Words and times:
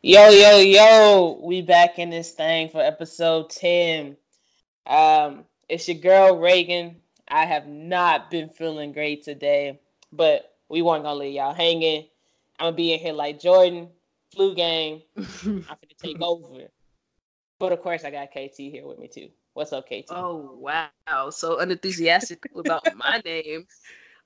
Yo, 0.00 0.28
yo, 0.28 0.58
yo, 0.58 1.40
we 1.42 1.60
back 1.60 1.98
in 1.98 2.08
this 2.08 2.30
thing 2.30 2.68
for 2.68 2.80
episode 2.80 3.50
10. 3.50 4.16
Um, 4.86 5.44
it's 5.68 5.88
your 5.88 5.98
girl 5.98 6.38
Reagan. 6.38 7.00
I 7.26 7.44
have 7.46 7.66
not 7.66 8.30
been 8.30 8.48
feeling 8.48 8.92
great 8.92 9.24
today, 9.24 9.80
but 10.12 10.54
we 10.68 10.82
weren't 10.82 11.02
gonna 11.02 11.18
leave 11.18 11.34
y'all 11.34 11.52
hanging. 11.52 12.06
I'm 12.60 12.66
gonna 12.66 12.76
be 12.76 12.92
in 12.92 13.00
here 13.00 13.12
like 13.12 13.40
Jordan, 13.40 13.88
flu 14.32 14.54
game. 14.54 15.02
I'm 15.16 15.64
gonna 15.66 15.98
take 16.00 16.22
over. 16.22 16.68
But 17.58 17.72
of 17.72 17.82
course, 17.82 18.04
I 18.04 18.12
got 18.12 18.30
KT 18.30 18.56
here 18.56 18.86
with 18.86 19.00
me 19.00 19.08
too. 19.08 19.30
What's 19.54 19.72
up, 19.72 19.88
KT? 19.88 20.10
Oh 20.10 20.60
wow, 20.60 21.30
so 21.30 21.58
unenthusiastic 21.58 22.48
about 22.54 22.86
my 22.94 23.20
name. 23.24 23.66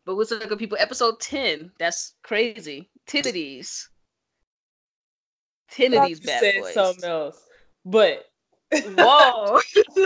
But 0.04 0.16
what's 0.16 0.32
up, 0.32 0.46
good 0.46 0.58
people? 0.58 0.76
Episode 0.78 1.18
10. 1.18 1.72
That's 1.78 2.12
crazy. 2.22 2.90
Titties. 3.06 3.88
Ten 5.72 5.94
of 5.94 6.06
these 6.06 6.20
bad 6.20 6.40
said 6.40 6.54
boys. 6.60 6.74
something 6.74 7.04
else. 7.04 7.40
But 7.84 8.26
Whoa. 8.72 9.60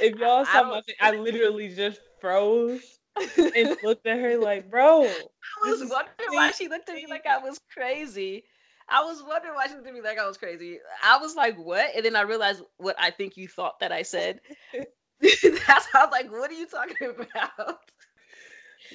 if 0.00 0.16
y'all 0.18 0.44
saw 0.44 0.64
my 0.64 0.82
face, 0.82 0.96
I 1.00 1.12
literally 1.12 1.74
just 1.74 2.00
froze 2.20 2.98
and 3.36 3.76
looked 3.82 4.06
at 4.06 4.18
her 4.18 4.38
like, 4.38 4.70
bro. 4.70 5.02
I 5.04 5.70
was 5.70 5.80
wondering 5.80 6.28
why 6.30 6.52
she 6.52 6.68
looked 6.68 6.88
at 6.88 6.94
me 6.94 7.06
like 7.08 7.26
I 7.26 7.38
was 7.38 7.60
crazy. 7.72 8.44
I 8.88 9.04
was 9.04 9.22
wondering 9.22 9.54
why 9.54 9.66
she 9.66 9.74
looked 9.74 9.86
at 9.86 9.94
me 9.94 10.00
like 10.00 10.18
I 10.18 10.26
was 10.26 10.36
crazy. 10.36 10.78
I 11.02 11.18
was 11.18 11.36
like, 11.36 11.56
what? 11.58 11.94
And 11.94 12.04
then 12.04 12.16
I 12.16 12.22
realized 12.22 12.62
what 12.78 12.96
I 12.98 13.10
think 13.10 13.36
you 13.36 13.46
thought 13.46 13.78
that 13.80 13.92
I 13.92 14.02
said. 14.02 14.40
That's 15.20 15.86
how 15.92 16.00
I 16.00 16.04
was 16.04 16.12
like, 16.12 16.32
what 16.32 16.50
are 16.50 16.54
you 16.54 16.66
talking 16.66 17.14
about? 17.18 17.78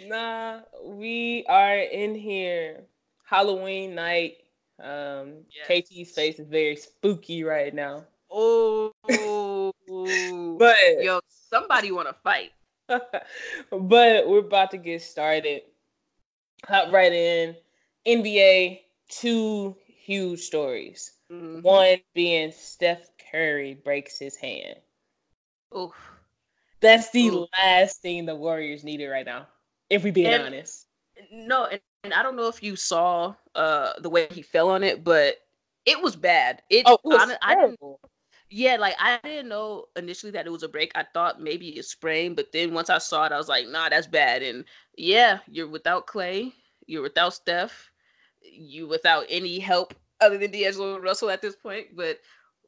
Nah, 0.07 0.59
we 0.83 1.45
are 1.47 1.77
in 1.77 2.15
here. 2.15 2.83
Halloween 3.23 3.95
night. 3.95 4.35
Um, 4.79 5.45
Yes. 5.49 5.67
KT's 5.67 6.11
face 6.11 6.39
is 6.39 6.47
very 6.47 6.75
spooky 6.75 7.43
right 7.43 7.73
now. 7.73 8.05
Oh, 8.29 8.91
But 10.57 10.75
yo, 11.03 11.19
somebody 11.29 11.91
want 11.91 12.07
to 12.09 12.13
fight. 12.23 12.51
but 12.87 14.27
we're 14.27 14.39
about 14.39 14.71
to 14.71 14.77
get 14.77 15.01
started. 15.01 15.61
Hop 16.67 16.91
right 16.91 17.11
in. 17.13 17.55
NBA, 18.05 18.81
two 19.09 19.75
huge 19.87 20.39
stories. 20.41 21.13
Mhm. 21.31 21.61
One 21.63 21.97
being 22.13 22.51
Steph 22.51 23.09
Curry 23.31 23.73
breaks 23.75 24.19
his 24.19 24.35
hand. 24.35 24.75
Oof. 25.75 25.95
That's 26.81 27.09
the 27.11 27.47
last 27.57 28.01
thing 28.01 28.25
the 28.25 28.35
Warriors 28.35 28.83
needed 28.83 29.07
right 29.07 29.25
now, 29.25 29.47
if 29.89 30.03
we 30.03 30.11
being 30.11 30.27
And- 30.27 30.43
honest. 30.43 30.85
No, 31.31 31.65
and, 31.65 31.81
and 32.05 32.13
I 32.13 32.23
don't 32.23 32.35
know 32.35 32.47
if 32.47 32.63
you 32.63 32.75
saw 32.75 33.35
uh 33.55 33.93
the 33.99 34.09
way 34.09 34.27
he 34.31 34.41
fell 34.41 34.69
on 34.69 34.83
it, 34.83 35.03
but 35.03 35.37
it 35.85 36.01
was 36.01 36.15
bad. 36.15 36.61
It, 36.69 36.83
Oh, 36.85 36.93
it 36.95 36.99
was 37.03 37.37
I 37.41 37.55
didn't. 37.55 37.79
Yeah, 38.49 38.77
like 38.77 38.95
I 38.99 39.19
didn't 39.23 39.49
know 39.49 39.85
initially 39.95 40.31
that 40.33 40.45
it 40.45 40.51
was 40.51 40.63
a 40.63 40.69
break. 40.69 40.91
I 40.95 41.05
thought 41.13 41.41
maybe 41.41 41.77
a 41.79 41.83
sprain, 41.83 42.35
but 42.35 42.51
then 42.51 42.73
once 42.73 42.89
I 42.89 42.99
saw 42.99 43.25
it, 43.25 43.31
I 43.31 43.37
was 43.37 43.49
like, 43.49 43.67
nah, 43.67 43.89
that's 43.89 44.07
bad. 44.07 44.43
And 44.43 44.65
yeah, 44.97 45.39
you're 45.47 45.67
without 45.67 46.07
Clay, 46.07 46.53
you're 46.85 47.01
without 47.01 47.33
Steph, 47.33 47.91
you 48.41 48.87
without 48.87 49.25
any 49.29 49.59
help 49.59 49.93
other 50.21 50.37
than 50.37 50.51
D'Angelo 50.51 50.99
Russell 50.99 51.29
at 51.29 51.41
this 51.41 51.55
point. 51.55 51.87
But 51.95 52.19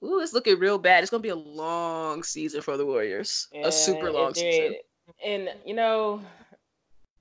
ooh, 0.04 0.20
it's 0.20 0.34
looking 0.34 0.60
real 0.60 0.80
bad. 0.80 1.04
It's 1.04 1.12
gonna 1.12 1.22
be 1.22 1.30
a 1.30 1.36
long 1.36 2.24
season 2.24 2.62
for 2.62 2.78
the 2.78 2.86
Warriors. 2.86 3.48
a 3.64 3.72
super 3.72 4.12
long 4.12 4.34
season. 4.34 4.76
And 5.24 5.50
you 5.66 5.76
know, 5.76 6.22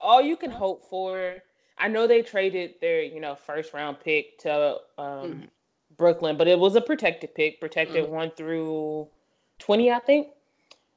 all 0.01 0.23
you 0.23 0.37
can 0.37 0.51
hope 0.51 0.89
for. 0.89 1.37
I 1.79 1.89
know 1.89 2.07
they 2.07 2.23
traded 2.23 2.75
their, 2.81 3.03
you 3.03 3.21
know, 3.21 3.35
first 3.35 3.75
round 3.75 4.01
pick 4.01 4.39
to 4.41 4.79
um, 4.99 5.45
Mhm. 5.45 5.49
Brooklyn, 5.97 6.37
but 6.37 6.49
it 6.49 6.59
was 6.59 6.75
a 6.77 6.81
protected 6.81 7.35
pick, 7.35 7.61
protected 7.61 8.07
Mhm. 8.07 8.09
one 8.09 8.31
through 8.33 9.09
twenty, 9.59 9.91
I 9.91 9.99
think. 10.01 10.29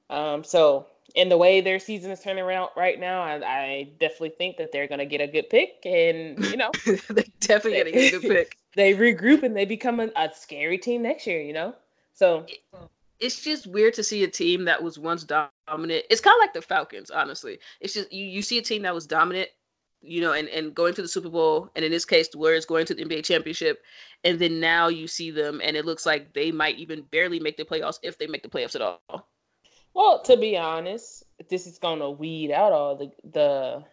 Um, 0.10 0.44
so 0.44 0.88
in 1.16 1.30
the 1.30 1.38
way 1.38 1.62
their 1.62 1.80
season 1.80 2.12
is 2.12 2.22
turning 2.22 2.44
around 2.44 2.70
right 2.76 3.00
now, 3.00 3.22
I, 3.22 3.36
I 3.44 3.84
definitely 4.00 4.32
think 4.32 4.58
that 4.58 4.72
they're 4.72 4.88
gonna 4.88 5.06
get 5.06 5.22
a 5.22 5.28
good 5.28 5.50
pick, 5.50 5.86
and 5.86 6.40
you 6.46 6.58
know, 6.58 6.72
They're 6.86 7.24
definitely 7.40 7.74
getting 7.92 7.98
a 7.98 8.10
good 8.12 8.22
pick. 8.22 8.58
they 8.76 8.94
regroup 8.94 9.44
and 9.44 9.56
they 9.56 9.66
become 9.66 10.00
a, 10.00 10.10
a 10.16 10.30
scary 10.34 10.78
team 10.78 11.02
next 11.04 11.28
year. 11.28 11.42
You 11.42 11.54
know, 11.54 11.76
so 12.14 12.46
it's 13.20 13.42
just 13.42 13.68
weird 13.68 13.94
to 13.96 14.04
see 14.04 14.24
a 14.24 14.28
team 14.28 14.66
that 14.66 14.82
was 14.82 14.98
once 14.98 15.24
dominant. 15.24 16.06
It's 16.10 16.22
kind 16.22 16.36
of 16.36 16.40
like 16.40 16.54
the 16.54 16.62
Falcons, 16.62 17.12
honestly. 17.12 17.60
It's 17.82 17.94
just 17.94 18.12
you, 18.14 18.26
you 18.26 18.42
see 18.42 18.58
a 18.58 18.62
team 18.62 18.84
that 18.84 18.94
was 18.94 19.06
dominant, 19.08 19.50
you 20.02 20.22
know, 20.22 20.34
and, 20.34 20.48
and 20.50 20.74
going 20.74 20.94
to 20.94 21.02
the 21.02 21.08
Super 21.08 21.30
Bowl, 21.30 21.70
and 21.76 21.84
in 21.84 21.92
this 21.92 22.06
case, 22.06 22.30
the 22.30 22.38
Warriors 22.38 22.66
going 22.66 22.86
to 22.86 22.94
the 22.94 23.04
NBA 23.04 23.26
championship, 23.26 23.82
and 24.24 24.40
then 24.40 24.60
now 24.60 24.88
you 24.88 25.08
see 25.08 25.32
them, 25.32 25.62
and 25.64 25.76
it 25.76 25.86
looks 25.86 26.06
like 26.06 26.34
they 26.34 26.52
might 26.52 26.78
even 26.78 27.02
barely 27.12 27.40
make 27.40 27.58
the 27.58 27.66
playoffs 27.66 28.00
if 28.04 28.18
they 28.18 28.28
make 28.28 28.44
the 28.44 28.50
playoffs 28.50 28.76
at 28.76 28.82
all. 28.82 29.28
Well, 29.94 30.22
to 30.24 30.38
be 30.38 30.58
honest, 30.58 31.24
this 31.50 31.68
is 31.68 31.80
gonna 31.80 32.10
weed 32.10 32.52
out 32.52 32.72
all 32.72 32.96
the 32.96 33.12
the 33.32 33.84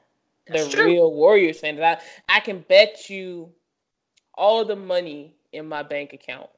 That's 0.46 0.66
the 0.66 0.76
true. 0.76 0.86
real 0.86 1.12
Warriors 1.12 1.60
fans. 1.60 1.80
I 1.80 1.98
I 2.28 2.40
can 2.40 2.64
bet 2.68 3.10
you 3.10 3.52
all 4.34 4.64
the 4.64 4.76
money 4.76 5.34
in 5.52 5.66
my 5.66 5.82
bank 5.82 6.12
account. 6.12 6.50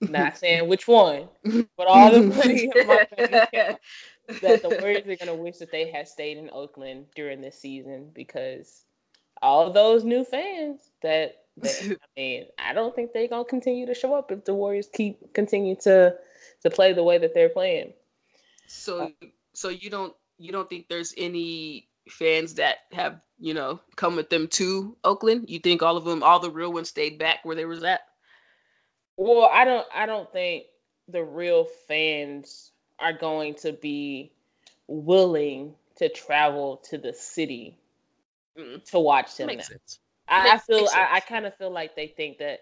Not 0.00 0.36
saying 0.38 0.68
which 0.68 0.88
one, 0.88 1.28
but 1.76 1.86
all 1.86 2.10
the 2.10 2.22
money 2.22 2.70
in 2.74 2.86
my 2.86 3.06
bank 3.16 3.32
account 3.52 3.78
that 4.42 4.62
the 4.62 4.68
Warriors 4.80 5.06
are 5.06 5.16
gonna 5.16 5.34
wish 5.36 5.58
that 5.58 5.70
they 5.70 5.90
had 5.90 6.08
stayed 6.08 6.38
in 6.38 6.50
Oakland 6.52 7.06
during 7.14 7.40
this 7.40 7.58
season 7.58 8.10
because 8.14 8.84
all 9.42 9.72
those 9.72 10.04
new 10.04 10.24
fans 10.24 10.90
that, 11.02 11.44
that 11.58 11.98
I 12.02 12.20
mean, 12.20 12.46
I 12.58 12.72
don't 12.72 12.94
think 12.94 13.12
they're 13.12 13.28
gonna 13.28 13.44
continue 13.44 13.86
to 13.86 13.94
show 13.94 14.14
up 14.14 14.30
if 14.30 14.44
the 14.44 14.54
Warriors 14.54 14.88
keep 14.92 15.32
continue 15.34 15.76
to 15.82 16.14
to 16.62 16.70
play 16.70 16.92
the 16.92 17.04
way 17.04 17.18
that 17.18 17.34
they're 17.34 17.48
playing. 17.48 17.92
so, 18.66 19.04
uh, 19.04 19.26
so 19.54 19.68
you 19.68 19.90
don't 19.90 20.14
you 20.38 20.52
don't 20.52 20.68
think 20.68 20.88
there's 20.88 21.14
any 21.16 21.88
fans 22.08 22.54
that 22.54 22.78
have 22.92 23.20
you 23.38 23.54
know 23.54 23.80
come 23.96 24.16
with 24.16 24.30
them 24.30 24.48
to 24.48 24.96
Oakland? 25.04 25.48
You 25.48 25.58
think 25.58 25.82
all 25.82 25.96
of 25.96 26.04
them, 26.04 26.22
all 26.22 26.40
the 26.40 26.50
real 26.50 26.72
ones, 26.72 26.88
stayed 26.88 27.18
back 27.18 27.44
where 27.44 27.56
they 27.56 27.64
was 27.64 27.84
at? 27.84 28.00
Well, 29.16 29.50
I 29.52 29.64
don't 29.64 29.86
I 29.94 30.06
don't 30.06 30.30
think 30.32 30.64
the 31.08 31.24
real 31.24 31.64
fans 31.88 32.72
are 33.00 33.12
going 33.12 33.54
to 33.56 33.72
be 33.72 34.32
willing 34.86 35.74
to 35.96 36.08
travel 36.08 36.78
to 36.90 36.98
the 36.98 37.12
city 37.12 37.76
Mm, 38.58 38.84
to 38.90 38.98
watch 38.98 39.36
them. 39.36 39.48
makes 39.48 39.68
sense. 39.68 39.98
I, 40.28 40.54
I 40.54 40.58
feel 40.58 40.88
I, 40.92 41.08
I 41.16 41.20
kind 41.20 41.46
of 41.46 41.54
feel 41.56 41.70
like 41.70 41.94
they 41.96 42.08
think 42.08 42.38
that 42.38 42.60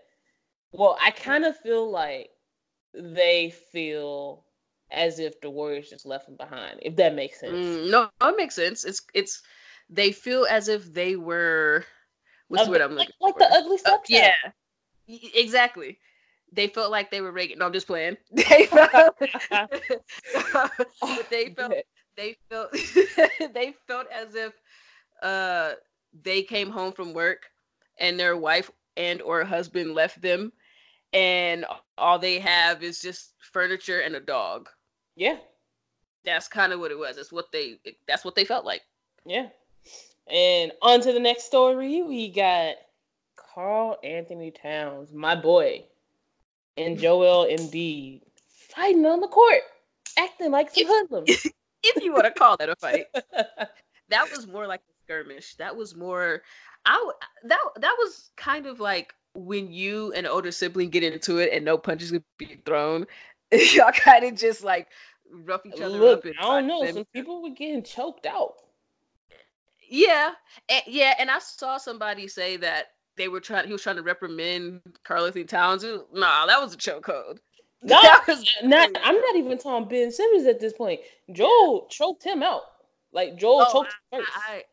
well, 0.73 0.99
I 1.01 1.11
kind 1.11 1.45
of 1.45 1.57
feel 1.57 1.91
like 1.91 2.31
they 2.93 3.51
feel 3.73 4.45
as 4.91 5.19
if 5.19 5.41
the 5.41 5.51
Warriors 5.51 5.91
just 5.91 6.07
left 6.07 6.27
them 6.27 6.37
behind, 6.37 6.81
if 6.83 6.97
that 6.97 7.15
makes 7.15 7.41
sense. 7.41 7.55
Mm, 7.55 7.91
no, 7.91 8.11
it 8.23 8.37
makes 8.37 8.55
sense. 8.55 8.85
It's 8.85 9.03
it's 9.15 9.43
they 9.89 10.13
feel 10.13 10.47
as 10.51 10.69
if 10.69 10.93
they 10.93 11.17
were 11.17 11.85
what's 12.49 12.65
the 12.65 12.71
word 12.71 12.81
I'm 12.83 12.97
like, 12.97 13.09
looking 13.09 13.15
like 13.21 13.35
for? 13.35 13.41
the 13.41 13.51
ugly 13.53 13.79
Uh, 13.85 13.99
yeah, 14.09 14.35
exactly. 15.35 15.99
They 16.53 16.69
felt 16.69 16.91
like 16.91 17.11
they 17.11 17.21
were 17.21 17.33
Reagan. 17.33 17.59
No, 17.59 17.67
I'm 17.67 17.73
just 17.73 17.87
playing. 17.87 18.17
They 18.49 18.67
felt, 18.67 18.93
but 21.13 21.29
they 21.31 21.51
felt 21.57 21.79
they 22.17 22.37
felt 22.51 22.71
they 23.55 23.75
felt 23.87 24.07
as 24.11 24.35
if 24.35 24.53
uh 25.23 25.73
they 26.23 26.43
came 26.43 26.71
home 26.71 26.93
from 26.93 27.13
work 27.13 27.51
and 27.99 28.19
their 28.19 28.37
wife 28.37 28.71
and 28.97 29.21
or 29.23 29.45
husband 29.45 29.95
left 29.95 30.21
them 30.23 30.53
and 31.13 31.65
all 31.97 32.19
they 32.19 32.39
have 32.39 32.83
is 32.83 33.01
just 33.01 33.35
furniture 33.41 34.01
and 34.01 34.15
a 34.17 34.21
dog. 34.21 34.69
yeah, 35.17 35.37
That's 36.25 36.49
kind 36.49 36.73
of 36.73 36.81
what 36.81 36.91
it 36.91 36.99
was. 36.99 37.17
That's 37.17 37.33
what 37.33 37.51
they 37.53 37.81
that's 38.07 38.25
what 38.25 38.35
they 38.35 38.45
felt 38.45 38.65
like. 38.65 38.83
yeah. 39.25 39.49
And 40.31 40.73
on 40.83 41.01
to 41.03 41.13
the 41.13 41.21
next 41.21 41.45
story, 41.45 42.03
we 42.03 42.31
got 42.31 42.77
Karl-Anthony 43.37 44.51
Towns, 44.51 45.13
my 45.13 45.35
boy, 45.35 45.85
and 46.79 46.99
Joel 46.99 47.47
Embiid 47.47 48.23
fighting 48.79 49.05
on 49.07 49.21
the 49.21 49.29
court, 49.29 49.63
acting 50.19 50.51
like 50.51 50.71
some 50.71 50.87
hoodlums. 50.87 51.47
If 51.85 52.03
you 52.03 52.13
want 52.13 52.25
to 52.25 52.33
call 52.33 52.57
that 52.57 52.69
a 52.69 52.75
fight. 52.75 53.07
that 54.09 54.31
was 54.33 54.49
more 54.49 54.67
like 54.67 54.81
a 54.81 54.93
skirmish. 55.05 55.55
That 55.55 55.77
was 55.77 55.95
more 55.95 56.43
I 56.85 57.13
that 57.45 57.59
that 57.77 57.95
was 57.99 58.31
kind 58.37 58.67
of 58.67 58.81
like 58.81 59.15
when 59.35 59.71
you 59.71 60.13
and 60.15 60.27
older 60.27 60.51
sibling 60.51 60.91
get 60.91 61.05
into 61.05 61.39
it 61.39 61.53
and 61.53 61.65
no 61.65 61.79
punches 61.79 62.11
could 62.11 62.25
be 62.37 62.61
thrown. 62.67 63.07
Y'all 63.53 63.93
kind 63.93 64.25
of 64.25 64.35
just 64.35 64.65
like 64.65 64.89
rough 65.33 65.65
each 65.67 65.81
other 65.81 65.99
Look, 65.99 66.21
up. 66.21 66.25
and 66.25 66.35
I 66.41 66.43
don't 66.43 66.67
know. 66.67 66.85
them. 66.85 66.95
Some 66.95 67.05
people 67.15 67.43
were 67.43 67.55
getting 67.55 67.85
choked 67.85 68.27
out. 68.27 68.55
Yeah, 69.89 70.33
and, 70.69 70.83
yeah, 70.87 71.15
and 71.19 71.31
I 71.31 71.39
saw 71.39 71.79
somebody 71.79 72.27
say 72.27 72.57
that 72.59 72.89
they 73.19 73.29
were 73.29 73.41
trying. 73.41 73.67
He 73.67 73.73
was 73.73 73.83
trying 73.83 73.97
to 73.97 74.03
reprimand 74.03 74.81
Karl-Anthony 75.05 75.45
Towns. 75.45 75.85
It 75.85 76.01
Nah, 76.15 76.47
that 76.47 76.61
was 76.61 76.75
a 76.75 76.77
chokehold. 76.77 77.39
No, 77.83 78.01
That 78.03 78.25
was 78.27 78.45
not. 78.63 78.91
I'm 79.03 79.21
not 79.21 79.37
even 79.37 79.59
talking 79.59 79.89
Ben 79.89 80.11
Simmons 80.11 80.47
at 80.47 80.61
this 80.61 80.73
point. 80.73 81.01
Joel 81.33 81.87
choked 81.91 82.25
him 82.25 82.43
out. 82.43 82.63
Like 83.13 83.37
Joel 83.37 83.67
Oh, 83.69 83.73
choked 83.73 83.95
him 84.11 84.21
first. 84.21 84.31
I, 84.35 84.65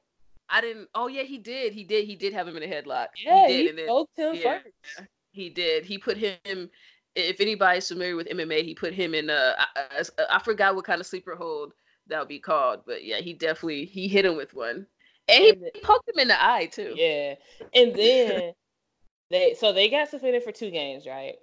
I 0.50 0.62
didn't. 0.62 0.90
Oh 0.96 1.08
yeah, 1.08 1.24
he 1.24 1.38
did. 1.38 1.74
He 1.74 1.84
did. 1.84 2.06
He 2.06 2.16
did 2.16 2.34
have 2.34 2.48
him 2.48 2.58
in 2.58 2.64
a 2.64 2.68
headlock. 2.68 3.08
Yeah, 3.24 3.48
he 3.48 3.64
did. 3.64 3.80
He 3.80 3.86
choked 3.86 4.18
him 4.18 4.36
yeah, 4.36 4.60
first. 4.60 5.10
He 5.32 5.50
did. 5.50 5.86
He 5.86 5.98
put 5.98 6.18
him. 6.18 6.70
If 7.16 7.40
anybody's 7.40 7.88
familiar 7.88 8.16
with 8.16 8.28
MMA, 8.28 8.64
he 8.64 8.76
put 8.76 8.94
him 8.94 9.14
in 9.14 9.30
a. 9.30 9.56
I, 9.58 10.00
I, 10.00 10.26
I 10.32 10.40
forgot 10.40 10.76
what 10.76 10.86
kind 10.86 11.00
of 11.00 11.08
sleeper 11.08 11.36
hold 11.36 11.74
that 12.08 12.20
would 12.20 12.28
be 12.28 12.40
called, 12.40 12.82
but 12.86 13.04
yeah, 13.04 13.18
he 13.18 13.34
definitely 13.34 13.86
he 13.86 14.08
hit 14.08 14.26
him 14.26 14.36
with 14.36 14.54
one, 14.54 14.86
and 15.28 15.44
he, 15.44 15.54
he 15.74 15.82
poked 15.82 16.08
him 16.08 16.20
in 16.20 16.28
the 16.28 16.44
eye 16.44 16.68
too. 16.68 16.94
Yeah, 16.96 17.36
and 17.74 17.96
then 17.96 18.54
they 19.30 19.56
so 19.60 19.74
they 19.74 19.90
got 19.90 20.10
suspended 20.10 20.44
for 20.44 20.52
two 20.52 20.72
games, 20.72 21.06
right? 21.06 21.36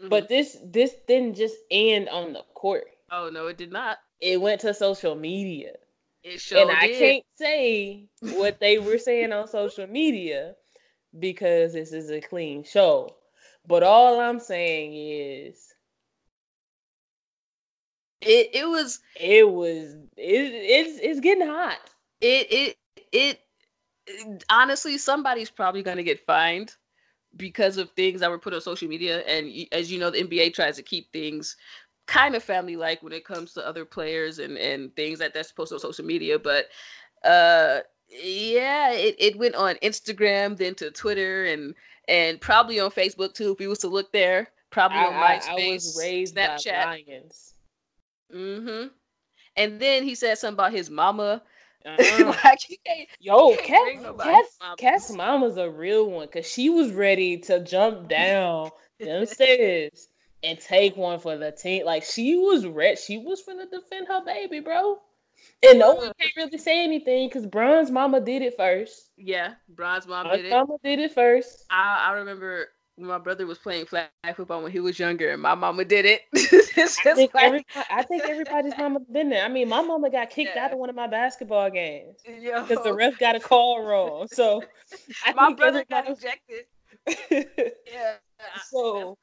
Mm-hmm. 0.00 0.08
But 0.08 0.28
this 0.28 0.56
this 0.64 0.94
didn't 1.06 1.36
just 1.36 1.56
end 1.70 2.08
on 2.08 2.32
the 2.32 2.42
court. 2.54 2.84
Oh 3.10 3.30
no, 3.32 3.46
it 3.46 3.58
did 3.58 3.72
not. 3.72 3.98
It 4.20 4.40
went 4.40 4.60
to 4.62 4.74
social 4.74 5.14
media. 5.14 5.72
It 6.22 6.40
sure 6.40 6.60
and 6.60 6.70
did. 6.70 6.78
I 6.78 6.98
can't 6.98 7.24
say 7.36 8.08
what 8.20 8.60
they 8.60 8.78
were 8.78 8.98
saying 8.98 9.32
on 9.32 9.48
social 9.48 9.86
media 9.86 10.54
because 11.18 11.72
this 11.72 11.92
is 11.92 12.10
a 12.10 12.20
clean 12.20 12.64
show. 12.64 13.16
But 13.66 13.82
all 13.82 14.20
I'm 14.20 14.40
saying 14.40 14.94
is 14.94 15.72
it 18.20 18.50
it 18.54 18.68
was 18.68 19.00
it 19.20 19.48
was 19.48 19.94
it, 20.16 20.52
it's 20.52 20.98
it's 21.00 21.20
getting 21.20 21.46
hot. 21.46 21.78
It 22.20 22.52
it 22.52 22.76
it, 22.96 23.40
it 24.06 24.44
honestly 24.50 24.98
somebody's 24.98 25.50
probably 25.50 25.82
going 25.82 25.96
to 25.96 26.02
get 26.02 26.24
fined 26.26 26.74
because 27.36 27.76
of 27.76 27.90
things 27.92 28.20
that 28.20 28.30
were 28.30 28.38
put 28.38 28.54
on 28.54 28.60
social 28.60 28.88
media. 28.88 29.20
And 29.20 29.50
as 29.72 29.90
you 29.90 29.98
know 29.98 30.10
the 30.10 30.22
NBA 30.22 30.54
tries 30.54 30.76
to 30.76 30.82
keep 30.82 31.12
things 31.12 31.56
kind 32.06 32.34
of 32.34 32.42
family 32.42 32.76
like 32.76 33.02
when 33.02 33.12
it 33.12 33.24
comes 33.24 33.52
to 33.54 33.66
other 33.66 33.84
players 33.84 34.38
and 34.38 34.58
and 34.58 34.94
things 34.96 35.18
that 35.20 35.32
that's 35.32 35.52
posted 35.52 35.76
on 35.76 35.80
social 35.80 36.04
media. 36.04 36.38
But 36.38 36.66
uh 37.24 37.80
yeah 38.22 38.92
it, 38.92 39.16
it 39.18 39.38
went 39.38 39.54
on 39.54 39.74
instagram 39.76 40.54
then 40.54 40.74
to 40.74 40.90
twitter 40.90 41.46
and 41.46 41.74
and 42.08 42.38
probably 42.42 42.78
on 42.78 42.90
facebook 42.90 43.32
too 43.32 43.52
if 43.52 43.58
we 43.58 43.66
was 43.66 43.78
to 43.78 43.88
look 43.88 44.12
there. 44.12 44.48
Probably 44.70 44.98
I, 44.98 45.04
on 45.04 45.12
myspace 45.14 45.48
I, 45.48 45.52
I 45.52 45.72
was 45.72 45.98
raised 45.98 46.36
snapchat. 46.36 46.84
By 46.84 47.04
lions. 47.08 47.54
Mm-hmm. 48.34 48.88
And 49.56 49.80
then 49.80 50.02
he 50.02 50.14
said 50.14 50.38
something 50.38 50.54
about 50.54 50.72
his 50.72 50.90
mama 50.90 51.42
uh-uh. 51.84 52.36
like, 52.44 52.58
Yo, 53.20 53.56
Cat, 53.56 54.44
Cat's 54.78 55.12
mama's 55.12 55.56
a 55.56 55.70
real 55.70 56.10
one 56.10 56.26
because 56.26 56.46
she 56.46 56.70
was 56.70 56.92
ready 56.92 57.38
to 57.38 57.60
jump 57.60 58.08
down 58.08 58.70
them 58.98 59.26
stairs 59.26 60.08
and 60.42 60.58
take 60.58 60.96
one 60.96 61.18
for 61.18 61.36
the 61.36 61.52
team. 61.52 61.84
Like 61.84 62.04
she 62.04 62.36
was 62.36 62.66
ready. 62.66 62.96
She 62.96 63.18
was 63.18 63.42
gonna 63.42 63.66
defend 63.66 64.08
her 64.08 64.24
baby, 64.24 64.60
bro. 64.60 64.98
And 65.64 65.78
no 65.78 65.94
one 65.94 66.12
can't 66.20 66.32
really 66.36 66.58
say 66.58 66.84
anything 66.84 67.28
because 67.28 67.46
Bron's 67.46 67.90
mama 67.90 68.20
did 68.20 68.42
it 68.42 68.56
first. 68.56 69.10
Yeah, 69.16 69.54
Bron's 69.68 70.06
mom 70.06 70.24
Bron's 70.24 70.42
did 70.42 70.46
it. 70.46 70.50
Mama 70.50 70.76
did 70.82 70.98
it 70.98 71.12
first. 71.12 71.64
I, 71.70 72.08
I 72.08 72.12
remember 72.14 72.68
my 72.98 73.18
brother 73.18 73.46
was 73.46 73.58
playing 73.58 73.86
flag 73.86 74.08
football 74.34 74.62
when 74.62 74.72
he 74.72 74.80
was 74.80 74.98
younger, 74.98 75.30
and 75.30 75.40
my 75.40 75.54
mama 75.54 75.84
did 75.84 76.04
it. 76.04 76.22
I, 76.34 77.14
think 77.14 77.34
like... 77.34 77.66
I 77.90 78.02
think 78.02 78.24
everybody's 78.24 78.76
mama's 78.76 79.06
been 79.10 79.30
there. 79.30 79.44
I 79.44 79.48
mean, 79.48 79.68
my 79.68 79.82
mama 79.82 80.10
got 80.10 80.30
kicked 80.30 80.52
yeah. 80.54 80.66
out 80.66 80.72
of 80.72 80.78
one 80.78 80.90
of 80.90 80.96
my 80.96 81.06
basketball 81.06 81.70
games 81.70 82.18
because 82.24 82.84
the 82.84 82.94
ref 82.94 83.18
got 83.18 83.34
a 83.34 83.40
call 83.40 83.84
wrong. 83.84 84.28
So 84.30 84.62
I 85.24 85.32
my 85.32 85.52
brother 85.54 85.84
got 85.88 86.08
ejected. 86.08 86.66
yeah. 87.90 88.14
So 88.70 89.16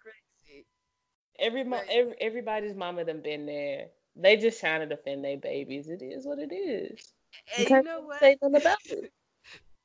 every, 1.40 1.62
every 1.62 2.16
everybody's 2.20 2.76
mama 2.76 3.06
done 3.06 3.22
been 3.22 3.46
there. 3.46 3.88
They 4.16 4.36
just 4.36 4.60
trying 4.60 4.82
to 4.82 4.86
defend 4.86 5.24
their 5.24 5.38
babies. 5.38 5.88
It 5.88 6.02
is 6.02 6.26
what 6.26 6.40
it 6.40 6.54
is. 6.54 7.14
And 7.58 7.70
you, 7.70 7.76
you 7.76 7.84
know 7.84 8.02
what? 8.02 8.20
Say 8.20 8.38
nothing 8.42 8.56
about 8.62 8.78
it. 8.86 9.12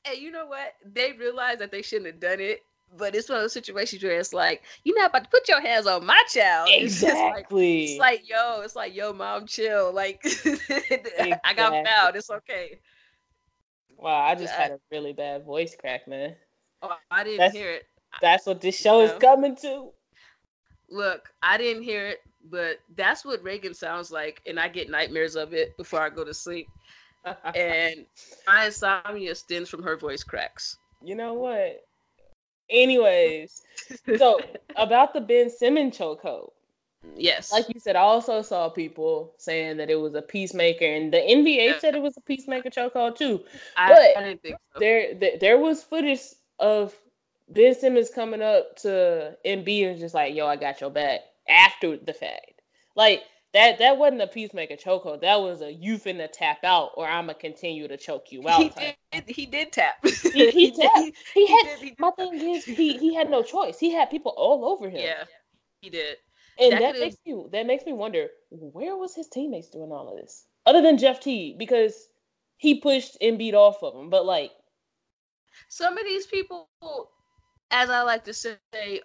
And 0.06 0.18
you 0.18 0.30
know 0.30 0.46
what? 0.46 0.72
They 0.84 1.12
realize 1.12 1.58
that 1.58 1.70
they 1.70 1.82
shouldn't 1.82 2.06
have 2.06 2.20
done 2.20 2.40
it 2.40 2.60
but 2.96 3.14
it's 3.14 3.28
one 3.28 3.38
of 3.38 3.44
those 3.44 3.52
situations 3.52 4.02
where 4.02 4.18
it's 4.18 4.32
like 4.32 4.62
you're 4.84 4.98
not 4.98 5.10
about 5.10 5.24
to 5.24 5.30
put 5.30 5.48
your 5.48 5.60
hands 5.60 5.86
on 5.86 6.04
my 6.04 6.22
child. 6.28 6.68
Exactly. 6.74 7.84
It's, 7.84 7.98
like, 7.98 8.20
it's 8.20 8.28
like 8.28 8.28
yo, 8.28 8.60
it's 8.62 8.76
like 8.76 8.94
yo, 8.94 9.12
mom, 9.12 9.46
chill. 9.46 9.92
Like 9.92 10.20
exactly. 10.24 11.34
I 11.44 11.54
got 11.54 11.84
fouled. 11.86 12.16
It's 12.16 12.30
okay. 12.30 12.80
Wow, 13.96 14.20
I 14.20 14.34
just 14.34 14.52
had 14.52 14.72
a 14.72 14.80
really 14.90 15.12
bad 15.12 15.44
voice 15.44 15.74
crack, 15.78 16.06
man. 16.06 16.34
Oh, 16.82 16.96
I 17.10 17.24
didn't 17.24 17.38
that's, 17.38 17.54
hear 17.54 17.70
it. 17.70 17.84
That's 18.20 18.46
what 18.46 18.60
this 18.60 18.78
show 18.78 19.00
you 19.00 19.08
know? 19.08 19.14
is 19.14 19.20
coming 19.20 19.56
to. 19.56 19.90
Look, 20.90 21.32
I 21.42 21.56
didn't 21.56 21.82
hear 21.82 22.06
it, 22.06 22.18
but 22.50 22.78
that's 22.96 23.24
what 23.24 23.42
Reagan 23.42 23.72
sounds 23.72 24.10
like, 24.10 24.42
and 24.46 24.60
I 24.60 24.68
get 24.68 24.90
nightmares 24.90 25.36
of 25.36 25.54
it 25.54 25.76
before 25.76 26.00
I 26.00 26.10
go 26.10 26.24
to 26.24 26.34
sleep. 26.34 26.68
and 27.54 28.04
my 28.46 28.66
insomnia 28.66 29.34
stems 29.34 29.70
from 29.70 29.82
her 29.82 29.96
voice 29.96 30.22
cracks. 30.22 30.76
You 31.02 31.14
know 31.14 31.34
what? 31.34 31.84
Anyways, 32.70 33.62
so 34.18 34.40
about 34.76 35.14
the 35.14 35.20
Ben 35.20 35.50
Simmons 35.50 35.96
chokehold. 35.96 36.50
Yes. 37.16 37.52
Like 37.52 37.66
you 37.72 37.80
said, 37.80 37.96
I 37.96 38.00
also 38.00 38.42
saw 38.42 38.68
people 38.68 39.34
saying 39.36 39.76
that 39.76 39.90
it 39.90 39.96
was 39.96 40.14
a 40.14 40.22
peacemaker, 40.22 40.84
and 40.84 41.12
the 41.12 41.18
NBA 41.18 41.66
yeah. 41.66 41.78
said 41.78 41.94
it 41.94 42.02
was 42.02 42.16
a 42.16 42.20
peacemaker 42.22 42.70
chokehold 42.70 43.16
too. 43.16 43.44
I, 43.76 43.88
but 43.92 44.16
I 44.16 44.26
didn't 44.28 44.42
think 44.42 44.56
so. 44.72 44.80
there, 44.80 45.14
there, 45.14 45.38
there 45.38 45.58
was 45.58 45.82
footage 45.82 46.20
of 46.58 46.94
Ben 47.48 47.74
Simmons 47.74 48.10
coming 48.10 48.42
up 48.42 48.76
to 48.76 49.36
Embiid 49.44 49.90
and 49.90 49.98
just 49.98 50.14
like, 50.14 50.34
"Yo, 50.34 50.46
I 50.46 50.56
got 50.56 50.80
your 50.80 50.90
back." 50.90 51.20
After 51.46 51.98
the 51.98 52.14
fact, 52.14 52.62
like 52.96 53.22
that 53.54 53.78
that 53.78 53.96
wasn't 53.96 54.20
a 54.20 54.26
peacemaker 54.26 54.74
chokehold. 54.74 55.20
That 55.22 55.40
was 55.40 55.62
a 55.62 55.72
you 55.72 55.96
finna 55.96 56.28
tap 56.30 56.64
out, 56.64 56.90
or 56.96 57.06
I'm 57.06 57.26
gonna 57.26 57.38
continue 57.38 57.88
to 57.88 57.96
choke 57.96 58.30
you 58.30 58.46
out. 58.48 58.60
He 58.60 58.68
did. 58.68 59.24
He 59.28 59.46
did 59.46 59.72
tap. 59.72 59.94
He, 60.04 60.50
he 60.50 60.70
tapped. 60.72 60.98
He, 60.98 61.14
he 61.34 61.46
had. 61.46 61.78
He 61.78 61.94
my 61.98 62.10
thing 62.10 62.34
is, 62.34 62.64
he 62.64 62.98
he 62.98 63.14
had 63.14 63.30
no 63.30 63.42
choice. 63.42 63.78
He 63.78 63.92
had 63.92 64.10
people 64.10 64.34
all 64.36 64.64
over 64.66 64.90
him. 64.90 65.00
Yeah, 65.00 65.24
he 65.80 65.88
did. 65.88 66.18
And 66.60 66.72
that, 66.72 66.80
that 66.80 67.00
makes 67.00 67.16
me 67.24 67.44
that 67.52 67.66
makes 67.66 67.86
me 67.86 67.92
wonder 67.92 68.28
where 68.50 68.96
was 68.96 69.14
his 69.14 69.28
teammates 69.28 69.70
doing 69.70 69.92
all 69.92 70.08
of 70.08 70.20
this, 70.20 70.46
other 70.66 70.82
than 70.82 70.98
Jeff 70.98 71.20
Teague, 71.20 71.58
because 71.58 71.94
he 72.56 72.80
pushed 72.80 73.16
and 73.20 73.38
beat 73.38 73.54
off 73.54 73.82
of 73.82 73.94
him. 73.94 74.10
But 74.10 74.26
like, 74.26 74.50
some 75.68 75.96
of 75.96 76.04
these 76.04 76.26
people 76.26 76.68
as 77.74 77.90
I 77.90 78.02
like 78.02 78.22
to 78.24 78.32
say, 78.32 78.56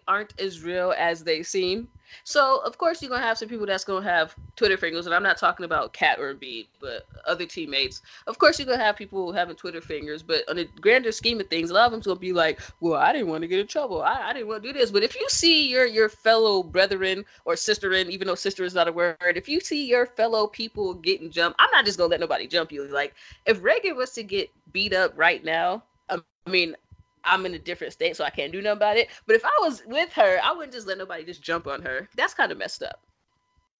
aren't 0.07 0.39
as 0.39 0.62
real 0.62 0.94
as 0.95 1.24
they 1.24 1.42
seem. 1.42 1.88
So 2.24 2.62
of 2.63 2.77
course 2.77 3.01
you're 3.01 3.10
gonna 3.10 3.24
have 3.24 3.38
some 3.38 3.50
people 3.50 3.66
that's 3.66 3.83
gonna 3.83 4.06
have 4.06 4.36
Twitter 4.56 4.77
fingers, 4.77 5.07
and 5.07 5.16
I'm 5.16 5.24
not 5.24 5.38
talking 5.38 5.63
about 5.63 5.94
Cat 5.94 6.19
or 6.19 6.33
Embiid, 6.33 6.68
but 6.80 7.07
other 7.25 7.48
teammates. 7.48 8.04
Of 8.27 8.38
course 8.38 8.60
you're 8.60 8.68
gonna 8.68 8.83
have 8.83 8.95
people 8.95 9.33
having 9.33 9.56
Twitter 9.56 9.81
fingers, 9.81 10.21
but 10.21 10.47
on 10.49 10.57
the 10.57 10.66
grander 10.81 11.11
scheme 11.11 11.40
of 11.40 11.47
things, 11.47 11.71
a 11.71 11.73
lot 11.73 11.88
of 11.88 11.92
them's 11.92 12.06
gonna 12.06 12.19
be 12.19 12.31
like, 12.31 12.59
"Well, 12.80 12.94
I 12.99 13.11
didn't 13.11 13.28
want 13.28 13.42
to 13.42 13.47
get 13.47 13.59
in 13.59 13.68
trouble. 13.68 14.04
I, 14.04 14.30
I 14.30 14.33
didn't 14.33 14.47
want 14.47 14.61
to 14.61 14.71
do 14.71 14.78
this." 14.78 14.92
But 14.92 15.04
if 15.04 15.16
you 15.16 15.26
see 15.30 15.68
your 15.68 15.85
your 15.85 16.07
fellow 16.09 16.61
brethren 16.61 17.26
or 17.45 17.56
sisterin, 17.56 18.09
even 18.09 18.28
though 18.28 18.35
sister 18.35 18.64
is 18.64 18.76
not 18.76 18.88
a 18.88 18.92
word, 18.92 19.18
if 19.35 19.49
you 19.49 19.59
see 19.59 19.85
your 19.85 20.06
fellow 20.06 20.45
people 20.45 20.94
getting 20.94 21.31
jumped, 21.31 21.59
I'm 21.59 21.71
not 21.71 21.85
just 21.85 21.97
gonna 21.97 22.09
let 22.11 22.19
nobody 22.19 22.45
jump 22.45 22.71
you. 22.71 22.88
Like 22.88 23.16
if 23.47 23.64
Reagan 23.64 23.95
was 23.95 24.11
to 24.11 24.23
get 24.23 24.49
beat 24.71 24.94
up 24.94 25.14
right 25.16 25.44
now, 25.44 25.83
I 26.09 26.19
mean, 26.47 26.76
I'm 27.23 27.45
in 27.45 27.54
a 27.54 27.59
different 27.59 27.94
state, 27.94 28.16
so 28.16 28.23
I 28.23 28.30
can't 28.30 28.52
do 28.52 28.61
nothing 28.61 28.78
about 28.78 28.97
it. 28.97 29.09
But 29.28 29.35
if 29.35 29.45
I 29.45 29.57
was 29.61 29.83
with 29.85 30.11
her, 30.14 30.40
I 30.44 30.52
wouldn't 30.52 30.73
just 30.73 30.88
let 30.88 30.97
nobody 30.97 31.23
just 31.23 31.42
jump 31.42 31.68
on 31.68 31.81
her. 31.81 32.09
That's 32.16 32.33
kind 32.33 32.52
of 32.52 32.57
messed 32.57 32.83
up. 32.83 32.99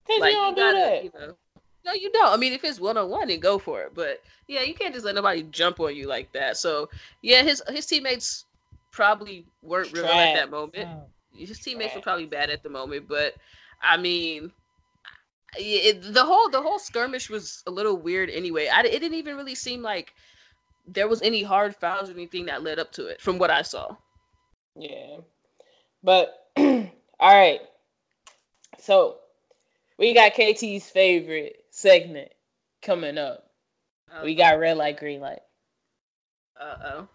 Cause 0.08 0.20
like, 0.20 0.32
you 0.32 0.38
don't 0.38 0.58
you 0.58 0.64
gotta, 0.64 0.78
do 0.78 0.82
that. 0.82 1.04
You 1.04 1.12
know, 1.28 1.36
no, 1.86 1.94
you 1.94 2.12
don't. 2.12 2.34
I 2.34 2.38
mean, 2.38 2.54
if 2.54 2.64
it's 2.64 2.80
one 2.80 2.98
on 2.98 3.10
one, 3.10 3.28
then 3.28 3.40
go 3.40 3.58
for 3.58 3.82
it. 3.84 3.92
But 3.94 4.22
yeah, 4.48 4.64
you 4.64 4.74
can't 4.74 4.94
just 4.94 5.06
let 5.06 5.16
nobody 5.16 5.44
jump 5.44 5.80
on 5.80 5.96
you 5.96 6.08
like 6.08 6.32
that. 6.34 6.58
So 6.58 6.90
yeah, 7.22 7.44
his 7.44 7.62
his 7.70 7.86
teammates 7.86 8.46
probably 8.92 9.46
weren't 9.62 9.94
real 9.94 10.06
at 10.06 10.34
that 10.36 10.50
moment. 10.50 10.88
Oh. 10.88 11.04
His 11.34 11.60
teammates 11.60 11.96
were 11.96 12.02
probably 12.02 12.26
bad 12.26 12.50
at 12.50 12.64
the 12.64 12.70
moment, 12.70 13.08
but 13.08 13.36
I 13.82 13.96
mean, 13.98 14.52
it, 15.58 16.14
the 16.14 16.24
whole 16.24 16.50
the 16.50 16.62
whole 16.62 16.80
skirmish 16.80 17.30
was 17.30 17.64
a 17.66 17.72
little 17.72 17.98
weird 17.98 18.30
anyway. 18.30 18.68
I, 18.68 18.82
it 18.82 19.00
didn't 19.00 19.14
even 19.14 19.38
really 19.38 19.56
seem 19.56 19.82
like 19.82 20.14
there 20.94 21.08
was 21.08 21.22
any 21.22 21.44
hard 21.44 21.76
fouls 21.76 22.10
or 22.10 22.14
anything 22.14 22.46
that 22.48 22.64
led 22.64 22.80
up 22.80 22.92
to 22.94 23.08
it 23.08 23.22
from 23.22 23.38
what 23.38 23.52
I 23.52 23.62
saw. 23.62 23.96
Yeah. 24.76 25.18
But 26.04 26.48
all 26.58 26.90
right. 27.22 27.62
So 28.80 29.18
we 29.98 30.14
got 30.14 30.34
KT's 30.34 30.90
favorite 30.90 31.66
segment 31.70 32.32
coming 32.82 33.18
up. 33.18 33.50
Uh-oh. 34.12 34.26
We 34.26 34.36
got 34.36 34.60
red 34.60 34.78
light, 34.78 34.98
green 34.98 35.22
light. 35.22 35.42
Uh 36.60 36.76
oh. 36.84 37.08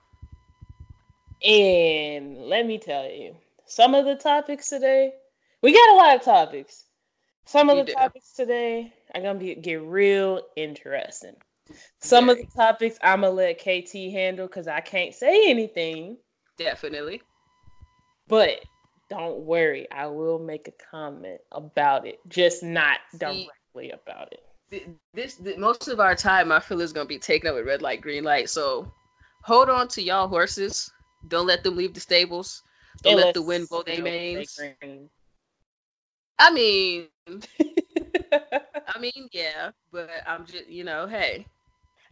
And 1.47 2.47
let 2.47 2.67
me 2.67 2.79
tell 2.79 3.05
you, 3.11 3.37
some 3.67 3.95
of 3.95 4.07
the 4.07 4.15
topics 4.15 4.69
today, 4.69 5.13
we 5.63 5.73
got 5.73 5.91
a 5.91 5.97
lot 5.97 6.17
of 6.17 6.23
topics. 6.23 6.85
Some 7.45 7.69
of 7.69 7.77
you 7.77 7.85
the 7.85 7.89
do. 7.89 7.93
topics 7.95 8.33
today 8.33 8.93
are 9.15 9.21
gonna 9.21 9.39
be 9.39 9.55
get 9.55 9.83
real 9.83 10.41
interesting. 10.57 11.37
Some 12.01 12.29
of 12.29 12.37
the 12.37 12.47
topics 12.55 12.99
I'm 13.03 13.23
gonna 13.23 13.33
let 13.33 13.59
KT 13.59 13.93
handle 14.13 14.47
because 14.47 14.69
I 14.69 14.81
can't 14.81 15.15
say 15.15 15.51
anything. 15.51 16.19
Definitely. 16.59 17.23
But 18.29 18.65
don't 19.11 19.41
worry, 19.41 19.91
I 19.91 20.07
will 20.07 20.39
make 20.39 20.69
a 20.69 20.73
comment 20.91 21.41
about 21.53 22.07
it, 22.07 22.21
just 22.29 22.63
not 22.63 23.01
directly 23.19 23.91
about 23.91 24.33
it. 24.33 24.89
This, 25.13 25.35
this 25.37 25.57
most 25.57 25.89
of 25.89 26.01
our 26.01 26.15
time, 26.15 26.51
I 26.51 26.61
feel 26.61 26.81
is 26.81 26.93
gonna 26.93 27.07
be 27.07 27.19
taken 27.19 27.49
up 27.49 27.55
with 27.55 27.67
red 27.67 27.83
light, 27.83 28.01
green 28.01 28.25
light. 28.25 28.51
So 28.51 28.91
hold 29.43 29.69
on 29.69 29.89
to 29.89 30.03
y'all 30.03 30.29
horses. 30.29 30.91
Don't 31.29 31.47
let 31.47 31.63
them 31.65 31.77
leave 31.77 31.95
the 31.95 32.01
stables. 32.01 32.63
Don't 33.03 33.17
let 33.17 33.35
the 33.35 33.43
wind 33.43 33.69
blow 33.69 33.83
their 33.83 34.03
manes. 34.03 34.59
I 36.39 36.51
mean, 36.53 37.09
I 37.29 38.99
mean, 39.01 39.29
yeah, 39.33 39.71
but 39.93 40.11
I'm 40.27 40.47
just, 40.47 40.69
you 40.69 40.85
know, 40.85 41.07
hey, 41.07 41.47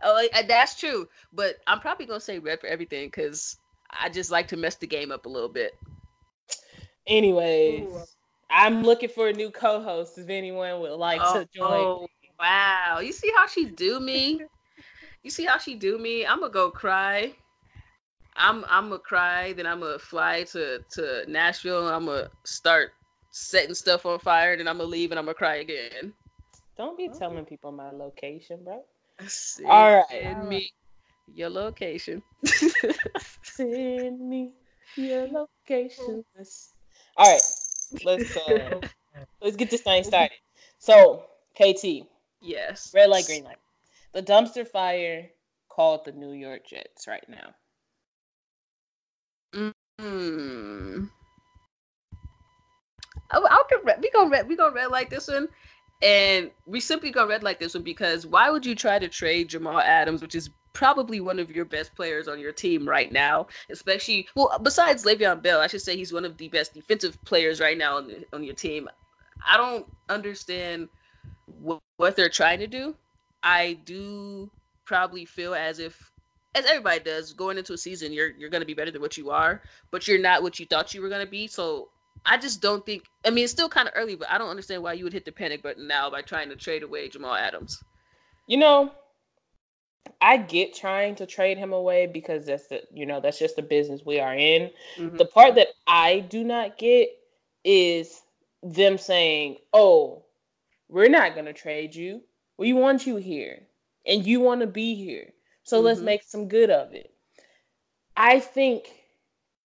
oh, 0.03 0.29
uh, 0.35 0.43
that's 0.47 0.79
true. 0.79 1.09
But 1.33 1.57
I'm 1.67 1.81
probably 1.81 2.07
gonna 2.07 2.21
say 2.21 2.39
red 2.39 2.61
for 2.61 2.67
everything 2.67 3.09
because 3.09 3.59
I 3.91 4.09
just 4.09 4.31
like 4.31 4.49
to 4.49 4.57
mess 4.57 4.77
the 4.77 4.87
game 4.87 5.13
up 5.13 5.27
a 5.27 5.29
little 5.29 5.49
bit. 5.49 5.79
Anyways, 7.07 7.83
Ooh. 7.83 8.03
I'm 8.51 8.83
looking 8.83 9.09
for 9.09 9.29
a 9.29 9.33
new 9.33 9.51
co-host. 9.51 10.19
If 10.19 10.29
anyone 10.29 10.81
would 10.81 10.93
like 10.93 11.21
oh, 11.23 11.41
to 11.41 11.49
join. 11.55 11.71
Oh, 11.71 12.09
wow! 12.39 13.01
You 13.01 13.13
see 13.13 13.33
how 13.37 13.47
she 13.47 13.67
do 13.67 14.01
me? 14.01 14.41
you 15.23 15.31
see 15.31 15.45
how 15.45 15.59
she 15.59 15.75
do 15.75 15.99
me? 15.99 16.27
I'm 16.27 16.41
gonna 16.41 16.53
go 16.53 16.71
cry. 16.71 17.35
I'm 18.37 18.65
I'm 18.69 18.89
gonna 18.89 18.99
cry. 18.99 19.53
Then 19.53 19.67
I'm 19.67 19.81
gonna 19.81 19.99
fly 19.99 20.45
to 20.45 20.81
to 20.91 21.25
Nashville. 21.29 21.89
I'm 21.89 22.07
gonna 22.07 22.31
start 22.45 22.93
setting 23.31 23.75
stuff 23.75 24.07
on 24.07 24.19
fire. 24.19 24.57
Then 24.57 24.69
I'm 24.69 24.79
gonna 24.79 24.89
leave 24.89 25.11
and 25.11 25.19
I'm 25.19 25.27
gonna 25.27 25.35
cry 25.35 25.57
again. 25.57 26.13
Don't 26.77 26.97
be 26.97 27.09
oh. 27.13 27.19
telling 27.19 27.45
people 27.45 27.73
my 27.73 27.91
location, 27.91 28.65
bro. 28.65 28.83
Send 29.27 29.69
All 29.69 29.97
right. 29.97 30.05
Send 30.11 30.49
me 30.49 30.73
your 31.33 31.51
location. 31.51 32.23
Send 33.43 34.21
me 34.21 34.53
your 34.97 35.27
location. 35.29 36.25
All 37.17 37.33
right. 37.33 37.43
Let's 38.05 38.37
uh, 38.37 38.81
let's 39.41 39.57
get 39.57 39.71
this 39.71 39.83
thing 39.83 40.05
started. 40.05 40.37
So, 40.79 41.25
KT. 41.55 42.07
Yes. 42.41 42.93
Red 42.95 43.11
light, 43.11 43.27
green 43.27 43.45
light. 43.45 43.59
The 44.13 44.23
dumpster 44.23 44.67
fire 44.67 45.31
called 45.69 46.05
the 46.05 46.13
New 46.13 46.33
York 46.33 46.67
Jets 46.67 47.07
right 47.07 47.25
now. 47.29 47.55
Hmm. 49.99 51.05
Oh, 53.35 53.47
I'll 53.51 53.67
get 53.69 54.01
we 54.01 54.11
gonna 54.11 54.31
red 54.31 54.49
we 54.49 54.57
gonna 54.57 54.75
red 54.75 54.91
like 54.91 55.11
this 55.11 55.29
one, 55.29 55.49
and 56.03 56.51
we 56.67 56.81
simply 56.81 57.11
gonna 57.11 57.29
red 57.29 57.43
like 57.43 57.61
this 57.61 57.75
one 57.75 57.83
because 57.83 58.27
why 58.27 58.51
would 58.51 58.67
you 58.67 58.75
try 58.75 58.99
to 58.99 59.09
trade 59.09 59.49
Jamal 59.49 59.79
Adams, 59.79 60.21
which 60.21 60.35
is 60.35 60.51
probably 60.73 61.21
one 61.21 61.39
of 61.39 61.51
your 61.51 61.65
best 61.65 61.95
players 61.95 62.29
on 62.29 62.41
your 62.41 62.53
team 62.53 62.89
right 62.89 63.13
now, 63.13 63.47
especially 63.71 64.27
well 64.35 64.59
besides 64.63 65.05
Le'Veon 65.05 65.43
Bell, 65.43 65.61
I 65.61 65.67
should 65.67 65.83
say 65.83 65.97
he's 65.97 66.13
one 66.13 66.25
of 66.25 66.37
the 66.37 66.49
best 66.49 66.75
defensive 66.75 67.23
players 67.25 67.61
right 67.61 67.79
now 67.79 67.99
on, 67.99 68.09
the, 68.09 68.25
on 68.33 68.43
your 68.43 68.55
team. 68.55 68.89
I 69.49 69.57
don't 69.57 69.87
understand 70.09 70.89
what, 71.61 71.81
what 71.97 72.17
they're 72.17 72.29
trying 72.29 72.61
to 72.61 72.67
do. 72.67 72.95
I 73.43 73.79
do 73.85 74.51
probably 74.85 75.25
feel 75.25 75.55
as 75.55 75.79
if 75.79 76.11
as 76.55 76.67
everybody 76.67 77.01
does, 77.01 77.33
going 77.33 77.57
into 77.57 77.73
a 77.73 77.79
season, 77.79 78.13
you're 78.13 78.31
you're 78.31 78.51
gonna 78.51 78.65
be 78.65 78.75
better 78.75 78.91
than 78.91 79.01
what 79.01 79.17
you 79.17 79.31
are, 79.31 79.63
but 79.91 80.07
you're 80.07 80.21
not 80.21 80.43
what 80.43 80.59
you 80.59 80.67
thought 80.67 80.93
you 80.93 81.01
were 81.01 81.09
gonna 81.09 81.27
be. 81.27 81.47
So 81.47 81.89
I 82.25 82.39
just 82.39 82.61
don't 82.61 82.85
think. 82.85 83.05
I 83.25 83.31
mean, 83.31 83.45
it's 83.45 83.53
still 83.53 83.69
kind 83.69 83.89
of 83.89 83.95
early, 83.97 84.15
but 84.15 84.31
I 84.31 84.39
don't 84.39 84.49
understand 84.49 84.83
why 84.83 84.93
you 84.95 85.05
would 85.05 85.13
hit 85.13 85.25
the 85.25 85.33
panic 85.33 85.63
button 85.63 85.87
now 85.87 86.11
by 86.11 86.23
trying 86.23 86.49
to 86.51 86.57
trade 86.57 86.83
away 86.83 87.09
Jamal 87.09 87.35
Adams. 87.35 87.83
You 88.47 88.59
know, 88.59 88.93
I 90.21 90.37
get 90.37 90.75
trying 90.75 91.17
to 91.17 91.27
trade 91.27 91.59
him 91.59 91.73
away 91.73 92.07
because 92.07 92.47
that's 92.47 92.69
the 92.69 92.83
you 92.93 93.07
know 93.07 93.21
that's 93.21 93.39
just 93.39 93.57
the 93.57 93.63
business 93.63 94.03
we 94.05 94.21
are 94.21 94.35
in. 94.35 94.71
Mm-hmm. 94.97 95.17
The 95.17 95.25
part 95.25 95.57
that 95.57 95.69
I 95.87 96.21
do 96.21 96.45
not 96.45 96.79
get 96.79 97.11
is 97.65 98.21
them 98.63 98.99
saying, 98.99 99.57
"Oh, 99.73 100.25
we're 100.89 101.09
not 101.09 101.35
gonna 101.35 101.53
trade 101.53 101.95
you. 101.95 102.23
We 102.57 102.73
want 102.73 103.07
you 103.07 103.17
here, 103.17 103.63
and 104.07 104.25
you 104.25 104.41
want 104.41 104.61
to 104.61 104.67
be 104.67 104.95
here." 104.95 105.33
So 105.65 105.79
mm-hmm. 105.79 105.87
let's 105.87 106.01
make 106.01 106.23
some 106.23 106.49
good 106.49 106.71
of 106.71 106.95
it. 106.95 107.13
I 108.17 108.41
think 108.41 108.91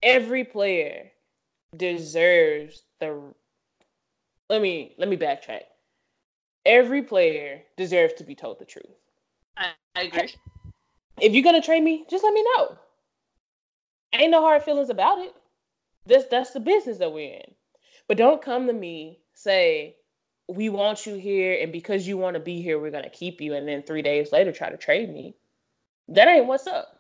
every 0.02 0.44
player 0.44 1.12
deserves 1.78 2.84
the 3.00 3.22
let 4.50 4.62
me 4.62 4.94
let 4.98 5.10
me 5.10 5.18
backtrack. 5.18 5.62
Every 6.66 7.04
player 7.04 7.62
deserves 7.78 8.14
to 8.16 8.24
be 8.24 8.36
told 8.36 8.60
the 8.60 8.66
truth. 8.66 8.86
I, 9.58 9.72
I 9.96 10.04
agree. 10.04 10.34
If 11.22 11.34
you're 11.34 11.44
gonna 11.44 11.62
trade 11.62 11.84
me, 11.84 12.06
just 12.10 12.24
let 12.24 12.34
me 12.34 12.44
know. 12.56 12.78
Ain't 14.14 14.32
no 14.32 14.42
hard 14.42 14.64
feelings 14.64 14.90
about 14.90 15.20
it. 15.20 15.34
This 16.06 16.26
that's 16.30 16.52
the 16.52 16.60
business 16.60 16.98
that 17.00 17.12
we're 17.12 17.34
in. 17.34 17.54
But 18.08 18.18
don't 18.18 18.42
come 18.42 18.68
to 18.68 18.74
me 18.74 19.20
say 19.34 19.96
we 20.48 20.70
want 20.70 21.06
you 21.06 21.16
here, 21.16 21.58
and 21.62 21.72
because 21.72 22.08
you 22.08 22.18
want 22.18 22.36
to 22.36 22.40
be 22.40 22.62
here, 22.62 22.80
we're 22.80 22.92
gonna 22.92 23.10
keep 23.10 23.42
you, 23.42 23.56
and 23.56 23.68
then 23.68 23.84
three 23.84 24.02
days 24.02 24.32
later 24.32 24.52
try 24.52 24.70
to 24.70 24.78
trade 24.78 25.12
me. 25.12 25.36
That 26.08 26.28
ain't 26.28 26.46
what's 26.46 26.68
up. 26.68 27.00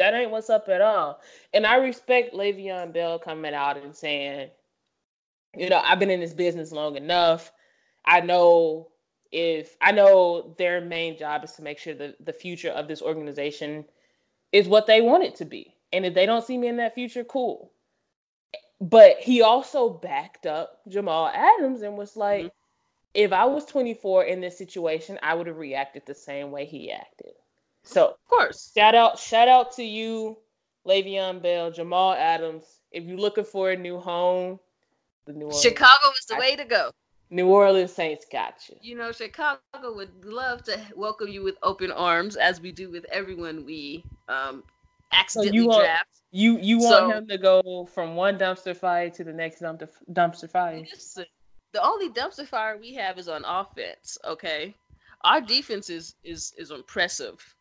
That 0.00 0.14
ain't 0.14 0.30
what's 0.30 0.48
up 0.48 0.70
at 0.70 0.80
all. 0.80 1.20
And 1.52 1.66
I 1.66 1.76
respect 1.76 2.34
Le'Veon 2.34 2.90
Bell 2.90 3.18
coming 3.18 3.52
out 3.52 3.76
and 3.76 3.94
saying, 3.94 4.48
you 5.54 5.68
know, 5.68 5.82
I've 5.84 5.98
been 5.98 6.08
in 6.08 6.20
this 6.20 6.32
business 6.32 6.72
long 6.72 6.96
enough. 6.96 7.52
I 8.06 8.22
know 8.22 8.88
if 9.30 9.76
I 9.82 9.92
know 9.92 10.54
their 10.56 10.80
main 10.80 11.18
job 11.18 11.44
is 11.44 11.52
to 11.52 11.62
make 11.62 11.78
sure 11.78 11.92
that 11.92 12.24
the 12.24 12.32
future 12.32 12.70
of 12.70 12.88
this 12.88 13.02
organization 13.02 13.84
is 14.52 14.66
what 14.66 14.86
they 14.86 15.02
want 15.02 15.24
it 15.24 15.36
to 15.36 15.44
be. 15.44 15.76
And 15.92 16.06
if 16.06 16.14
they 16.14 16.24
don't 16.24 16.46
see 16.46 16.56
me 16.56 16.68
in 16.68 16.78
that 16.78 16.94
future, 16.94 17.22
cool. 17.22 17.70
But 18.80 19.18
he 19.18 19.42
also 19.42 19.90
backed 19.90 20.46
up 20.46 20.80
Jamal 20.88 21.28
Adams 21.28 21.82
and 21.82 21.98
was 21.98 22.16
like, 22.16 22.46
mm-hmm. 22.46 23.12
if 23.12 23.34
I 23.34 23.44
was 23.44 23.66
24 23.66 24.24
in 24.24 24.40
this 24.40 24.56
situation, 24.56 25.18
I 25.22 25.34
would 25.34 25.46
have 25.46 25.58
reacted 25.58 26.06
the 26.06 26.14
same 26.14 26.50
way 26.50 26.64
he 26.64 26.90
acted. 26.90 27.34
So 27.82 28.08
of 28.08 28.16
course, 28.28 28.72
shout 28.76 28.94
out, 28.94 29.18
shout 29.18 29.48
out 29.48 29.72
to 29.76 29.82
you, 29.82 30.38
Le'Veon 30.86 31.42
Bell, 31.42 31.70
Jamal 31.70 32.14
Adams. 32.14 32.64
If 32.92 33.04
you're 33.04 33.18
looking 33.18 33.44
for 33.44 33.70
a 33.70 33.76
new 33.76 33.98
home, 33.98 34.58
the 35.26 35.32
New 35.32 35.46
Orleans, 35.46 35.62
Chicago 35.62 36.10
is 36.18 36.26
the 36.26 36.36
way 36.36 36.56
to 36.56 36.64
go. 36.64 36.90
New 37.30 37.46
Orleans 37.46 37.92
Saints 37.92 38.26
got 38.30 38.54
you. 38.68 38.76
You 38.82 38.96
know, 38.96 39.12
Chicago 39.12 39.60
would 39.82 40.24
love 40.24 40.64
to 40.64 40.80
welcome 40.96 41.28
you 41.28 41.42
with 41.42 41.56
open 41.62 41.92
arms, 41.92 42.36
as 42.36 42.60
we 42.60 42.72
do 42.72 42.90
with 42.90 43.06
everyone 43.12 43.64
we 43.64 44.04
um, 44.28 44.64
accidentally 45.12 45.58
so 45.58 45.62
you 45.62 45.68
want, 45.68 45.84
draft. 45.84 46.08
You 46.32 46.58
you 46.58 46.78
want 46.78 46.90
so, 46.90 47.10
him 47.10 47.28
to 47.28 47.38
go 47.38 47.88
from 47.92 48.16
one 48.16 48.36
dumpster 48.36 48.76
fire 48.76 49.10
to 49.10 49.24
the 49.24 49.32
next 49.32 49.62
dumpster 49.62 49.88
dumpster 50.12 50.50
fire? 50.50 50.80
Listen, 50.92 51.26
the 51.72 51.82
only 51.82 52.08
dumpster 52.08 52.46
fire 52.46 52.76
we 52.76 52.94
have 52.94 53.18
is 53.18 53.28
on 53.28 53.44
offense. 53.44 54.18
Okay, 54.24 54.74
our 55.22 55.40
defense 55.40 55.88
is 55.88 56.16
is 56.24 56.52
is 56.58 56.72
impressive. 56.72 57.54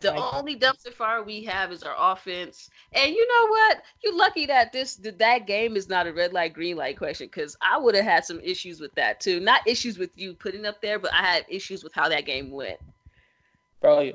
The 0.00 0.14
only 0.14 0.56
dumpster 0.56 0.92
fire 0.92 1.22
we 1.22 1.42
have 1.44 1.72
is 1.72 1.82
our 1.82 1.94
offense. 1.98 2.68
And 2.92 3.14
you 3.14 3.26
know 3.26 3.50
what? 3.50 3.82
You're 4.04 4.16
lucky 4.16 4.44
that 4.46 4.72
this 4.72 4.96
that 4.96 5.46
game 5.46 5.74
is 5.74 5.88
not 5.88 6.06
a 6.06 6.12
red 6.12 6.34
light, 6.34 6.52
green 6.52 6.76
light 6.76 6.98
question 6.98 7.28
because 7.28 7.56
I 7.62 7.78
would 7.78 7.94
have 7.94 8.04
had 8.04 8.24
some 8.24 8.40
issues 8.40 8.78
with 8.78 8.94
that 8.94 9.20
too. 9.20 9.40
Not 9.40 9.66
issues 9.66 9.98
with 9.98 10.10
you 10.14 10.34
putting 10.34 10.66
up 10.66 10.82
there, 10.82 10.98
but 10.98 11.12
I 11.14 11.24
had 11.24 11.46
issues 11.48 11.82
with 11.82 11.94
how 11.94 12.08
that 12.10 12.26
game 12.26 12.50
went. 12.50 12.78
Bro, 13.80 14.12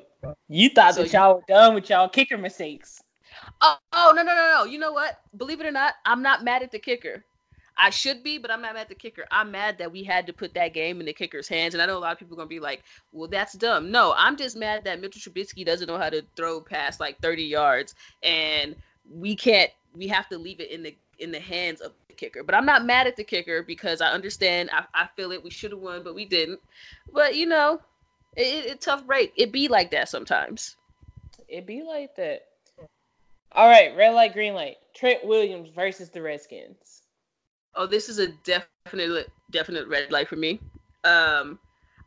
you 0.48 0.70
thought 0.70 0.96
so 0.96 1.04
that 1.04 1.14
y'all 1.14 1.36
were 1.36 1.44
done 1.48 1.74
with 1.74 1.90
y'all 1.90 2.10
kicker 2.10 2.38
mistakes. 2.38 3.02
Oh, 3.62 3.78
oh 3.94 4.14
no 4.16 4.22
no 4.22 4.36
no 4.36 4.52
no! 4.52 4.64
You 4.66 4.78
know 4.78 4.92
what? 4.92 5.22
Believe 5.38 5.62
it 5.62 5.66
or 5.66 5.72
not, 5.72 5.96
I'm 6.06 6.22
not 6.22 6.44
mad 6.44 6.62
at 6.62 6.72
the 6.72 6.80
kicker. 6.80 7.24
I 7.82 7.90
should 7.90 8.22
be, 8.22 8.38
but 8.38 8.52
I'm 8.52 8.62
not 8.62 8.76
mad 8.76 8.82
at 8.82 8.90
the 8.90 8.96
kicker. 8.96 9.26
I'm 9.32 9.50
mad 9.50 9.80
that 9.80 9.92
we 9.92 10.04
had 10.04 10.28
to 10.28 10.34
put 10.34 10.54
that 10.54 10.72
game 10.72 11.00
in 11.00 11.08
the 11.08 11.14
kicker's 11.14 11.48
hands. 11.48 11.74
And 11.74 11.82
I 11.82 11.88
know 11.88 11.98
a 11.98 12.00
lot 12.00 12.12
of 12.14 12.20
people 12.20 12.36
are 12.36 12.38
gonna 12.38 12.48
be 12.48 12.60
like, 12.60 12.84
"Well, 13.12 13.28
that's 13.28 13.54
dumb." 13.54 13.90
No, 13.90 14.14
I'm 14.16 14.38
just 14.38 14.56
mad 14.56 14.84
that 14.84 15.02
Mitchell 15.02 15.20
Trubisky 15.20 15.66
doesn't 15.66 15.88
know 15.88 15.98
how 15.98 16.12
to 16.12 16.22
throw 16.36 16.62
past 16.62 17.00
like 17.00 17.20
30 17.22 17.44
yards, 17.44 17.96
and 18.22 18.76
we 19.10 19.36
can't. 19.36 19.72
We 19.96 20.08
have 20.08 20.30
to 20.30 20.38
leave 20.38 20.60
it 20.60 20.70
in 20.70 20.84
the 20.84 20.96
in 21.18 21.32
the 21.32 21.40
hands 21.40 21.82
of 21.82 21.94
the 22.08 22.14
kicker. 22.14 22.44
But 22.44 22.54
I'm 22.54 22.68
not 22.68 22.86
mad 22.86 23.08
at 23.08 23.16
the 23.16 23.24
kicker 23.24 23.64
because 23.64 24.00
I 24.00 24.12
understand. 24.12 24.70
I, 24.72 24.86
I 24.94 25.08
feel 25.16 25.32
it. 25.32 25.44
We 25.44 25.50
should 25.50 25.72
have 25.72 25.80
won, 25.80 26.04
but 26.04 26.14
we 26.14 26.26
didn't. 26.26 26.60
But 27.12 27.36
you 27.36 27.48
know, 27.48 27.82
it, 28.36 28.66
it, 28.66 28.82
tough 28.82 29.08
break. 29.08 29.34
It 29.36 29.52
be 29.52 29.68
like 29.68 29.90
that 29.90 30.08
sometimes. 30.08 30.76
It 31.48 31.66
be 31.66 31.82
like 31.82 32.16
that. 32.16 32.46
All 33.54 33.68
right, 33.68 33.96
red 33.98 34.14
light, 34.14 34.34
green 34.34 34.54
light. 34.54 34.78
Trent 34.94 35.26
Williams 35.26 35.70
versus 35.72 36.10
the 36.10 36.22
Redskins. 36.22 37.00
Oh, 37.75 37.86
this 37.88 38.10
is 38.10 38.20
a 38.20 38.28
definite 38.28 39.32
definite 39.51 39.88
red 39.88 40.12
light 40.12 40.28
for 40.28 40.36
me. 40.36 40.60
Um, 41.04 41.60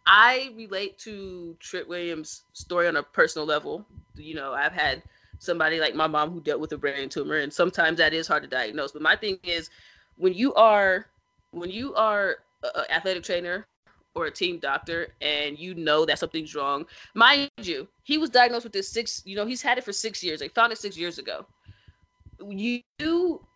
I 0.06 0.52
relate 0.56 0.98
to 0.98 1.56
Trent 1.60 1.88
Williams' 1.88 2.42
story 2.52 2.88
on 2.88 2.96
a 2.96 3.02
personal 3.02 3.46
level. 3.46 3.86
You 4.16 4.34
know, 4.34 4.52
I've 4.52 4.72
had 4.72 5.02
somebody 5.38 5.80
like 5.80 5.94
my 5.94 6.06
mom 6.06 6.30
who 6.30 6.40
dealt 6.40 6.60
with 6.60 6.72
a 6.72 6.78
brain 6.78 7.08
tumor, 7.08 7.36
and 7.36 7.52
sometimes 7.52 7.98
that 7.98 8.12
is 8.12 8.26
hard 8.26 8.42
to 8.42 8.48
diagnose. 8.48 8.92
But 8.92 9.02
my 9.02 9.16
thing 9.16 9.38
is, 9.42 9.70
when 10.16 10.34
you 10.34 10.54
are 10.54 11.06
when 11.52 11.70
you 11.70 11.94
are 11.94 12.36
an 12.62 12.84
athletic 12.90 13.22
trainer 13.22 13.66
or 14.14 14.26
a 14.26 14.30
team 14.30 14.58
doctor 14.58 15.08
and 15.20 15.58
you 15.58 15.74
know 15.74 16.04
that 16.04 16.18
something's 16.18 16.54
wrong, 16.54 16.86
mind 17.14 17.50
you, 17.62 17.88
he 18.02 18.18
was 18.18 18.30
diagnosed 18.30 18.64
with 18.64 18.72
this 18.72 18.88
six. 18.88 19.22
You 19.24 19.36
know, 19.36 19.46
he's 19.46 19.62
had 19.62 19.78
it 19.78 19.84
for 19.84 19.92
six 19.92 20.22
years. 20.22 20.40
They 20.40 20.48
found 20.48 20.72
it 20.72 20.78
six 20.78 20.96
years 20.98 21.18
ago. 21.18 21.46
You 22.46 22.82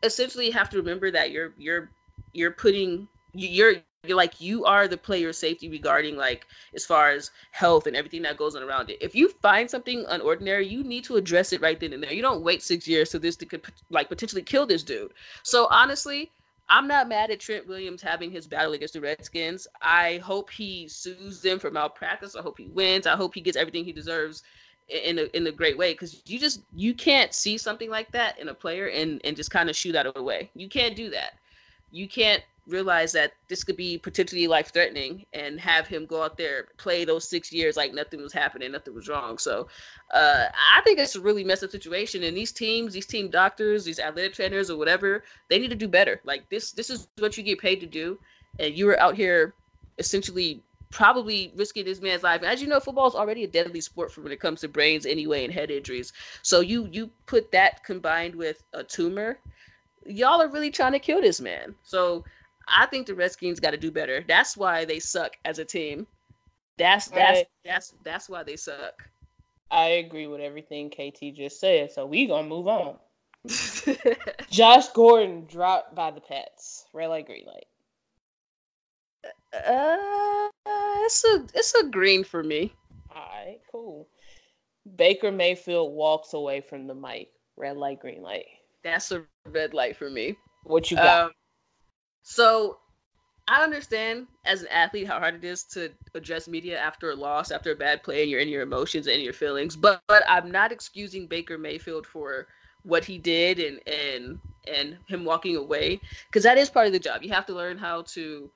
essentially 0.02 0.50
have 0.50 0.70
to 0.70 0.78
remember 0.78 1.10
that 1.10 1.30
you're 1.30 1.52
you're 1.58 1.90
you're 2.32 2.50
putting 2.50 3.08
you're 3.34 3.74
you're 4.04 4.16
like 4.16 4.40
you 4.40 4.64
are 4.64 4.86
the 4.86 4.96
player 4.96 5.32
safety 5.32 5.68
regarding 5.68 6.16
like 6.16 6.46
as 6.74 6.86
far 6.86 7.10
as 7.10 7.30
health 7.50 7.86
and 7.86 7.96
everything 7.96 8.22
that 8.22 8.36
goes 8.36 8.54
on 8.54 8.62
around 8.62 8.90
it. 8.90 8.98
If 9.00 9.14
you 9.14 9.28
find 9.42 9.68
something 9.68 10.04
unordinary, 10.04 10.68
you 10.70 10.84
need 10.84 11.04
to 11.04 11.16
address 11.16 11.52
it 11.52 11.60
right 11.60 11.78
then 11.78 11.92
and 11.92 12.02
there. 12.02 12.12
You 12.12 12.22
don't 12.22 12.42
wait 12.42 12.62
six 12.62 12.86
years 12.86 13.10
so 13.10 13.18
this 13.18 13.36
could 13.36 13.62
like 13.90 14.08
potentially 14.08 14.42
kill 14.42 14.66
this 14.66 14.82
dude. 14.82 15.12
So 15.42 15.66
honestly, 15.70 16.30
I'm 16.68 16.86
not 16.86 17.08
mad 17.08 17.30
at 17.30 17.40
Trent 17.40 17.66
Williams 17.66 18.02
having 18.02 18.30
his 18.30 18.46
battle 18.46 18.74
against 18.74 18.94
the 18.94 19.00
Redskins. 19.00 19.66
I 19.80 20.18
hope 20.18 20.50
he 20.50 20.86
sues 20.88 21.40
them 21.40 21.58
for 21.58 21.70
malpractice. 21.70 22.36
I 22.36 22.42
hope 22.42 22.58
he 22.58 22.66
wins. 22.66 23.06
I 23.06 23.16
hope 23.16 23.34
he 23.34 23.40
gets 23.40 23.56
everything 23.56 23.84
he 23.84 23.92
deserves 23.92 24.42
in 24.88 25.18
a 25.18 25.36
in 25.36 25.46
a 25.46 25.52
great 25.52 25.76
way 25.76 25.92
because 25.92 26.22
you 26.26 26.38
just 26.38 26.62
you 26.74 26.94
can't 26.94 27.34
see 27.34 27.58
something 27.58 27.90
like 27.90 28.10
that 28.12 28.38
in 28.38 28.48
a 28.48 28.54
player 28.54 28.88
and 28.88 29.20
and 29.24 29.36
just 29.36 29.50
kind 29.50 29.68
of 29.68 29.76
shoot 29.76 29.96
out 29.96 30.06
of 30.06 30.14
the 30.14 30.22
way. 30.22 30.50
You 30.54 30.68
can't 30.68 30.96
do 30.96 31.10
that. 31.10 31.32
You 31.90 32.08
can't 32.08 32.42
realize 32.66 33.12
that 33.12 33.32
this 33.48 33.64
could 33.64 33.76
be 33.76 33.98
potentially 33.98 34.46
life 34.46 34.72
threatening 34.72 35.24
and 35.32 35.58
have 35.58 35.86
him 35.86 36.04
go 36.04 36.22
out 36.22 36.36
there 36.36 36.66
play 36.76 37.04
those 37.04 37.28
six 37.28 37.50
years 37.50 37.78
like 37.78 37.94
nothing 37.94 38.20
was 38.20 38.32
happening 38.32 38.70
nothing 38.70 38.94
was 38.94 39.08
wrong 39.08 39.38
so 39.38 39.66
uh, 40.12 40.44
i 40.76 40.82
think 40.82 40.98
it's 40.98 41.16
a 41.16 41.20
really 41.20 41.42
messed 41.42 41.64
up 41.64 41.70
situation 41.70 42.24
and 42.24 42.36
these 42.36 42.52
teams 42.52 42.92
these 42.92 43.06
team 43.06 43.30
doctors 43.30 43.86
these 43.86 43.98
athletic 43.98 44.34
trainers 44.34 44.68
or 44.68 44.76
whatever 44.76 45.24
they 45.48 45.58
need 45.58 45.70
to 45.70 45.74
do 45.76 45.88
better 45.88 46.20
like 46.24 46.46
this 46.50 46.72
this 46.72 46.90
is 46.90 47.08
what 47.18 47.38
you 47.38 47.42
get 47.42 47.58
paid 47.58 47.80
to 47.80 47.86
do 47.86 48.18
and 48.58 48.74
you 48.74 48.84
were 48.84 49.00
out 49.00 49.14
here 49.14 49.54
essentially 49.98 50.62
probably 50.90 51.52
risking 51.56 51.84
this 51.84 52.00
man's 52.00 52.22
life. 52.22 52.42
As 52.42 52.62
you 52.62 52.68
know, 52.68 52.80
football 52.80 53.08
is 53.08 53.14
already 53.14 53.44
a 53.44 53.48
deadly 53.48 53.80
sport 53.80 54.10
for 54.10 54.22
when 54.22 54.32
it 54.32 54.40
comes 54.40 54.60
to 54.60 54.68
brains 54.68 55.06
anyway 55.06 55.44
and 55.44 55.52
head 55.52 55.70
injuries. 55.70 56.12
So 56.42 56.60
you 56.60 56.88
you 56.90 57.10
put 57.26 57.52
that 57.52 57.84
combined 57.84 58.34
with 58.34 58.64
a 58.72 58.82
tumor, 58.82 59.38
y'all 60.08 60.40
are 60.40 60.48
really 60.48 60.70
trying 60.70 60.92
to 60.92 60.98
kill 60.98 61.20
this 61.20 61.40
man. 61.40 61.74
So 61.82 62.24
I 62.68 62.86
think 62.86 63.06
the 63.06 63.14
Redskins 63.14 63.60
got 63.60 63.70
to 63.70 63.76
do 63.76 63.90
better. 63.90 64.24
That's 64.26 64.56
why 64.56 64.84
they 64.84 64.98
suck 64.98 65.36
as 65.44 65.58
a 65.58 65.64
team. 65.64 66.06
That's 66.76 67.08
that's 67.08 67.38
right. 67.38 67.46
that's 67.64 67.94
that's 68.04 68.28
why 68.28 68.42
they 68.42 68.56
suck. 68.56 69.02
I 69.70 69.86
agree 69.86 70.26
with 70.26 70.40
everything 70.40 70.90
KT 70.90 71.34
just 71.34 71.60
said. 71.60 71.92
So 71.92 72.06
we 72.06 72.26
gonna 72.26 72.48
move 72.48 72.68
on. 72.68 72.96
Josh 74.50 74.88
Gordon 74.88 75.46
dropped 75.46 75.94
by 75.94 76.10
the 76.10 76.20
Pats. 76.20 76.86
Red 76.92 77.08
light, 77.08 77.26
green 77.26 77.46
light. 77.46 77.66
Uh, 79.52 80.48
it's 81.04 81.24
a 81.24 81.46
it's 81.54 81.74
a 81.74 81.88
green 81.88 82.24
for 82.24 82.42
me. 82.42 82.72
All 83.14 83.22
right, 83.22 83.60
cool. 83.70 84.08
Baker 84.96 85.30
Mayfield 85.32 85.92
walks 85.92 86.32
away 86.34 86.60
from 86.60 86.86
the 86.86 86.94
mic. 86.94 87.30
Red 87.56 87.76
light, 87.76 88.00
green 88.00 88.22
light. 88.22 88.46
That's 88.84 89.10
a 89.12 89.24
red 89.46 89.74
light 89.74 89.96
for 89.96 90.10
me. 90.10 90.36
What 90.64 90.90
you 90.90 90.96
got? 90.96 91.24
Um, 91.26 91.30
so 92.22 92.78
I 93.48 93.62
understand 93.62 94.26
as 94.44 94.62
an 94.62 94.68
athlete 94.68 95.06
how 95.06 95.18
hard 95.18 95.34
it 95.34 95.44
is 95.44 95.64
to 95.64 95.90
address 96.14 96.48
media 96.48 96.78
after 96.78 97.10
a 97.10 97.14
loss, 97.14 97.50
after 97.50 97.72
a 97.72 97.76
bad 97.76 98.02
play, 98.02 98.22
and 98.22 98.30
you're 98.30 98.40
in 98.40 98.48
your 98.48 98.62
emotions 98.62 99.06
and 99.06 99.22
your 99.22 99.32
feelings. 99.32 99.74
But 99.76 100.02
but 100.06 100.22
I'm 100.28 100.50
not 100.50 100.72
excusing 100.72 101.26
Baker 101.26 101.56
Mayfield 101.58 102.06
for 102.06 102.46
what 102.82 103.04
he 103.04 103.18
did 103.18 103.58
and 103.58 103.80
and 103.88 104.38
and 104.72 104.98
him 105.06 105.24
walking 105.24 105.56
away 105.56 106.00
because 106.26 106.42
that 106.44 106.58
is 106.58 106.68
part 106.70 106.86
of 106.86 106.92
the 106.92 106.98
job. 106.98 107.22
You 107.22 107.32
have 107.32 107.46
to 107.46 107.54
learn 107.54 107.78
how 107.78 108.02
to 108.02 108.50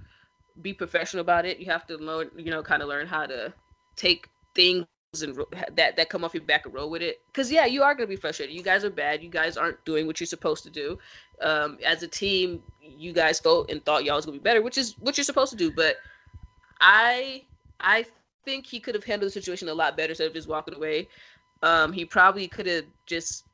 be 0.60 0.74
professional 0.74 1.22
about 1.22 1.46
it. 1.46 1.58
You 1.58 1.66
have 1.66 1.86
to 1.86 1.96
learn, 1.96 2.30
you 2.36 2.50
know, 2.50 2.62
kind 2.62 2.82
of 2.82 2.88
learn 2.88 3.06
how 3.06 3.26
to 3.26 3.52
take 3.96 4.28
things 4.54 4.86
and 5.20 5.36
that 5.76 5.94
that 5.94 6.08
come 6.08 6.24
off 6.24 6.32
your 6.32 6.42
back 6.42 6.64
and 6.64 6.72
roll 6.72 6.88
with 6.88 7.02
it. 7.02 7.20
Because 7.26 7.52
yeah, 7.52 7.66
you 7.66 7.82
are 7.82 7.94
gonna 7.94 8.06
be 8.06 8.16
frustrated. 8.16 8.56
You 8.56 8.62
guys 8.62 8.82
are 8.82 8.90
bad. 8.90 9.22
You 9.22 9.28
guys 9.28 9.58
aren't 9.58 9.84
doing 9.84 10.06
what 10.06 10.18
you're 10.18 10.26
supposed 10.26 10.64
to 10.64 10.70
do. 10.70 10.98
Um, 11.42 11.76
as 11.84 12.02
a 12.02 12.08
team, 12.08 12.62
you 12.80 13.12
guys 13.12 13.38
felt 13.38 13.70
and 13.70 13.84
thought 13.84 14.04
y'all 14.04 14.16
was 14.16 14.24
gonna 14.24 14.38
be 14.38 14.42
better, 14.42 14.62
which 14.62 14.78
is 14.78 14.94
what 15.00 15.18
you're 15.18 15.24
supposed 15.24 15.50
to 15.50 15.56
do. 15.56 15.70
But 15.70 15.96
I 16.80 17.42
I 17.78 18.06
think 18.46 18.64
he 18.64 18.80
could 18.80 18.94
have 18.94 19.04
handled 19.04 19.28
the 19.28 19.32
situation 19.32 19.68
a 19.68 19.74
lot 19.74 19.98
better 19.98 20.12
instead 20.12 20.28
of 20.28 20.32
just 20.32 20.48
walking 20.48 20.74
away. 20.74 21.08
Um, 21.62 21.92
he 21.92 22.06
probably 22.06 22.48
could 22.48 22.66
have 22.66 22.84
just 23.04 23.44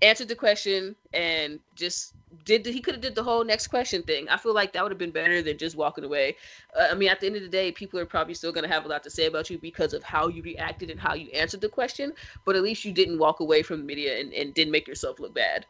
answered 0.00 0.28
the 0.28 0.34
question 0.34 0.96
and 1.12 1.60
just 1.74 2.14
did 2.46 2.64
he 2.64 2.80
could 2.80 2.94
have 2.94 3.02
did 3.02 3.14
the 3.14 3.22
whole 3.22 3.44
next 3.44 3.66
question 3.66 4.02
thing. 4.02 4.28
I 4.28 4.38
feel 4.38 4.54
like 4.54 4.72
that 4.72 4.82
would 4.82 4.92
have 4.92 4.98
been 4.98 5.10
better 5.10 5.42
than 5.42 5.58
just 5.58 5.76
walking 5.76 6.04
away. 6.04 6.36
Uh, 6.78 6.86
I 6.90 6.94
mean, 6.94 7.10
at 7.10 7.20
the 7.20 7.26
end 7.26 7.36
of 7.36 7.42
the 7.42 7.48
day, 7.48 7.72
people 7.72 8.00
are 8.00 8.06
probably 8.06 8.34
still 8.34 8.52
going 8.52 8.66
to 8.66 8.72
have 8.72 8.86
a 8.86 8.88
lot 8.88 9.02
to 9.02 9.10
say 9.10 9.26
about 9.26 9.50
you 9.50 9.58
because 9.58 9.92
of 9.92 10.02
how 10.02 10.28
you 10.28 10.42
reacted 10.42 10.90
and 10.90 10.98
how 10.98 11.14
you 11.14 11.28
answered 11.32 11.60
the 11.60 11.68
question. 11.68 12.12
But 12.46 12.56
at 12.56 12.62
least 12.62 12.84
you 12.84 12.92
didn't 12.92 13.18
walk 13.18 13.40
away 13.40 13.62
from 13.62 13.78
the 13.80 13.84
media 13.84 14.18
and, 14.18 14.32
and 14.32 14.54
didn't 14.54 14.72
make 14.72 14.88
yourself 14.88 15.20
look 15.20 15.34
bad. 15.34 15.66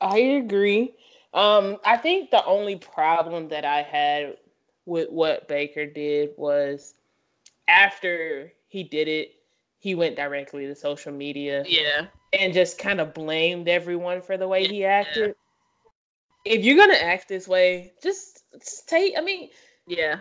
I 0.00 0.18
agree. 0.18 0.94
Um, 1.34 1.78
I 1.84 1.96
think 1.96 2.30
the 2.30 2.44
only 2.44 2.76
problem 2.76 3.48
that 3.48 3.64
I 3.64 3.82
had 3.82 4.36
with 4.86 5.10
what 5.10 5.48
Baker 5.48 5.86
did 5.86 6.30
was 6.36 6.94
after 7.68 8.52
he 8.68 8.84
did 8.84 9.08
it, 9.08 9.34
he 9.82 9.96
went 9.96 10.14
directly 10.14 10.64
to 10.66 10.76
social 10.76 11.12
media. 11.12 11.64
Yeah. 11.66 12.06
And 12.32 12.54
just 12.54 12.78
kind 12.78 13.00
of 13.00 13.12
blamed 13.12 13.68
everyone 13.68 14.22
for 14.22 14.36
the 14.36 14.46
way 14.46 14.64
he 14.64 14.84
acted. 14.84 15.34
If 16.44 16.64
you're 16.64 16.76
gonna 16.76 16.94
act 16.94 17.28
this 17.28 17.48
way, 17.48 17.92
just, 18.00 18.44
just 18.52 18.88
take. 18.88 19.14
I 19.18 19.22
mean, 19.22 19.50
yeah, 19.88 20.20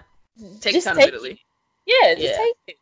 take 0.62 0.76
accountability. 0.76 1.40
Yeah, 1.86 2.16
just 2.16 2.24
yeah. 2.26 2.38
take 2.38 2.56
it. 2.68 2.76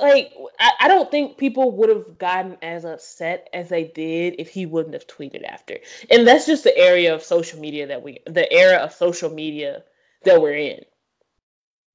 Like, 0.00 0.32
I, 0.58 0.70
I 0.80 0.88
don't 0.88 1.10
think 1.10 1.36
people 1.36 1.70
would 1.72 1.90
have 1.90 2.18
gotten 2.18 2.56
as 2.62 2.86
upset 2.86 3.48
as 3.52 3.68
they 3.68 3.84
did 3.84 4.36
if 4.38 4.48
he 4.48 4.64
wouldn't 4.64 4.94
have 4.94 5.06
tweeted 5.06 5.44
after. 5.44 5.76
And 6.10 6.26
that's 6.26 6.46
just 6.46 6.64
the 6.64 6.76
area 6.76 7.14
of 7.14 7.22
social 7.22 7.60
media 7.60 7.86
that 7.86 8.02
we, 8.02 8.18
the 8.26 8.50
era 8.50 8.78
of 8.78 8.92
social 8.92 9.30
media 9.30 9.84
that 10.24 10.40
we're 10.40 10.56
in. 10.56 10.84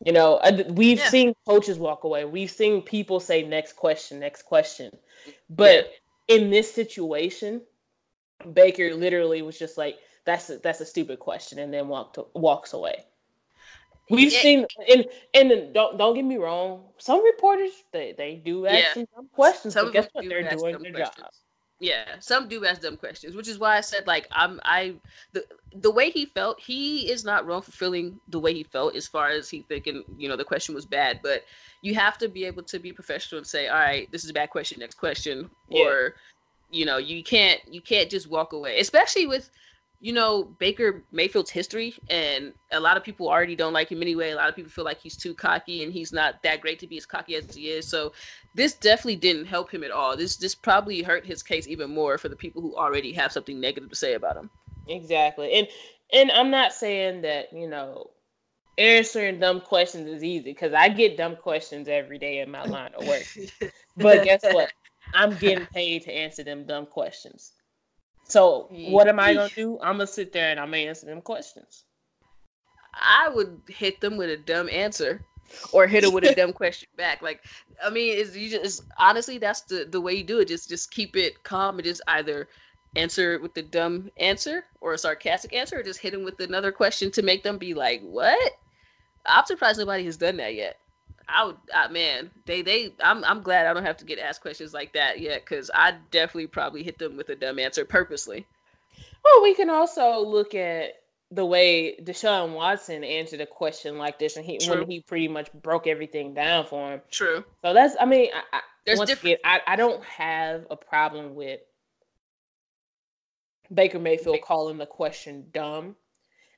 You 0.06 0.14
know, 0.14 0.36
uh, 0.38 0.64
we've 0.70 0.98
yeah. 0.98 1.10
seen 1.10 1.34
coaches 1.48 1.78
walk 1.78 2.06
away. 2.06 2.24
We've 2.24 2.50
seen 2.50 2.82
people 2.82 3.20
say 3.20 3.44
next 3.44 3.74
question, 3.74 4.20
next 4.20 4.44
question. 4.44 4.92
But 5.50 5.92
yeah. 6.30 6.38
in 6.38 6.50
this 6.50 6.74
situation, 6.74 7.62
Baker 8.54 8.96
literally 8.96 9.42
was 9.42 9.60
just 9.60 9.78
like, 9.78 9.98
"That's 10.26 10.50
a, 10.50 10.60
that's 10.60 10.80
a 10.80 10.86
stupid 10.86 11.20
question," 11.20 11.60
and 11.60 11.74
then 11.74 11.90
walked 11.90 12.18
walks 12.34 12.72
away. 12.72 13.04
We've 14.10 14.34
it, 14.34 14.42
seen, 14.42 14.66
and 14.90 15.06
and 15.34 15.74
don't 15.74 15.98
don't 15.98 16.16
get 16.16 16.24
me 16.24 16.38
wrong. 16.38 16.86
Some 16.98 17.24
reporters 17.24 17.72
they 17.92 18.14
they 18.18 18.36
do 18.36 18.68
ask 18.68 18.96
yeah. 18.96 19.04
some 19.14 19.28
questions, 19.34 19.74
some 19.74 19.88
but 19.88 19.94
guess 19.94 20.08
what? 20.14 20.28
They're 20.28 20.50
doing 20.50 20.82
their 20.82 20.92
questions. 20.94 21.16
job. 21.18 21.32
Yeah, 21.80 22.20
some 22.20 22.50
do 22.50 22.66
ask 22.66 22.82
them 22.82 22.98
questions, 22.98 23.36
which 23.36 23.48
is 23.48 23.58
why 23.58 23.78
I 23.78 23.82
said 23.82 24.06
like 24.06 24.28
I'm 24.32 24.60
I 24.66 24.96
the 25.32 25.46
the 25.74 25.92
way 25.92 26.10
he 26.10 26.26
felt, 26.26 26.60
he 26.60 27.10
is 27.10 27.24
not 27.24 27.46
wrong 27.46 27.62
for 27.62 27.72
feeling 27.72 28.20
the 28.28 28.40
way 28.40 28.54
he 28.54 28.64
felt 28.64 28.96
as 28.96 29.08
far 29.08 29.30
as 29.30 29.50
he 29.50 29.62
thinking, 29.62 30.04
you 30.18 30.28
know, 30.28 30.36
the 30.36 30.44
question 30.44 30.76
was 30.76 30.86
bad, 30.86 31.20
but 31.24 31.46
you 31.82 31.96
have 31.96 32.18
to 32.18 32.28
be 32.28 32.44
able 32.46 32.64
to 32.64 32.80
be 32.80 32.92
professional 32.92 33.38
and 33.38 33.48
say, 33.48 33.68
All 33.68 33.80
right, 33.80 34.12
this 34.12 34.24
is 34.24 34.30
a 34.30 34.34
bad 34.34 34.50
question, 34.50 34.80
next 34.80 34.96
question. 34.96 35.50
Yeah. 35.70 35.86
Or, 35.86 36.16
you 36.72 36.86
know, 36.86 36.98
you 36.98 37.24
can't 37.24 37.62
you 37.72 37.82
can't 37.82 38.10
just 38.10 38.30
walk 38.30 38.54
away. 38.54 38.80
Especially 38.80 39.26
with 39.26 39.50
you 40.02 40.14
know 40.14 40.44
Baker 40.60 41.04
Mayfield's 41.12 41.50
history, 41.50 41.94
and 42.10 42.54
a 42.72 42.80
lot 42.80 42.98
of 42.98 43.04
people 43.04 43.28
already 43.28 43.56
don't 43.56 43.74
like 43.74 43.92
him 43.92 44.02
anyway. 44.02 44.32
A 44.32 44.36
lot 44.36 44.50
of 44.50 44.56
people 44.56 44.72
feel 44.72 44.86
like 44.86 45.00
he's 45.00 45.18
too 45.18 45.34
cocky, 45.34 45.84
and 45.84 45.92
he's 45.92 46.14
not 46.14 46.42
that 46.44 46.62
great 46.62 46.80
to 46.80 46.88
be 46.88 46.98
as 46.98 47.06
cocky 47.06 47.36
as 47.36 47.54
he 47.54 47.70
is. 47.70 47.88
So 47.88 48.14
this 48.56 48.74
definitely 48.74 49.18
didn't 49.18 49.46
help 49.46 49.72
him 49.72 49.84
at 49.84 49.92
all. 49.92 50.16
This 50.16 50.38
this 50.38 50.56
probably 50.56 51.02
hurt 51.02 51.26
his 51.26 51.44
case 51.44 51.68
even 51.68 51.94
more 51.94 52.18
for 52.18 52.30
the 52.30 52.36
people 52.36 52.62
who 52.62 52.76
already 52.76 53.12
have 53.14 53.32
something 53.32 53.60
negative 53.60 53.90
to 53.90 53.96
say 53.96 54.14
about 54.14 54.38
him. 54.38 54.50
Exactly, 54.88 55.54
and 55.54 55.68
and 56.14 56.32
I'm 56.32 56.50
not 56.50 56.74
saying 56.74 57.22
that 57.22 57.52
you 57.52 57.68
know 57.68 58.12
answering 58.78 59.40
dumb 59.40 59.60
questions 59.60 60.08
is 60.08 60.24
easy 60.24 60.52
because 60.52 60.74
I 60.74 60.88
get 60.88 61.18
dumb 61.18 61.36
questions 61.36 61.90
every 61.90 62.18
day 62.18 62.40
in 62.40 62.50
my 62.50 62.64
line 62.64 62.92
of 62.96 63.06
work. 63.06 63.24
but 63.98 64.24
guess 64.24 64.42
what? 64.44 64.72
I'm 65.14 65.36
getting 65.38 65.66
paid 65.66 66.04
to 66.04 66.12
answer 66.14 66.44
them 66.44 66.66
dumb 66.66 66.86
questions. 66.86 67.52
So 68.30 68.68
what 68.72 69.08
am 69.08 69.20
I 69.20 69.34
gonna 69.34 69.50
do? 69.56 69.80
I'm 69.82 69.96
gonna 69.96 70.08
sit 70.08 70.32
there 70.32 70.52
and 70.52 70.60
I'm 70.60 70.68
gonna 70.68 70.84
answer 70.84 71.08
them 71.08 71.22
questions. 71.22 71.86
I 72.94 73.30
would 73.30 73.62
hit 73.68 74.02
them 74.02 74.18
with 74.18 74.30
a 74.30 74.38
dumb 74.38 74.70
answer, 74.70 75.22
or 75.72 75.88
hit 75.88 76.04
them 76.04 76.14
with 76.14 76.26
a 76.26 76.36
dumb 76.36 76.54
question 76.54 76.90
back. 76.96 77.22
Like, 77.22 77.44
I 77.84 77.90
mean, 77.90 78.18
it's 78.18 78.36
you 78.36 78.50
just 78.50 78.84
honestly 78.98 79.38
that's 79.38 79.62
the 79.62 79.86
the 79.90 80.00
way 80.00 80.14
you 80.14 80.24
do 80.24 80.40
it. 80.40 80.48
Just 80.48 80.70
just 80.70 80.92
keep 80.92 81.16
it 81.16 81.44
calm 81.44 81.78
and 81.80 81.86
just 81.86 82.02
either 82.08 82.48
answer 82.96 83.40
with 83.40 83.54
the 83.54 83.62
dumb 83.62 84.10
answer 84.18 84.66
or 84.82 84.94
a 84.94 84.98
sarcastic 84.98 85.54
answer, 85.54 85.80
or 85.80 85.84
just 85.84 86.00
hit 86.00 86.12
them 86.12 86.24
with 86.24 86.40
another 86.40 86.72
question 86.72 87.12
to 87.12 87.22
make 87.22 87.44
them 87.44 87.58
be 87.58 87.74
like, 87.74 88.02
"What?" 88.02 88.54
I'm 89.26 89.46
surprised 89.46 89.80
nobody 89.80 90.06
has 90.06 90.18
done 90.18 90.38
that 90.38 90.56
yet. 90.56 90.79
I 91.34 91.46
would, 91.46 91.58
I, 91.74 91.88
man, 91.90 92.32
they, 92.46 92.62
they, 92.62 92.94
I'm, 93.04 93.24
I'm 93.24 93.42
glad 93.42 93.68
I 93.68 93.74
don't 93.74 93.86
have 93.86 93.98
to 93.98 94.06
get 94.06 94.20
asked 94.20 94.42
questions 94.42 94.74
like 94.74 94.94
that 94.94 95.20
yet, 95.20 95.46
because 95.46 95.70
I 95.74 95.96
definitely 96.12 96.48
probably 96.48 96.84
hit 96.84 96.98
them 96.98 97.18
with 97.18 97.30
a 97.30 97.36
dumb 97.36 97.60
answer 97.60 97.86
purposely. 97.86 98.46
Well, 99.24 99.44
we 99.44 99.54
can 99.54 99.70
also 99.70 100.20
look 100.20 100.56
at 100.56 101.02
the 101.32 101.46
way 101.46 101.96
Deshaun 102.02 102.54
Watson 102.54 103.04
answered 103.04 103.42
a 103.42 103.46
question 103.46 103.98
like 103.98 104.18
this, 104.18 104.38
and 104.38 104.46
he 104.46 104.58
True. 104.58 104.80
when 104.80 104.90
he 104.90 105.02
pretty 105.02 105.28
much 105.28 105.52
broke 105.54 105.86
everything 105.86 106.34
down 106.34 106.66
for 106.66 106.94
him. 106.94 107.02
True. 107.12 107.44
So 107.62 107.74
that's, 107.74 107.96
I 108.00 108.06
mean, 108.06 108.30
I, 108.34 108.58
I, 108.58 108.62
there's 108.86 109.00
different. 109.02 109.40
I, 109.44 109.62
I 109.68 109.76
don't 109.76 110.04
have 110.04 110.66
a 110.72 110.76
problem 110.76 111.36
with 111.36 111.60
Baker 113.72 114.00
Mayfield 114.00 114.42
calling 114.42 114.78
the 114.78 114.88
question 114.88 115.46
dumb. 115.54 115.96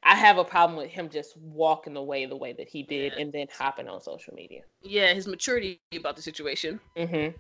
I 0.04 0.16
have 0.16 0.38
a 0.38 0.44
problem 0.44 0.78
with 0.78 0.90
him 0.90 1.10
just 1.10 1.38
walking 1.38 1.96
away 1.96 2.26
the 2.26 2.36
way 2.36 2.54
that 2.54 2.68
he 2.68 2.82
did 2.82 3.14
and 3.14 3.32
then 3.32 3.48
hopping 3.56 3.88
on 3.88 4.02
social 4.02 4.34
media. 4.34 4.62
Yeah, 4.82 5.14
his 5.14 5.28
maturity 5.28 5.80
about 5.96 6.16
the 6.16 6.22
situation. 6.22 6.80
Mm-hmm. 6.98 7.38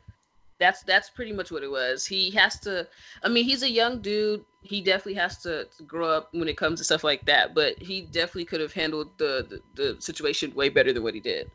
That's 0.59 0.83
that's 0.83 1.09
pretty 1.09 1.33
much 1.33 1.51
what 1.51 1.63
it 1.63 1.71
was. 1.71 2.05
He 2.05 2.29
has 2.31 2.59
to. 2.59 2.87
I 3.23 3.29
mean, 3.29 3.45
he's 3.45 3.63
a 3.63 3.69
young 3.69 3.99
dude. 3.99 4.45
He 4.61 4.79
definitely 4.79 5.15
has 5.15 5.39
to, 5.39 5.65
to 5.75 5.83
grow 5.83 6.11
up 6.11 6.29
when 6.33 6.47
it 6.47 6.55
comes 6.55 6.79
to 6.79 6.83
stuff 6.83 7.03
like 7.03 7.25
that. 7.25 7.55
But 7.55 7.79
he 7.79 8.01
definitely 8.01 8.45
could 8.45 8.61
have 8.61 8.71
handled 8.71 9.09
the, 9.17 9.59
the 9.75 9.93
the 9.93 10.01
situation 10.01 10.53
way 10.53 10.69
better 10.69 10.93
than 10.93 11.01
what 11.01 11.15
he 11.15 11.19
did. 11.19 11.49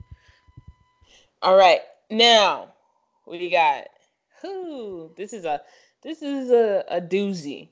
All 1.40 1.56
right, 1.56 1.82
now 2.10 2.74
we 3.28 3.48
got 3.48 3.86
who? 4.42 5.12
This 5.16 5.32
is 5.32 5.44
a 5.44 5.62
this 6.02 6.20
is 6.22 6.50
a, 6.50 6.84
a 6.88 7.00
doozy. 7.00 7.68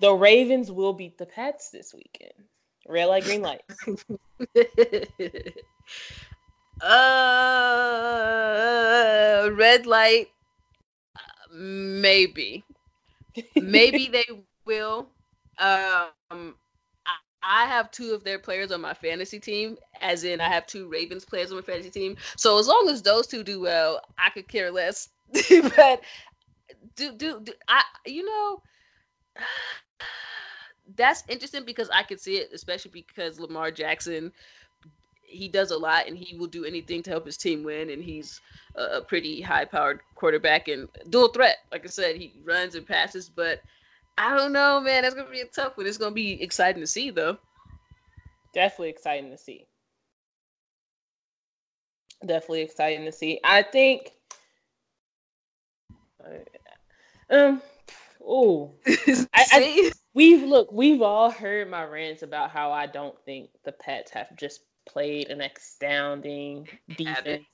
The 0.00 0.12
Ravens 0.12 0.70
will 0.70 0.92
beat 0.92 1.18
the 1.18 1.26
Pats 1.26 1.70
this 1.70 1.92
weekend. 1.94 2.32
Red 2.86 3.06
light, 3.06 3.24
green 3.24 3.42
light. 3.42 3.62
uh, 6.80 7.90
red 9.52 9.86
light. 9.86 10.28
Maybe. 11.52 12.64
Maybe 13.56 14.08
they 14.12 14.24
will. 14.64 15.08
Um, 15.58 16.54
I 17.42 17.66
have 17.66 17.90
two 17.90 18.12
of 18.12 18.22
their 18.24 18.38
players 18.38 18.72
on 18.72 18.80
my 18.80 18.94
fantasy 18.94 19.40
team, 19.40 19.76
as 20.00 20.24
in 20.24 20.40
I 20.40 20.48
have 20.48 20.66
two 20.66 20.88
Ravens 20.88 21.24
players 21.24 21.50
on 21.50 21.56
my 21.56 21.62
fantasy 21.62 21.90
team. 21.90 22.16
So 22.36 22.58
as 22.58 22.68
long 22.68 22.88
as 22.88 23.02
those 23.02 23.26
two 23.26 23.42
do 23.42 23.60
well, 23.60 24.00
I 24.18 24.30
could 24.30 24.48
care 24.48 24.70
less. 24.70 25.08
but 25.76 26.00
do, 26.96 27.12
do 27.12 27.40
do 27.42 27.52
I 27.68 27.82
you 28.06 28.24
know 28.24 28.62
that's 30.96 31.24
interesting 31.28 31.64
because 31.64 31.90
I 31.90 32.02
could 32.02 32.20
see 32.20 32.36
it, 32.36 32.50
especially 32.52 32.90
because 32.92 33.38
Lamar 33.38 33.70
Jackson 33.70 34.32
he 35.28 35.46
does 35.46 35.70
a 35.70 35.76
lot 35.76 36.08
and 36.08 36.16
he 36.16 36.36
will 36.36 36.46
do 36.46 36.64
anything 36.64 37.02
to 37.02 37.10
help 37.10 37.26
his 37.26 37.36
team 37.36 37.62
win 37.62 37.90
and 37.90 38.02
he's 38.02 38.40
a, 38.76 39.02
pretty 39.02 39.40
high 39.42 39.64
powered 39.64 40.00
quarterback 40.14 40.68
and 40.68 40.88
dual 41.10 41.28
threat. 41.28 41.58
Like 41.70 41.84
I 41.84 41.88
said, 41.88 42.16
he 42.16 42.32
runs 42.44 42.74
and 42.74 42.86
passes, 42.86 43.28
but 43.28 43.62
I 44.16 44.34
don't 44.34 44.52
know, 44.52 44.80
man. 44.80 45.02
That's 45.02 45.14
gonna 45.14 45.30
be 45.30 45.42
a 45.42 45.46
tough 45.46 45.76
one. 45.76 45.86
It's 45.86 45.98
gonna 45.98 46.14
be 46.14 46.42
exciting 46.42 46.80
to 46.80 46.86
see 46.86 47.10
though. 47.10 47.36
Definitely 48.54 48.88
exciting 48.90 49.30
to 49.30 49.38
see. 49.38 49.66
Definitely 52.24 52.62
exciting 52.62 53.04
to 53.04 53.12
see. 53.12 53.38
I 53.44 53.62
think 53.62 54.12
um 57.30 57.60
oh 58.28 58.74
we've 60.14 60.42
look 60.42 60.70
we've 60.70 61.02
all 61.02 61.30
heard 61.30 61.70
my 61.70 61.84
rants 61.84 62.22
about 62.22 62.50
how 62.50 62.70
I 62.70 62.86
don't 62.86 63.18
think 63.24 63.50
the 63.64 63.72
Pats 63.72 64.10
have 64.12 64.36
just 64.36 64.60
played 64.86 65.28
an 65.28 65.40
astounding 65.40 66.68
defense 66.96 67.44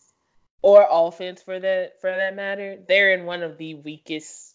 or 0.63 0.87
offense 0.91 1.43
for 1.43 1.61
that 1.61 2.01
for 2.01 2.11
that 2.11 2.35
matter. 2.35 2.79
They're 2.89 3.15
in 3.15 3.25
one 3.25 3.43
of 3.43 3.59
the 3.59 3.75
weakest 3.77 4.55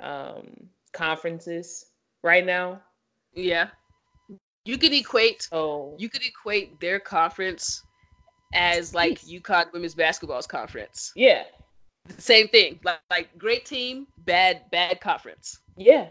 um 0.00 0.68
conferences 0.92 1.86
right 2.22 2.44
now. 2.44 2.80
Yeah. 3.34 3.68
You 4.64 4.78
could 4.78 4.92
equate 4.92 5.48
oh 5.52 5.96
you 5.98 6.08
could 6.08 6.24
equate 6.24 6.80
their 6.80 7.00
conference 7.00 7.82
as 8.54 8.94
like 8.94 9.20
UConn 9.22 9.72
women's 9.72 9.94
basketball's 9.94 10.46
conference. 10.46 11.12
Yeah. 11.16 11.44
Same 12.18 12.48
thing. 12.48 12.80
Like, 12.84 13.00
like 13.10 13.38
great 13.38 13.64
team, 13.64 14.06
bad 14.18 14.62
bad 14.70 15.00
conference. 15.00 15.60
Yeah 15.76 16.08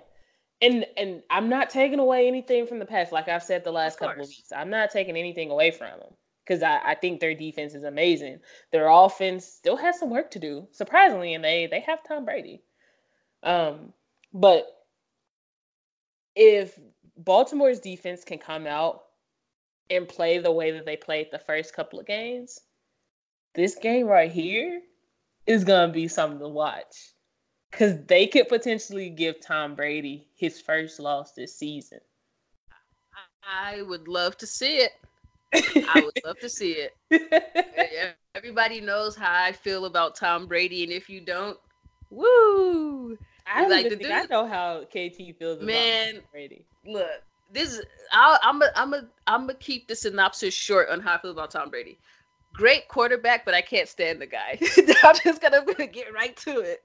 and 0.62 0.86
and 0.95 1.23
I'm 1.30 1.49
not 1.49 1.69
taking 1.69 1.99
away 1.99 2.27
anything 2.27 2.67
from 2.67 2.80
the 2.80 2.86
Pats. 2.86 3.12
Like 3.12 3.27
I've 3.27 3.43
said 3.43 3.63
the 3.63 3.71
last 3.71 3.95
of 3.95 3.99
couple 3.99 4.23
of 4.23 4.27
weeks, 4.30 4.51
I'm 4.56 4.69
not 4.69 4.91
taking 4.91 5.17
anything 5.17 5.49
away 5.49 5.71
from 5.71 5.99
them 5.99 6.13
because 6.45 6.63
I, 6.63 6.80
I 6.84 6.95
think 6.95 7.19
their 7.19 7.34
defense 7.34 7.73
is 7.73 7.84
amazing. 7.84 8.39
Their 8.71 8.88
offense 8.88 9.45
still 9.45 9.77
has 9.77 9.99
some 9.99 10.10
work 10.10 10.32
to 10.32 10.39
do, 10.39 10.67
surprisingly, 10.71 11.34
and 11.34 11.43
they 11.43 11.67
they 11.67 11.82
have 11.82 12.04
Tom 12.04 12.25
Brady. 12.25 12.62
Um, 13.43 13.93
but 14.34 14.67
if 16.36 16.80
Baltimore's 17.17 17.80
defense 17.80 18.23
can 18.23 18.38
come 18.38 18.67
out 18.67 19.04
and 19.89 20.08
play 20.08 20.38
the 20.38 20.51
way 20.51 20.71
that 20.71 20.86
they 20.86 20.95
played 20.95 21.27
the 21.32 21.39
first 21.39 21.75
couple 21.75 21.99
of 21.99 22.06
games, 22.06 22.62
this 23.56 23.75
game 23.75 24.06
right 24.06 24.32
here 24.32 24.82
is 25.45 25.63
gonna 25.63 25.91
be 25.91 26.08
something 26.08 26.39
to 26.39 26.47
watch 26.47 27.13
because 27.71 27.97
they 28.06 28.27
could 28.27 28.47
potentially 28.49 29.10
give 29.10 29.39
Tom 29.39 29.75
Brady 29.75 30.27
his 30.36 30.60
first 30.60 30.99
loss 30.99 31.34
this 31.34 31.56
season. 31.56 31.99
I 33.43 33.82
would 33.82 34.08
love 34.08 34.38
to 34.38 34.47
see 34.47 34.77
it. 34.77 34.91
I 35.54 36.01
would 36.04 36.23
love 36.25 36.39
to 36.39 36.49
see 36.49 36.73
it. 36.73 36.95
Everybody 38.36 38.80
knows 38.80 39.15
how 39.15 39.34
I 39.34 39.51
feel 39.51 39.86
about 39.86 40.15
Tom 40.15 40.47
Brady, 40.47 40.84
and 40.84 40.91
if 40.91 41.10
you 41.10 41.19
don't, 41.19 41.58
woo! 42.10 43.17
I 43.45 43.67
like 43.67 43.89
to 43.89 43.97
think 43.97 44.12
I 44.12 44.23
know 44.23 44.47
how 44.47 44.84
KT 44.86 45.38
feels 45.38 45.62
Man, 45.62 46.17
about 46.17 46.32
Brady. 46.32 46.65
Look, 46.86 47.10
this 47.51 47.73
is 47.73 47.86
i 48.13 48.38
am 48.43 48.62
a, 48.62 48.71
I'm 48.75 48.93
a, 48.93 49.08
I'm 49.27 49.41
gonna 49.41 49.56
keep 49.56 49.88
the 49.88 49.95
synopsis 49.95 50.54
short 50.54 50.89
on 50.89 51.01
how 51.01 51.15
I 51.15 51.17
feel 51.17 51.32
about 51.32 51.51
Tom 51.51 51.69
Brady. 51.69 51.97
Great 52.53 52.87
quarterback, 52.87 53.45
but 53.45 53.53
I 53.53 53.61
can't 53.61 53.87
stand 53.87 54.21
the 54.21 54.27
guy. 54.27 54.59
I'm 55.03 55.15
just 55.23 55.41
gonna 55.41 55.63
get 55.87 56.13
right 56.13 56.35
to 56.37 56.59
it 56.59 56.83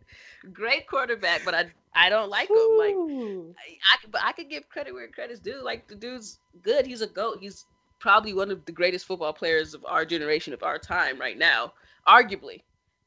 great 0.52 0.86
quarterback, 0.86 1.42
but 1.44 1.54
I 1.54 1.66
I 1.94 2.08
don't 2.08 2.28
like 2.28 2.50
him. 2.50 2.56
Like 2.78 2.94
I, 2.94 3.94
I 3.94 3.96
but 4.10 4.22
I 4.22 4.32
could 4.32 4.50
give 4.50 4.68
credit 4.68 4.94
where 4.94 5.08
credit's 5.08 5.40
due. 5.40 5.62
Like 5.62 5.88
the 5.88 5.94
dude's 5.94 6.38
good. 6.62 6.86
He's 6.86 7.02
a 7.02 7.06
goat. 7.06 7.38
He's 7.40 7.66
probably 7.98 8.34
one 8.34 8.50
of 8.50 8.64
the 8.64 8.72
greatest 8.72 9.06
football 9.06 9.32
players 9.32 9.74
of 9.74 9.84
our 9.86 10.04
generation 10.04 10.52
of 10.52 10.62
our 10.62 10.78
time 10.78 11.18
right 11.18 11.38
now, 11.38 11.72
arguably. 12.06 12.62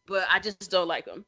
But 0.08 0.26
I 0.32 0.39
just 0.39 0.72
don't 0.72 0.88
like 0.88 1.06
him. 1.06 1.24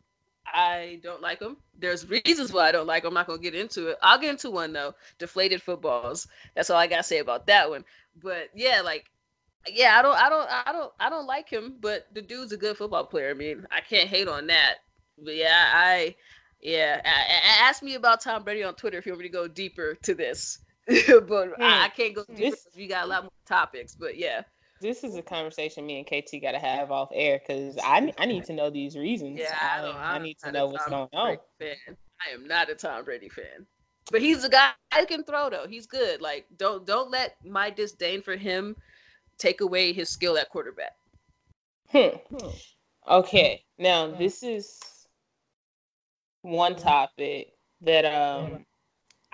I 0.48 1.00
don't 1.04 1.22
like 1.22 1.40
him. 1.40 1.58
There's 1.80 2.10
reasons 2.10 2.52
why 2.52 2.68
I 2.68 2.72
don't 2.72 2.88
like 2.88 3.04
him. 3.04 3.10
I'm 3.10 3.14
not 3.14 3.28
gonna 3.28 3.40
get 3.42 3.56
into 3.56 3.88
it. 3.88 3.98
I'll 4.02 4.20
get 4.20 4.32
into 4.32 4.52
one 4.52 4.74
though. 4.74 4.96
Deflated 5.20 5.62
footballs. 5.62 6.28
That's 6.56 6.70
all 6.70 6.78
I 6.78 6.88
gotta 6.88 7.04
say 7.04 7.20
about 7.20 7.48
that 7.48 7.70
one. 7.70 7.86
But 8.22 8.50
yeah, 8.56 8.82
like 8.84 9.06
yeah, 9.68 9.98
I 9.98 10.02
don't 10.02 10.18
I 10.18 10.30
don't 10.30 10.50
I 10.68 10.72
don't 10.72 10.94
I 11.00 11.10
don't 11.10 11.28
like 11.28 11.50
him, 11.50 11.76
but 11.80 12.08
the 12.14 12.22
dude's 12.22 12.52
a 12.52 12.58
good 12.58 12.78
football 12.78 13.06
player. 13.06 13.30
I 13.30 13.34
mean, 13.34 13.66
I 13.72 13.82
can't 13.82 14.10
hate 14.10 14.28
on 14.28 14.48
that. 14.48 14.78
But 15.24 15.36
yeah, 15.36 15.70
I 15.74 16.16
yeah, 16.62 17.02
I, 17.04 17.10
I, 17.10 17.70
ask 17.70 17.82
me 17.82 17.96
about 17.96 18.22
Tom 18.22 18.44
Brady 18.44 18.64
on 18.64 18.76
Twitter 18.76 18.98
if 18.98 19.06
you 19.06 19.14
want 19.14 19.22
me 19.22 19.28
to 19.28 19.34
go 19.34 19.48
deeper 19.48 19.96
to 20.04 20.14
this. 20.14 20.60
but 20.88 20.98
mm. 20.98 21.54
I, 21.60 21.86
I, 21.86 21.90
can't 21.90 22.14
go 22.14 22.24
deeper 22.24 22.52
this, 22.52 22.68
we 22.76 22.88
got 22.88 23.06
a 23.06 23.08
lot 23.08 23.24
more 23.24 23.32
topics. 23.48 23.96
But 23.96 24.18
yeah. 24.18 24.44
This 24.80 25.04
is 25.04 25.16
a 25.16 25.22
conversation 25.22 25.86
me 25.86 26.00
and 26.00 26.08
KT 26.08 26.42
got 26.42 26.52
to 26.54 26.60
have 26.60 26.92
off 26.92 27.10
air 27.14 27.40
because 27.40 27.78
I, 27.84 28.12
I 28.18 28.26
need 28.26 28.46
to 28.46 28.54
know 28.54 28.70
these 28.70 28.96
reasons. 28.98 29.40
Yeah, 29.40 29.56
I, 29.60 29.86
I, 29.86 30.16
I 30.16 30.20
need 30.20 30.38
to 30.44 30.52
know 30.52 30.68
what's 30.68 30.88
going 30.88 31.08
on. 31.14 31.38
Fan. 31.60 31.76
I 31.88 32.34
am 32.34 32.48
not 32.48 32.70
a 32.70 32.76
Tom 32.76 33.04
Brady 33.06 33.30
fan, 33.30 33.66
but 34.12 34.22
he's 34.22 34.44
a 34.44 34.50
guy 34.50 34.72
I 34.92 35.06
can 35.06 35.24
throw 35.24 35.50
though. 35.50 35.68
He's 35.68 35.86
good. 35.86 36.22
Like 36.22 36.46
don't 36.58 36.86
don't 36.86 37.12
let 37.12 37.36
my 37.46 37.70
disdain 37.70 38.22
for 38.22 38.36
him 38.36 38.76
take 39.42 39.62
away 39.62 39.92
his 39.92 40.10
skill 40.10 40.38
at 40.38 40.50
quarterback. 40.50 40.96
Hmm. 41.90 42.16
hmm. 42.30 42.50
Okay, 43.10 43.64
now 43.78 44.08
this 44.08 44.44
is 44.44 44.80
one 46.44 46.76
topic 46.76 47.54
that 47.82 48.06
um 48.06 48.66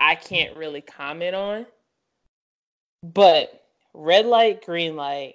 I 0.00 0.14
can't 0.14 0.56
really 0.56 0.80
comment 0.80 1.34
on. 1.34 1.66
But 3.02 3.64
red 3.94 4.26
light, 4.26 4.64
green 4.64 4.96
light, 4.96 5.34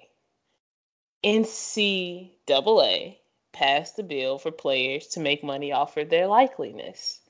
NCAA 1.24 3.16
passed 3.52 3.96
the 3.96 4.02
bill 4.02 4.38
for 4.38 4.50
players 4.50 5.06
to 5.08 5.20
make 5.20 5.44
money 5.44 5.72
off 5.72 5.96
of 5.96 6.10
their 6.10 6.26
likeliness. 6.26 7.20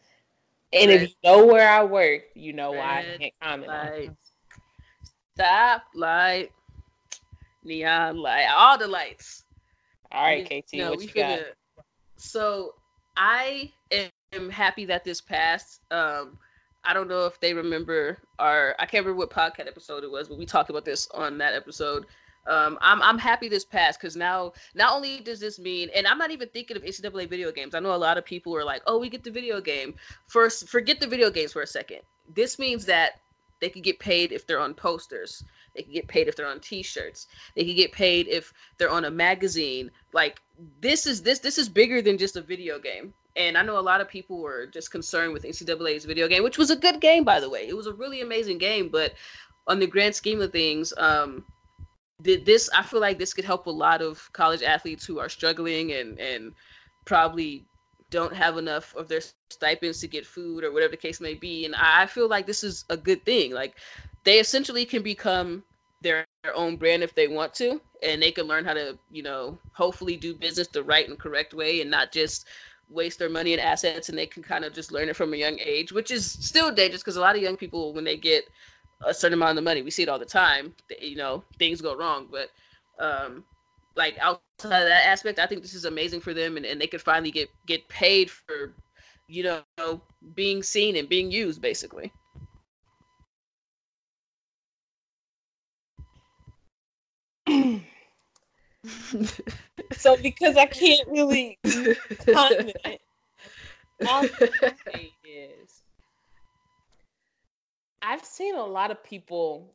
And 0.73 0.91
red, 0.91 1.03
if 1.03 1.11
you 1.11 1.15
know 1.23 1.47
where 1.47 1.69
I 1.69 1.85
work, 1.85 2.23
you 2.35 2.53
know 2.53 2.73
why 2.73 3.01
I 3.01 3.19
can't 3.19 3.35
comment 3.41 3.69
light, 3.69 4.09
on 4.09 4.17
Stop 5.37 5.83
light, 5.95 6.51
neon 7.65 8.17
light, 8.17 8.47
all 8.55 8.79
the 8.79 8.87
lights. 8.87 9.45
All 10.13 10.23
right, 10.23 10.45
KT, 10.45 10.75
no, 10.75 10.91
what 10.91 11.03
you 11.03 11.09
got? 11.09 11.41
So 12.17 12.75
I 13.17 13.73
am 14.33 14.51
happy 14.51 14.85
that 14.87 15.05
this 15.05 15.21
passed. 15.21 15.81
Um, 15.91 16.39
I 16.85 16.93
don't 16.93 17.09
know 17.09 17.27
if 17.27 17.41
they 17.41 17.55
remember 17.55 18.19
our 18.39 18.75
I 18.79 18.87
can't 18.87 19.05
remember 19.05 19.19
what 19.19 19.31
podcast 19.31 19.67
episode 19.67 20.05
it 20.05 20.11
was, 20.11 20.29
but 20.29 20.39
we 20.39 20.47
talked 20.47 20.71
about 20.71 20.85
this 20.85 21.09
on 21.13 21.39
that 21.39 21.55
episode. 21.55 22.07
Um, 22.47 22.79
I'm 22.83 23.01
I'm 23.01 23.19
happy 23.19 23.49
this 23.49 23.65
passed 23.65 24.01
because 24.01 24.17
now 24.17 24.53
not 24.75 24.93
only 24.93 25.21
does 25.21 25.41
this 25.41 25.59
mean, 25.59 25.89
and 25.95 26.07
I'm 26.07 26.19
not 26.19 26.31
even 26.31 26.49
thinking 26.49 26.77
of 26.77 26.83
NCAA 26.83 27.29
video 27.29 27.51
games. 27.51 27.75
I 27.75 27.81
know 27.81 27.95
a 27.95 27.97
lot 27.97 28.19
of 28.19 28.25
people 28.25 28.55
are 28.55 28.65
like, 28.65 28.83
oh, 28.87 28.99
we 28.99 29.09
get 29.09 29.25
the 29.25 29.31
video 29.31 29.61
game. 29.61 29.95
First, 30.27 30.69
forget 30.69 31.01
the 31.01 31.07
video 31.07 31.31
games 31.31 31.53
for 31.53 31.63
a 31.63 31.67
second. 31.67 32.01
This 32.35 32.59
means 32.59 32.85
that 32.87 33.21
they 33.61 33.71
could 33.71 33.83
get 33.83 33.99
paid 33.99 34.33
if 34.33 34.47
they're 34.47 34.61
on 34.61 34.75
posters. 34.75 35.43
They 35.75 35.83
can 35.83 35.93
get 35.93 36.09
paid 36.09 36.29
if 36.29 36.37
they're 36.37 36.47
on 36.47 36.61
T-shirts. 36.61 37.27
They 37.57 37.65
can 37.65 37.75
get 37.75 37.93
paid 37.93 38.29
if 38.29 38.53
they're 38.79 38.91
on 38.91 39.05
a 39.05 39.11
magazine. 39.11 39.91
Like 40.13 40.41
this 40.81 41.07
is 41.07 41.23
this 41.23 41.41
this 41.41 41.59
is 41.59 41.69
bigger 41.69 42.01
than 42.01 42.19
just 42.19 42.37
a 42.37 42.41
video 42.41 42.79
game. 42.79 43.13
And 43.37 43.59
I 43.59 43.63
know 43.63 43.79
a 43.79 43.81
lot 43.81 44.01
of 44.01 44.09
people 44.09 44.39
were 44.39 44.67
just 44.67 44.93
concerned 44.93 45.33
with 45.33 45.43
NCAA's 45.43 46.05
video 46.05 46.29
game, 46.29 46.45
which 46.45 46.59
was 46.59 46.71
a 46.71 46.77
good 46.77 47.01
game, 47.01 47.25
by 47.25 47.41
the 47.41 47.51
way. 47.51 47.67
It 47.67 47.77
was 47.77 47.89
a 47.89 47.93
really 47.93 48.21
amazing 48.21 48.59
game, 48.59 48.89
but 48.89 49.15
on 49.67 49.81
the 49.81 49.89
grand 49.89 50.15
scheme 50.15 50.41
of 50.41 50.53
things, 50.53 50.93
um, 50.99 51.45
this 52.21 52.71
I 52.75 52.83
feel 52.83 53.01
like 53.01 53.19
this 53.19 53.35
could 53.35 53.45
help 53.45 53.67
a 53.67 53.71
lot 53.71 54.01
of 54.01 54.33
college 54.33 54.63
athletes 54.63 55.05
who 55.05 55.19
are 55.19 55.29
struggling 55.29 55.93
and 55.93 56.19
and 56.19 56.53
probably 57.05 57.67
don't 58.11 58.33
have 58.33 58.57
enough 58.57 58.95
of 58.95 59.09
their 59.09 59.21
stipends 59.51 60.01
to 60.01 60.07
get 60.07 60.25
food 60.25 60.63
or 60.63 60.73
whatever 60.73 60.93
the 60.93 60.97
case 60.97 61.21
may 61.21 61.35
be. 61.35 61.65
And 61.65 61.75
I 61.75 62.07
feel 62.07 62.29
like 62.29 62.47
this 62.47 62.63
is 62.63 62.85
a 62.89 62.97
good 62.97 63.25
thing. 63.25 63.53
Like 63.53 63.77
they 64.25 64.41
essentially 64.41 64.85
can 64.85 65.03
become 65.03 65.63
their, 66.03 66.25
their 66.43 66.55
own 66.57 66.77
brand 66.77 67.03
if 67.03 67.15
they 67.15 67.29
want 67.29 67.55
to, 67.55 67.81
and 68.03 68.23
they 68.23 68.33
can 68.33 68.47
learn 68.47 68.65
how 68.65 68.75
to, 68.75 68.99
you 69.11 69.23
know, 69.23 69.59
hopefully 69.73 70.17
do 70.17 70.35
business 70.35 70.69
the 70.69 70.83
right 70.83 71.09
and 71.09 71.19
correct 71.19 71.55
way 71.55 71.81
and 71.81 71.91
not 71.91 72.13
just 72.13 72.47
waste 72.91 73.19
their 73.19 73.31
money 73.31 73.53
and 73.53 73.63
assets 73.63 74.09
and 74.09 74.19
they 74.19 74.27
can 74.27 74.43
kind 74.43 74.65
of 74.65 74.73
just 74.75 74.93
learn 74.93 75.09
it 75.09 75.17
from 75.17 75.33
a 75.35 75.37
young 75.39 75.59
age, 75.59 75.93
which 75.93 76.11
is 76.11 76.31
still 76.31 76.73
dangerous 76.73 77.03
because 77.03 77.17
a 77.17 77.21
lot 77.21 77.37
of 77.37 77.43
young 77.43 77.57
people 77.57 77.93
when 77.95 78.05
they 78.05 78.17
get 78.17 78.45
a 79.07 79.15
certain 79.15 79.35
amount 79.35 79.59
of 79.59 79.65
money, 79.65 79.83
we 79.83 79.91
see 79.91 80.03
it 80.03 80.09
all 80.09 80.19
the 80.19 80.25
time, 80.25 80.75
you 81.01 81.17
know, 81.17 81.43
things 81.59 81.81
go 81.81 81.97
wrong. 81.97 82.29
But 82.31 82.51
um 83.03 83.45
like 83.97 84.19
outside 84.21 84.83
of 84.83 84.89
that 84.89 85.07
aspect, 85.07 85.39
I 85.39 85.47
think 85.47 85.63
this 85.63 85.75
is 85.75 85.85
amazing 85.85 86.21
for 86.21 86.35
them 86.35 86.57
and, 86.57 86.67
and 86.67 86.81
they 86.81 86.87
could 86.87 87.03
finally 87.03 87.31
get 87.31 87.51
get 87.67 87.89
paid 87.89 88.31
for, 88.31 88.75
you 89.29 89.45
know, 89.45 90.01
being 90.35 90.63
seen 90.63 90.97
and 90.97 91.09
being 91.09 91.31
used 91.31 91.61
basically. 91.63 92.13
so 99.93 100.17
because 100.17 100.57
I 100.57 100.67
can't 100.67 101.09
really 101.09 101.59
comment, 102.33 102.77
is 105.25 105.83
I've 108.03 108.25
seen 108.25 108.55
a 108.55 108.65
lot 108.65 108.91
of 108.91 109.03
people 109.03 109.75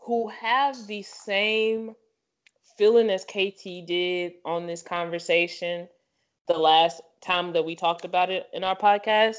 who 0.00 0.28
have 0.28 0.86
the 0.86 1.02
same 1.02 1.94
feeling 2.76 3.10
as 3.10 3.24
KT 3.24 3.86
did 3.86 4.32
on 4.44 4.66
this 4.66 4.82
conversation 4.82 5.88
the 6.48 6.58
last 6.58 7.00
time 7.20 7.52
that 7.52 7.64
we 7.64 7.76
talked 7.76 8.04
about 8.04 8.30
it 8.30 8.46
in 8.52 8.64
our 8.64 8.76
podcast. 8.76 9.36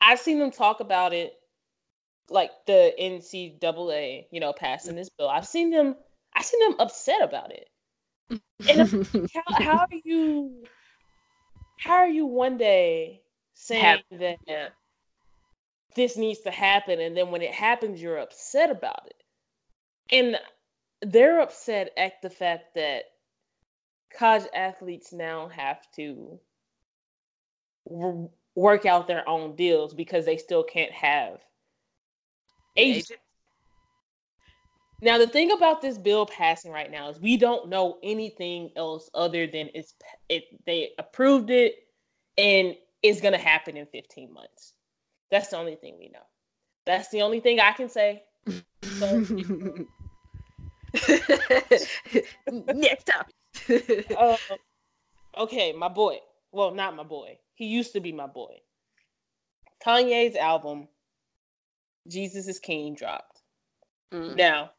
I've 0.00 0.18
seen 0.18 0.38
them 0.38 0.50
talk 0.50 0.80
about 0.80 1.12
it 1.12 1.34
like 2.30 2.50
the 2.66 2.92
NCAA, 3.00 4.26
you 4.30 4.40
know, 4.40 4.52
passing 4.52 4.96
this 4.96 5.08
bill. 5.08 5.28
I've 5.28 5.46
seen 5.46 5.70
them 5.70 5.96
I 6.38 6.42
seen 6.42 6.70
them 6.70 6.76
upset 6.78 7.22
about 7.22 7.52
it. 7.52 7.68
And 8.68 9.30
how, 9.34 9.64
how 9.64 9.78
are 9.78 9.88
you 10.04 10.64
how 11.78 11.94
are 11.94 12.08
you 12.08 12.26
one 12.26 12.56
day 12.56 13.22
saying 13.54 14.02
that 14.10 14.72
this 15.94 16.16
needs 16.16 16.40
to 16.40 16.50
happen 16.50 17.00
and 17.00 17.16
then 17.16 17.30
when 17.30 17.42
it 17.42 17.52
happens 17.52 18.00
you're 18.00 18.18
upset 18.18 18.70
about 18.70 19.06
it? 19.06 19.22
And 20.10 20.38
they're 21.02 21.40
upset 21.40 21.90
at 21.96 22.22
the 22.22 22.30
fact 22.30 22.74
that 22.74 23.04
college 24.16 24.46
athletes 24.54 25.12
now 25.12 25.48
have 25.48 25.90
to 25.92 26.38
work 28.54 28.86
out 28.86 29.06
their 29.06 29.28
own 29.28 29.56
deals 29.56 29.94
because 29.94 30.24
they 30.24 30.36
still 30.36 30.62
can't 30.62 30.92
have 30.92 31.40
agents. 32.76 33.12
Now, 35.00 35.18
the 35.18 35.28
thing 35.28 35.52
about 35.52 35.80
this 35.80 35.96
bill 35.96 36.26
passing 36.26 36.72
right 36.72 36.90
now 36.90 37.08
is 37.10 37.20
we 37.20 37.36
don't 37.36 37.68
know 37.68 37.98
anything 38.02 38.70
else 38.74 39.08
other 39.14 39.46
than 39.46 39.70
it's 39.74 39.94
it 40.28 40.44
they 40.66 40.90
approved 40.98 41.50
it 41.50 41.76
and 42.36 42.74
it's 43.02 43.20
gonna 43.20 43.38
happen 43.38 43.76
in 43.76 43.86
15 43.86 44.32
months. 44.32 44.72
That's 45.30 45.48
the 45.48 45.56
only 45.58 45.76
thing 45.76 45.98
we 45.98 46.08
know. 46.08 46.24
That's 46.84 47.10
the 47.10 47.22
only 47.22 47.40
thing 47.40 47.60
I 47.60 47.72
can 47.72 47.88
say. 47.88 48.24
So, 48.82 49.24
Next 52.50 53.04
topic. 53.04 53.34
uh, 54.16 54.36
okay, 55.36 55.72
my 55.72 55.88
boy. 55.88 56.18
Well, 56.50 56.72
not 56.72 56.96
my 56.96 57.02
boy. 57.04 57.38
He 57.54 57.66
used 57.66 57.92
to 57.92 58.00
be 58.00 58.12
my 58.12 58.26
boy. 58.26 58.56
Kanye's 59.84 60.34
album, 60.34 60.88
Jesus 62.08 62.48
is 62.48 62.58
King, 62.58 62.94
dropped. 62.94 63.42
Mm. 64.12 64.36
Now, 64.36 64.70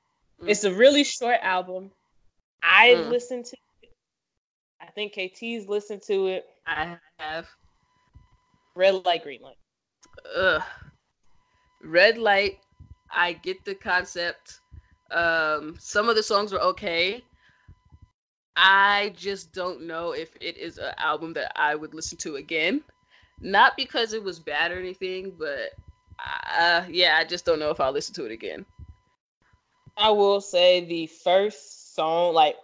mm. 0.41 0.49
it's 0.49 0.63
a 0.63 0.73
really 0.73 1.03
short 1.03 1.37
album. 1.41 1.91
I 2.63 2.95
mm. 2.97 3.09
listened 3.09 3.45
to 3.45 3.57
it. 3.81 3.89
I 4.81 4.87
think 4.91 5.13
KT's 5.13 5.67
listened 5.67 6.01
to 6.07 6.27
it. 6.27 6.45
I 6.67 6.97
have. 7.17 7.47
Red 8.75 9.05
light, 9.05 9.23
green 9.23 9.41
light. 9.41 9.57
Ugh. 10.35 10.61
Red 11.83 12.17
light. 12.17 12.59
I 13.11 13.33
get 13.33 13.63
the 13.65 13.75
concept. 13.75 14.59
Um, 15.11 15.75
some 15.79 16.09
of 16.09 16.15
the 16.15 16.23
songs 16.23 16.51
were 16.51 16.61
okay. 16.61 17.23
I 18.55 19.13
just 19.15 19.53
don't 19.53 19.87
know 19.87 20.11
if 20.11 20.35
it 20.41 20.57
is 20.57 20.77
an 20.77 20.93
album 20.97 21.33
that 21.33 21.51
I 21.55 21.75
would 21.75 21.93
listen 21.93 22.17
to 22.19 22.35
again. 22.35 22.81
Not 23.41 23.77
because 23.77 24.13
it 24.13 24.21
was 24.21 24.39
bad 24.39 24.71
or 24.71 24.79
anything, 24.79 25.33
but 25.37 25.71
uh, 26.57 26.83
yeah, 26.89 27.15
I 27.17 27.23
just 27.23 27.45
don't 27.45 27.59
know 27.59 27.69
if 27.69 27.79
I'll 27.79 27.93
listen 27.93 28.13
to 28.15 28.25
it 28.25 28.31
again. 28.31 28.65
I 29.99 30.11
will 30.11 30.41
say 30.41 30.85
the 30.85 31.07
first 31.07 31.93
song, 31.95 32.33
like, 32.33 32.55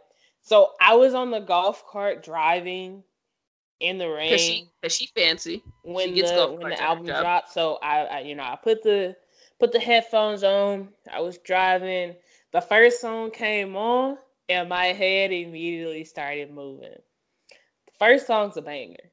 so 0.42 0.72
I 0.80 0.96
was 0.96 1.14
on 1.14 1.32
the 1.32 1.40
golf 1.40 1.86
cart 1.88 2.24
driving 2.24 3.04
in 3.80 3.98
the 3.98 4.10
rain. 4.10 4.32
Cause 4.32 4.42
she, 4.42 4.70
cause 4.82 4.96
she 4.96 5.08
fancy. 5.08 5.64
When 5.84 6.16
she 6.16 6.22
the 6.22 6.56
when 6.58 6.70
the 6.70 6.82
album 6.82 7.06
dropped, 7.06 7.52
so 7.52 7.78
I, 7.82 8.00
I, 8.06 8.20
you 8.22 8.36
know, 8.36 8.44
I 8.44 8.58
put 8.62 8.82
the 8.84 9.16
put 9.60 9.72
the 9.72 9.80
headphones 9.80 10.44
on. 10.44 10.90
I 11.12 11.20
was 11.20 11.38
driving 11.40 12.16
the 12.52 12.62
first 12.62 13.02
song 13.02 13.32
came 13.32 13.76
on 13.76 14.18
and 14.50 14.70
my 14.70 14.86
head 14.86 15.32
immediately 15.32 16.04
started 16.06 16.52
moving. 16.52 16.90
The 16.90 17.92
first 18.00 18.28
song's 18.28 18.58
a 18.58 18.62
banger. 18.62 19.12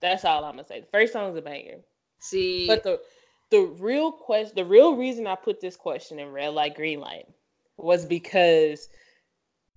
That's 0.00 0.24
all 0.24 0.44
I'm 0.44 0.52
gonna 0.52 0.64
say. 0.64 0.80
The 0.80 0.86
first 0.86 1.12
song's 1.12 1.36
a 1.36 1.42
banger. 1.42 1.78
See, 2.20 2.66
but 2.66 2.82
the 2.82 3.00
the 3.50 3.60
real 3.78 4.12
question, 4.12 4.54
the 4.56 4.64
real 4.64 4.96
reason 4.96 5.26
I 5.26 5.34
put 5.34 5.60
this 5.60 5.76
question 5.76 6.18
in 6.18 6.32
red 6.32 6.48
light, 6.48 6.74
green 6.74 7.00
light, 7.00 7.26
was 7.76 8.04
because 8.04 8.88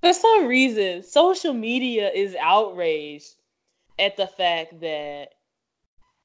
for 0.01 0.13
some 0.13 0.47
reason 0.47 1.03
social 1.03 1.53
media 1.53 2.09
is 2.09 2.35
outraged 2.39 3.35
at 3.97 4.17
the 4.17 4.27
fact 4.27 4.79
that 4.81 5.29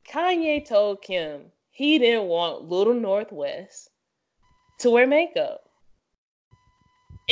Kanye 0.09 0.67
told 0.67 1.03
Kim 1.03 1.43
he 1.71 1.99
didn't 1.99 2.29
want 2.29 2.69
Little 2.69 2.95
North 2.95 3.33
West 3.33 3.91
to 4.79 4.91
wear 4.91 5.07
makeup 5.07 5.65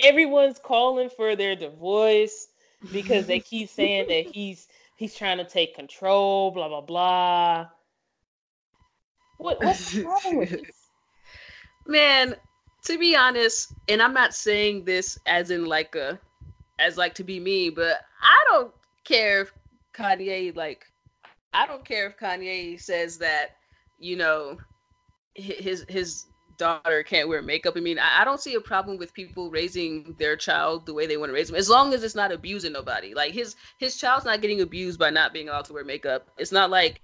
everyone's 0.02 0.58
calling 0.58 1.10
for 1.10 1.36
their 1.36 1.56
divorce 1.56 2.48
because 2.92 3.26
they 3.26 3.40
keep 3.40 3.68
saying 3.68 4.06
that 4.08 4.26
he's 4.34 4.68
he's 4.96 5.14
trying 5.14 5.38
to 5.38 5.44
take 5.44 5.74
control, 5.74 6.50
blah 6.50 6.68
blah 6.68 6.80
blah. 6.80 7.66
What 9.42 9.62
what's 9.62 9.94
wrong 9.96 10.20
with 10.36 10.50
this? 10.50 10.88
Man, 11.86 12.36
to 12.84 12.98
be 12.98 13.16
honest, 13.16 13.74
and 13.88 14.00
I'm 14.00 14.14
not 14.14 14.34
saying 14.34 14.84
this 14.84 15.18
as 15.26 15.50
in 15.50 15.66
like 15.66 15.94
a 15.96 16.18
as 16.78 16.96
like 16.96 17.14
to 17.16 17.24
be 17.24 17.40
me, 17.40 17.70
but 17.70 18.00
I 18.22 18.44
don't 18.50 18.72
care 19.04 19.42
if 19.42 19.52
Kanye 19.94 20.54
like 20.54 20.86
I 21.52 21.66
don't 21.66 21.84
care 21.84 22.06
if 22.06 22.16
Kanye 22.16 22.80
says 22.80 23.18
that, 23.18 23.56
you 23.98 24.16
know, 24.16 24.58
his 25.34 25.84
his 25.88 26.26
daughter 26.56 27.02
can't 27.02 27.28
wear 27.28 27.42
makeup. 27.42 27.74
I 27.76 27.80
mean, 27.80 27.98
I, 27.98 28.20
I, 28.20 28.24
don't 28.24 28.40
see 28.40 28.54
a 28.54 28.60
problem 28.60 28.96
with 28.96 29.12
people 29.14 29.50
raising 29.50 30.14
their 30.18 30.36
child 30.36 30.86
the 30.86 30.94
way 30.94 31.06
they 31.06 31.16
want 31.16 31.30
to 31.30 31.34
raise 31.34 31.48
them, 31.48 31.56
as 31.56 31.68
long 31.68 31.92
as 31.92 32.04
it's 32.04 32.14
not 32.14 32.30
abusing 32.30 32.72
nobody. 32.72 33.14
Like 33.14 33.32
his 33.32 33.56
his 33.78 33.96
child's 33.96 34.24
not 34.24 34.40
getting 34.40 34.60
abused 34.60 34.98
by 35.00 35.10
not 35.10 35.32
being 35.32 35.48
allowed 35.48 35.64
to 35.64 35.72
wear 35.72 35.84
makeup. 35.84 36.28
It's 36.38 36.52
not 36.52 36.70
like 36.70 37.00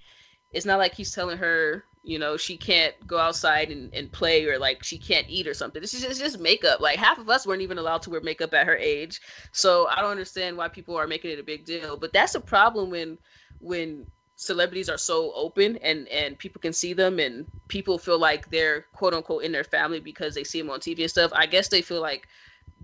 it's 0.52 0.66
not 0.66 0.78
like 0.78 0.94
he's 0.94 1.12
telling 1.12 1.38
her, 1.38 1.84
you 2.02 2.18
know, 2.18 2.36
she 2.36 2.56
can't 2.56 2.94
go 3.06 3.18
outside 3.18 3.70
and, 3.70 3.92
and 3.94 4.10
play 4.12 4.44
or 4.46 4.58
like 4.58 4.82
she 4.82 4.98
can't 4.98 5.26
eat 5.28 5.46
or 5.46 5.54
something. 5.54 5.82
It's 5.82 5.92
just, 5.92 6.04
it's 6.04 6.18
just 6.18 6.40
makeup. 6.40 6.80
Like 6.80 6.98
half 6.98 7.18
of 7.18 7.28
us 7.28 7.46
weren't 7.46 7.62
even 7.62 7.78
allowed 7.78 8.02
to 8.02 8.10
wear 8.10 8.20
makeup 8.20 8.54
at 8.54 8.66
her 8.66 8.76
age. 8.76 9.20
So 9.52 9.86
I 9.88 10.00
don't 10.00 10.10
understand 10.10 10.56
why 10.56 10.68
people 10.68 10.96
are 10.96 11.06
making 11.06 11.32
it 11.32 11.38
a 11.38 11.42
big 11.44 11.64
deal. 11.64 11.96
But 11.96 12.12
that's 12.12 12.34
a 12.34 12.40
problem 12.40 12.90
when 12.90 13.18
when 13.60 14.06
celebrities 14.36 14.88
are 14.88 14.98
so 14.98 15.32
open 15.34 15.76
and 15.78 16.06
and 16.08 16.38
people 16.38 16.60
can 16.60 16.72
see 16.72 16.92
them 16.92 17.18
and 17.18 17.44
people 17.66 17.98
feel 17.98 18.18
like 18.18 18.48
they're 18.50 18.82
quote 18.92 19.12
unquote 19.12 19.42
in 19.42 19.50
their 19.50 19.64
family 19.64 19.98
because 19.98 20.34
they 20.34 20.44
see 20.44 20.60
them 20.60 20.70
on 20.70 20.80
TV 20.80 21.00
and 21.00 21.10
stuff. 21.10 21.32
I 21.34 21.46
guess 21.46 21.68
they 21.68 21.82
feel 21.82 22.00
like 22.00 22.28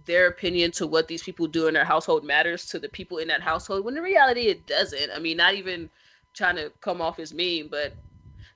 their 0.07 0.27
opinion 0.27 0.71
to 0.73 0.87
what 0.87 1.09
these 1.09 1.23
people 1.23 1.47
do 1.47 1.69
in 1.69 1.75
their 1.75 1.85
household 1.85 2.25
matters 2.25 2.67
to 2.67 2.79
the 2.79 2.89
people 2.89 3.19
in 3.19 3.29
that 3.29 3.41
household 3.41 3.85
when 3.85 3.97
in 3.97 4.03
reality 4.03 4.49
it 4.49 4.67
doesn't. 4.67 5.11
I 5.15 5.19
mean, 5.19 5.37
not 5.37 5.55
even 5.55 5.89
trying 6.35 6.57
to 6.57 6.71
come 6.81 7.01
off 7.01 7.19
as 7.19 7.33
mean, 7.33 7.69
but 7.71 7.95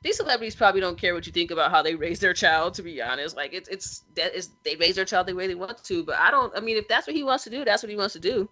these 0.03 0.17
celebrities 0.17 0.55
probably 0.55 0.81
don't 0.81 0.99
care 0.99 1.15
what 1.15 1.27
you 1.27 1.33
think 1.33 1.51
about 1.51 1.71
how 1.71 1.83
they 1.83 1.95
raise 1.95 2.21
their 2.21 2.35
child. 2.35 2.75
To 2.75 2.83
be 2.83 3.03
honest, 3.03 3.37
like 3.37 3.53
it's 3.53 3.69
it's 3.69 4.05
that 4.15 4.35
is 4.35 4.51
they 4.65 4.77
raise 4.77 4.97
their 4.97 5.05
child 5.05 5.27
the 5.27 5.35
way 5.35 5.47
they 5.47 5.55
want 5.55 5.83
to. 5.85 6.05
But 6.05 6.19
I 6.19 6.31
don't. 6.31 6.57
I 6.57 6.61
mean, 6.61 6.77
if 6.77 6.87
that's 6.89 7.07
what 7.07 7.17
he 7.17 7.25
wants 7.25 7.45
to 7.45 7.51
do, 7.51 7.65
that's 7.65 7.83
what 7.83 7.91
he 7.91 7.97
wants 7.97 8.15
to 8.15 8.21
do. 8.21 8.49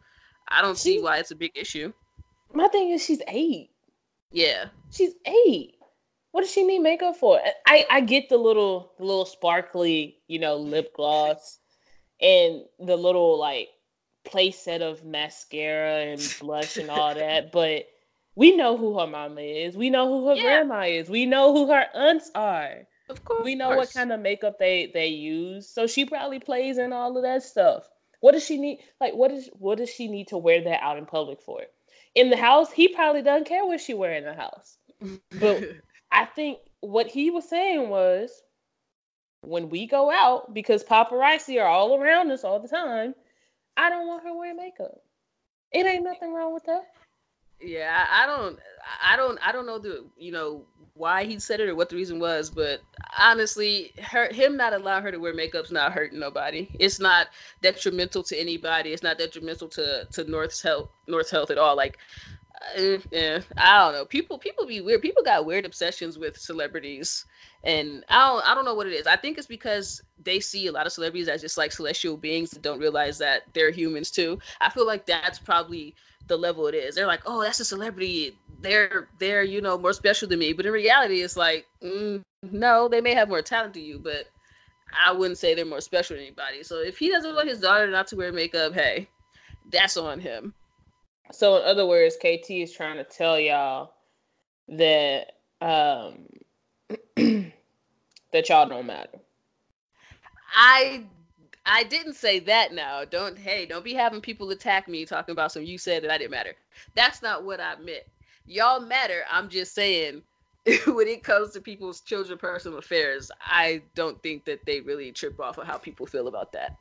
I 0.48 0.62
don't 0.62 0.78
see 0.78 1.00
why 1.00 1.18
it's 1.18 1.30
a 1.30 1.36
big 1.36 1.52
issue. 1.54 1.92
My 2.52 2.68
thing 2.68 2.90
is, 2.90 3.04
she's 3.04 3.22
eight. 3.28 3.70
Yeah. 4.32 4.66
She's 4.90 5.14
eight. 5.24 5.74
what 6.32 6.42
does 6.42 6.50
she 6.50 6.64
need 6.64 6.80
makeup 6.80 7.16
for? 7.16 7.40
I 7.66 7.86
I 7.90 8.00
get 8.00 8.28
the 8.28 8.36
little 8.36 8.92
the 8.98 9.04
little 9.04 9.24
sparkly, 9.24 10.18
you 10.26 10.38
know, 10.38 10.56
lip 10.56 10.94
gloss 10.94 11.58
and 12.20 12.62
the 12.78 12.96
little 12.96 13.38
like 13.38 13.68
play 14.24 14.50
set 14.50 14.82
of 14.82 15.04
mascara 15.04 16.06
and 16.06 16.36
blush 16.40 16.76
and 16.76 16.90
all 16.90 17.14
that, 17.14 17.52
but 17.58 17.86
we 18.36 18.54
know 18.54 18.76
who 18.76 18.98
her 18.98 19.06
mama 19.06 19.40
is. 19.40 19.76
We 19.76 19.90
know 19.90 20.06
who 20.08 20.28
her 20.28 20.34
yeah. 20.34 20.42
grandma 20.42 20.82
is. 20.82 21.08
We 21.08 21.26
know 21.26 21.52
who 21.52 21.72
her 21.72 21.86
aunts 21.94 22.30
are. 22.34 22.86
Of 23.08 23.24
course. 23.24 23.44
We 23.44 23.54
know 23.54 23.70
what 23.70 23.92
kind 23.92 24.12
of 24.12 24.20
makeup 24.20 24.58
they 24.58 24.90
they 24.92 25.08
use. 25.08 25.68
So 25.68 25.86
she 25.86 26.04
probably 26.04 26.38
plays 26.38 26.78
in 26.78 26.92
all 26.92 27.16
of 27.16 27.22
that 27.22 27.42
stuff. 27.42 27.88
What 28.20 28.32
does 28.32 28.44
she 28.44 28.58
need? 28.58 28.80
Like 29.00 29.14
what 29.14 29.30
is 29.32 29.48
what 29.52 29.78
does 29.78 29.90
she 29.90 30.06
need 30.08 30.28
to 30.28 30.38
wear 30.38 30.62
that 30.62 30.82
out 30.82 30.98
in 30.98 31.06
public 31.06 31.40
for? 31.40 31.62
In 32.14 32.30
the 32.30 32.36
house, 32.36 32.70
he 32.70 32.88
probably 32.88 33.22
doesn't 33.22 33.46
care 33.46 33.64
what 33.64 33.80
she 33.80 33.94
wear 33.94 34.12
in 34.12 34.24
the 34.24 34.34
house. 34.34 34.76
But 35.40 35.64
I 36.12 36.24
think 36.26 36.58
what 36.80 37.06
he 37.06 37.30
was 37.30 37.48
saying 37.48 37.88
was 37.88 38.30
when 39.42 39.70
we 39.70 39.86
go 39.86 40.10
out, 40.10 40.52
because 40.52 40.82
paparazzi 40.82 41.60
are 41.60 41.68
all 41.68 42.00
around 42.00 42.30
us 42.30 42.42
all 42.42 42.60
the 42.60 42.68
time, 42.68 43.14
I 43.76 43.90
don't 43.90 44.06
want 44.06 44.24
her 44.24 44.34
wearing 44.34 44.56
makeup. 44.56 44.98
It 45.72 45.86
ain't 45.86 46.04
nothing 46.04 46.32
wrong 46.32 46.54
with 46.54 46.64
that. 46.64 46.86
Yeah, 47.60 48.06
I 48.10 48.26
don't, 48.26 48.58
I 49.02 49.16
don't, 49.16 49.38
I 49.42 49.52
don't 49.52 49.66
know 49.66 49.78
the, 49.78 50.04
you 50.16 50.32
know, 50.32 50.62
why 50.94 51.24
he 51.24 51.38
said 51.38 51.60
it 51.60 51.68
or 51.68 51.74
what 51.74 51.90
the 51.90 51.96
reason 51.96 52.18
was, 52.18 52.48
but 52.48 52.80
honestly, 53.18 53.92
her, 54.02 54.32
him 54.32 54.56
not 54.56 54.72
allowing 54.72 55.02
her 55.02 55.10
to 55.10 55.18
wear 55.18 55.34
makeup's 55.34 55.70
not 55.70 55.92
hurting 55.92 56.18
nobody. 56.18 56.70
It's 56.78 56.98
not 57.00 57.28
detrimental 57.60 58.22
to 58.24 58.38
anybody. 58.38 58.92
It's 58.92 59.02
not 59.02 59.18
detrimental 59.18 59.68
to 59.68 60.06
to 60.10 60.24
North's 60.24 60.62
health, 60.62 60.88
North's 61.06 61.30
health 61.30 61.50
at 61.50 61.58
all. 61.58 61.76
Like, 61.76 61.98
I 62.76 63.78
don't 63.78 63.92
know. 63.92 64.04
People, 64.04 64.38
people 64.38 64.66
be 64.66 64.80
weird. 64.80 65.02
People 65.02 65.22
got 65.22 65.46
weird 65.46 65.64
obsessions 65.64 66.18
with 66.18 66.38
celebrities, 66.38 67.24
and 67.64 68.04
I 68.08 68.26
don't, 68.26 68.48
I 68.48 68.54
don't 68.54 68.64
know 68.64 68.74
what 68.74 68.86
it 68.86 68.92
is. 68.92 69.06
I 69.06 69.16
think 69.16 69.38
it's 69.38 69.46
because 69.46 70.02
they 70.22 70.40
see 70.40 70.66
a 70.66 70.72
lot 70.72 70.86
of 70.86 70.92
celebrities 70.92 71.28
as 71.28 71.40
just 71.40 71.58
like 71.58 71.72
celestial 71.72 72.16
beings 72.16 72.50
that 72.50 72.62
don't 72.62 72.80
realize 72.80 73.18
that 73.18 73.42
they're 73.52 73.70
humans 73.70 74.10
too. 74.10 74.38
I 74.60 74.70
feel 74.70 74.86
like 74.86 75.06
that's 75.06 75.38
probably 75.38 75.94
the 76.28 76.36
level 76.36 76.66
it 76.66 76.74
is. 76.74 76.94
They're 76.94 77.06
like, 77.06 77.22
oh, 77.26 77.42
that's 77.42 77.60
a 77.60 77.64
celebrity. 77.64 78.36
They're 78.60 79.08
they're 79.18 79.42
you 79.42 79.60
know 79.60 79.78
more 79.78 79.92
special 79.92 80.28
than 80.28 80.38
me. 80.38 80.52
But 80.52 80.66
in 80.66 80.72
reality, 80.72 81.22
it's 81.22 81.36
like, 81.36 81.66
mm, 81.82 82.22
no, 82.42 82.88
they 82.88 83.00
may 83.00 83.14
have 83.14 83.28
more 83.28 83.42
talent 83.42 83.74
than 83.74 83.84
you, 83.84 83.98
but 83.98 84.26
I 85.04 85.12
wouldn't 85.12 85.38
say 85.38 85.54
they're 85.54 85.64
more 85.64 85.80
special 85.80 86.16
than 86.16 86.24
anybody. 86.24 86.62
So 86.62 86.76
if 86.76 86.98
he 86.98 87.10
doesn't 87.10 87.34
want 87.34 87.48
his 87.48 87.60
daughter 87.60 87.86
not 87.90 88.06
to 88.08 88.16
wear 88.16 88.32
makeup, 88.32 88.74
hey, 88.74 89.08
that's 89.70 89.96
on 89.96 90.20
him. 90.20 90.54
So 91.32 91.56
in 91.56 91.64
other 91.64 91.86
words, 91.86 92.16
KT 92.16 92.50
is 92.50 92.72
trying 92.72 92.96
to 92.96 93.04
tell 93.04 93.38
y'all 93.38 93.94
that 94.68 95.32
um 95.60 96.26
that 97.16 98.48
y'all 98.48 98.68
don't 98.68 98.86
matter. 98.86 99.18
I 100.54 101.04
I 101.64 101.82
didn't 101.84 102.14
say 102.14 102.38
that 102.40 102.72
now. 102.72 103.04
Don't 103.04 103.36
hey, 103.38 103.66
don't 103.66 103.84
be 103.84 103.94
having 103.94 104.20
people 104.20 104.50
attack 104.50 104.88
me 104.88 105.04
talking 105.04 105.32
about 105.32 105.52
some 105.52 105.64
you 105.64 105.78
said 105.78 106.04
that 106.04 106.10
I 106.10 106.18
didn't 106.18 106.30
matter. 106.30 106.54
That's 106.94 107.22
not 107.22 107.44
what 107.44 107.60
I 107.60 107.76
meant. 107.76 108.04
Y'all 108.46 108.80
matter. 108.80 109.22
I'm 109.30 109.48
just 109.48 109.74
saying 109.74 110.22
when 110.86 111.08
it 111.08 111.24
comes 111.24 111.52
to 111.52 111.60
people's 111.60 112.00
children 112.00 112.38
personal 112.38 112.78
affairs, 112.78 113.30
I 113.40 113.82
don't 113.94 114.20
think 114.22 114.44
that 114.44 114.64
they 114.66 114.80
really 114.80 115.12
trip 115.12 115.40
off 115.40 115.58
of 115.58 115.66
how 115.66 115.78
people 115.78 116.06
feel 116.06 116.28
about 116.28 116.52
that. 116.52 116.76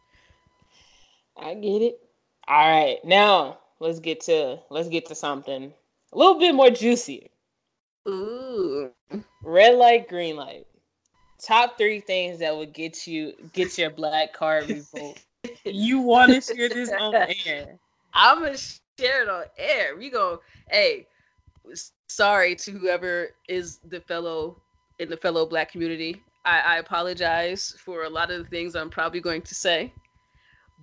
I 1.37 1.53
get 1.55 1.81
it. 1.81 1.99
All 2.47 2.69
right. 2.69 2.97
Now, 3.03 3.59
let's 3.79 3.99
get 3.99 4.21
to 4.21 4.59
let's 4.69 4.89
get 4.89 5.05
to 5.07 5.15
something 5.15 5.73
a 6.13 6.17
little 6.17 6.39
bit 6.39 6.55
more 6.55 6.69
juicy. 6.69 7.29
Ooh. 8.07 8.91
Red 9.43 9.75
light, 9.75 10.07
green 10.07 10.35
light 10.35 10.67
top 11.45 11.77
three 11.77 11.99
things 11.99 12.39
that 12.39 12.55
would 12.55 12.73
get 12.73 13.07
you 13.07 13.33
get 13.53 13.77
your 13.77 13.89
black 13.89 14.33
card 14.33 14.69
revoked. 14.69 15.25
you 15.65 15.99
want 15.99 16.31
to 16.31 16.41
share 16.41 16.69
this 16.69 16.91
on 16.91 17.13
air? 17.45 17.77
I'm 18.13 18.41
gonna 18.41 18.57
share 18.99 19.23
it 19.23 19.29
on 19.29 19.43
air. 19.57 19.95
We 19.97 20.09
go, 20.09 20.41
hey, 20.69 21.07
sorry 22.07 22.55
to 22.55 22.71
whoever 22.71 23.29
is 23.47 23.79
the 23.89 23.99
fellow 24.01 24.57
in 24.99 25.09
the 25.09 25.17
fellow 25.17 25.45
black 25.45 25.71
community. 25.71 26.21
I, 26.45 26.59
I 26.59 26.77
apologize 26.77 27.75
for 27.77 28.03
a 28.03 28.09
lot 28.09 28.31
of 28.31 28.43
the 28.43 28.49
things 28.49 28.75
I'm 28.75 28.89
probably 28.89 29.19
going 29.19 29.41
to 29.41 29.55
say, 29.55 29.91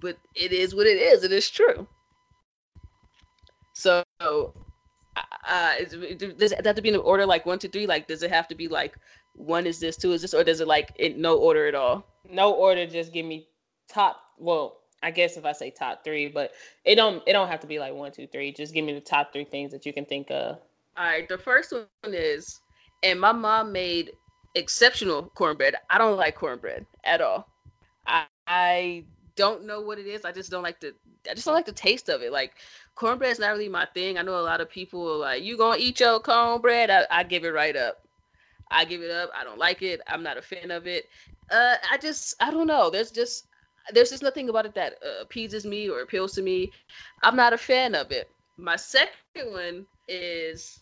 but 0.00 0.18
it 0.34 0.52
is 0.52 0.74
what 0.74 0.86
it 0.86 0.98
is. 0.98 1.22
It 1.22 1.32
is 1.32 1.48
true. 1.48 1.86
So, 3.82 4.04
uh, 4.20 5.72
does 6.38 6.52
it 6.52 6.64
have 6.64 6.76
to 6.76 6.82
be 6.82 6.90
in 6.90 6.96
order 6.96 7.26
like 7.26 7.44
one, 7.44 7.58
two, 7.58 7.68
three? 7.68 7.86
Like, 7.86 8.06
does 8.06 8.22
it 8.22 8.30
have 8.30 8.46
to 8.48 8.54
be 8.54 8.68
like 8.68 8.94
one 9.34 9.66
is 9.66 9.80
this, 9.80 9.96
two 9.96 10.12
is 10.12 10.22
this, 10.22 10.34
or 10.34 10.44
does 10.44 10.60
it 10.60 10.68
like 10.68 10.92
in 11.00 11.20
no 11.20 11.36
order 11.36 11.66
at 11.66 11.74
all? 11.74 12.06
No 12.30 12.52
order. 12.52 12.86
Just 12.86 13.12
give 13.12 13.26
me 13.26 13.48
top. 13.88 14.20
Well, 14.38 14.78
I 15.02 15.10
guess 15.10 15.36
if 15.36 15.44
I 15.44 15.50
say 15.50 15.70
top 15.70 16.04
three, 16.04 16.28
but 16.28 16.52
it 16.84 16.94
don't 16.94 17.24
it 17.26 17.32
don't 17.32 17.48
have 17.48 17.58
to 17.60 17.66
be 17.66 17.80
like 17.80 17.92
one, 17.92 18.12
two, 18.12 18.28
three. 18.28 18.52
Just 18.52 18.72
give 18.72 18.84
me 18.84 18.92
the 18.92 19.00
top 19.00 19.32
three 19.32 19.44
things 19.44 19.72
that 19.72 19.84
you 19.84 19.92
can 19.92 20.04
think 20.04 20.30
of. 20.30 20.58
All 20.96 21.04
right. 21.04 21.28
The 21.28 21.38
first 21.38 21.72
one 21.72 21.86
is, 22.04 22.60
and 23.02 23.20
my 23.20 23.32
mom 23.32 23.72
made 23.72 24.12
exceptional 24.54 25.24
cornbread. 25.34 25.74
I 25.90 25.98
don't 25.98 26.16
like 26.16 26.36
cornbread 26.36 26.86
at 27.04 27.20
all. 27.20 27.48
I, 28.06 28.26
I 28.46 29.04
don't 29.34 29.64
know 29.64 29.80
what 29.80 29.98
it 29.98 30.06
is. 30.06 30.24
I 30.24 30.32
just 30.32 30.50
don't 30.50 30.62
like 30.62 30.80
the 30.80 30.94
I 31.28 31.34
just 31.34 31.46
don't 31.46 31.54
like 31.54 31.66
the 31.66 31.72
taste 31.72 32.08
of 32.08 32.22
it. 32.22 32.32
Like 32.32 32.52
cornbread 32.94 33.32
is 33.32 33.38
not 33.38 33.50
really 33.52 33.68
my 33.68 33.86
thing. 33.94 34.18
I 34.18 34.22
know 34.22 34.38
a 34.38 34.40
lot 34.42 34.60
of 34.60 34.70
people 34.70 35.10
are 35.12 35.16
like, 35.16 35.42
"You 35.42 35.56
gonna 35.56 35.78
eat 35.78 36.00
your 36.00 36.20
cornbread?" 36.20 36.90
I, 36.90 37.06
I 37.10 37.22
give 37.24 37.44
it 37.44 37.50
right 37.50 37.76
up. 37.76 38.02
I 38.70 38.84
give 38.84 39.02
it 39.02 39.10
up. 39.10 39.30
I 39.36 39.44
don't 39.44 39.58
like 39.58 39.82
it. 39.82 40.00
I'm 40.08 40.22
not 40.22 40.38
a 40.38 40.42
fan 40.42 40.70
of 40.70 40.86
it. 40.86 41.04
Uh, 41.50 41.76
I 41.90 41.98
just, 41.98 42.34
I 42.40 42.50
don't 42.50 42.66
know. 42.66 42.90
There's 42.90 43.10
just, 43.10 43.46
there's 43.92 44.10
just 44.10 44.22
nothing 44.22 44.48
about 44.48 44.66
it 44.66 44.74
that 44.74 44.94
uh, 45.04 45.22
appeases 45.22 45.66
me 45.66 45.88
or 45.90 46.00
appeals 46.00 46.32
to 46.34 46.42
me. 46.42 46.70
I'm 47.22 47.36
not 47.36 47.52
a 47.52 47.58
fan 47.58 47.94
of 47.94 48.10
it. 48.12 48.28
My 48.56 48.76
second 48.76 49.52
one 49.52 49.86
is, 50.08 50.80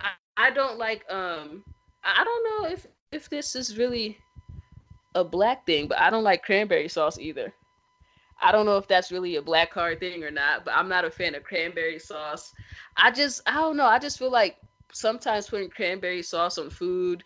I, 0.00 0.10
I 0.36 0.50
don't 0.50 0.78
like, 0.78 1.04
um, 1.10 1.64
I 2.04 2.24
don't 2.24 2.44
know 2.44 2.70
if 2.70 2.86
if 3.12 3.28
this 3.28 3.56
is 3.56 3.76
really 3.78 4.18
a 5.14 5.24
black 5.24 5.66
thing, 5.66 5.88
but 5.88 5.98
I 5.98 6.10
don't 6.10 6.24
like 6.24 6.44
cranberry 6.44 6.88
sauce 6.88 7.18
either. 7.18 7.52
I 8.40 8.52
don't 8.52 8.66
know 8.66 8.76
if 8.76 8.86
that's 8.86 9.12
really 9.12 9.36
a 9.36 9.42
black 9.42 9.70
card 9.70 10.00
thing 10.00 10.22
or 10.22 10.30
not, 10.30 10.64
but 10.64 10.74
I'm 10.76 10.88
not 10.88 11.04
a 11.04 11.10
fan 11.10 11.34
of 11.34 11.44
cranberry 11.44 11.98
sauce. 11.98 12.52
I 12.96 13.10
just, 13.10 13.40
I 13.46 13.54
don't 13.54 13.76
know. 13.76 13.86
I 13.86 13.98
just 13.98 14.18
feel 14.18 14.30
like 14.30 14.56
sometimes 14.92 15.48
putting 15.48 15.70
cranberry 15.70 16.22
sauce 16.22 16.58
on 16.58 16.70
food, 16.70 17.24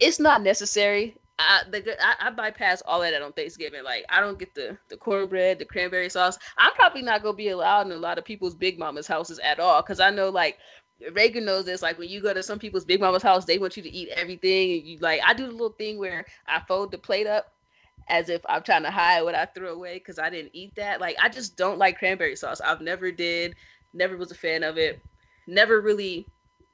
it's 0.00 0.20
not 0.20 0.42
necessary. 0.42 1.16
I, 1.38 1.62
the, 1.70 1.96
I, 2.00 2.28
I 2.28 2.30
bypass 2.30 2.82
all 2.86 3.02
of 3.02 3.10
that 3.10 3.22
on 3.22 3.32
Thanksgiving. 3.32 3.82
Like 3.82 4.04
I 4.08 4.20
don't 4.20 4.38
get 4.38 4.54
the 4.54 4.78
the 4.88 4.96
cornbread, 4.96 5.58
the 5.58 5.64
cranberry 5.64 6.08
sauce. 6.08 6.38
I'm 6.58 6.72
probably 6.74 7.02
not 7.02 7.22
gonna 7.22 7.36
be 7.36 7.48
allowed 7.48 7.86
in 7.86 7.92
a 7.92 7.96
lot 7.96 8.18
of 8.18 8.24
people's 8.24 8.54
big 8.54 8.78
mamas 8.78 9.08
houses 9.08 9.40
at 9.40 9.58
all 9.58 9.82
because 9.82 9.98
I 9.98 10.10
know 10.10 10.28
like 10.28 10.58
Reagan 11.12 11.44
knows 11.44 11.64
this. 11.64 11.82
Like 11.82 11.98
when 11.98 12.08
you 12.08 12.22
go 12.22 12.32
to 12.32 12.42
some 12.42 12.60
people's 12.60 12.84
big 12.84 13.00
mama's 13.00 13.22
house, 13.22 13.44
they 13.44 13.58
want 13.58 13.76
you 13.76 13.82
to 13.82 13.90
eat 13.90 14.10
everything, 14.10 14.72
and 14.72 14.82
you 14.82 14.98
like 14.98 15.20
I 15.26 15.34
do 15.34 15.46
the 15.46 15.52
little 15.52 15.70
thing 15.70 15.98
where 15.98 16.24
I 16.46 16.60
fold 16.68 16.92
the 16.92 16.98
plate 16.98 17.26
up 17.26 17.53
as 18.08 18.28
if 18.28 18.42
I'm 18.48 18.62
trying 18.62 18.82
to 18.82 18.90
hide 18.90 19.22
what 19.22 19.34
I 19.34 19.46
threw 19.46 19.68
away 19.68 19.94
because 19.94 20.18
I 20.18 20.30
didn't 20.30 20.50
eat 20.52 20.74
that. 20.76 21.00
Like 21.00 21.16
I 21.22 21.28
just 21.28 21.56
don't 21.56 21.78
like 21.78 21.98
cranberry 21.98 22.36
sauce. 22.36 22.60
I've 22.60 22.80
never 22.80 23.10
did, 23.10 23.54
never 23.92 24.16
was 24.16 24.30
a 24.30 24.36
fan 24.36 24.62
of 24.62 24.78
it, 24.78 25.00
never 25.46 25.80
really 25.80 26.26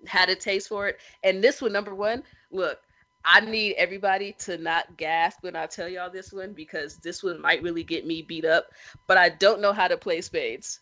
had 0.07 0.29
a 0.29 0.35
taste 0.35 0.69
for 0.69 0.89
it. 0.89 0.99
And 1.25 1.43
this 1.43 1.63
one, 1.63 1.73
number 1.73 1.95
one, 1.95 2.23
look, 2.51 2.81
I 3.25 3.41
need 3.41 3.75
everybody 3.75 4.33
to 4.41 4.57
not 4.59 4.97
gasp 4.97 5.43
when 5.43 5.55
I 5.55 5.67
tell 5.67 5.89
y'all 5.89 6.11
this 6.11 6.33
one 6.33 6.53
because 6.53 6.97
this 6.97 7.23
one 7.23 7.41
might 7.41 7.63
really 7.63 7.85
get 7.85 8.07
me 8.07 8.23
beat 8.23 8.45
up. 8.45 8.69
But 9.07 9.19
I 9.19 9.29
don't 9.29 9.61
know 9.61 9.73
how 9.73 9.89
to 9.89 9.97
play 9.97 10.21
spades. 10.23 10.81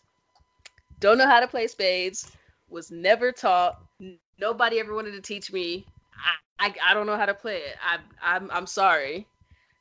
Don't 0.99 1.17
know 1.17 1.27
how 1.27 1.39
to 1.39 1.47
play 1.47 1.67
spades. 1.67 2.31
Was 2.69 2.91
never 2.91 3.31
taught. 3.31 3.81
Nobody 4.39 4.79
ever 4.79 4.93
wanted 4.93 5.11
to 5.11 5.21
teach 5.21 5.51
me. 5.51 5.85
I, 6.59 6.67
I, 6.67 6.91
I 6.91 6.93
don't 6.93 7.07
know 7.07 7.17
how 7.17 7.25
to 7.25 7.33
play 7.33 7.57
it. 7.57 7.75
I, 7.83 7.97
I'm 8.21 8.49
I'm 8.51 8.67
sorry 8.67 9.27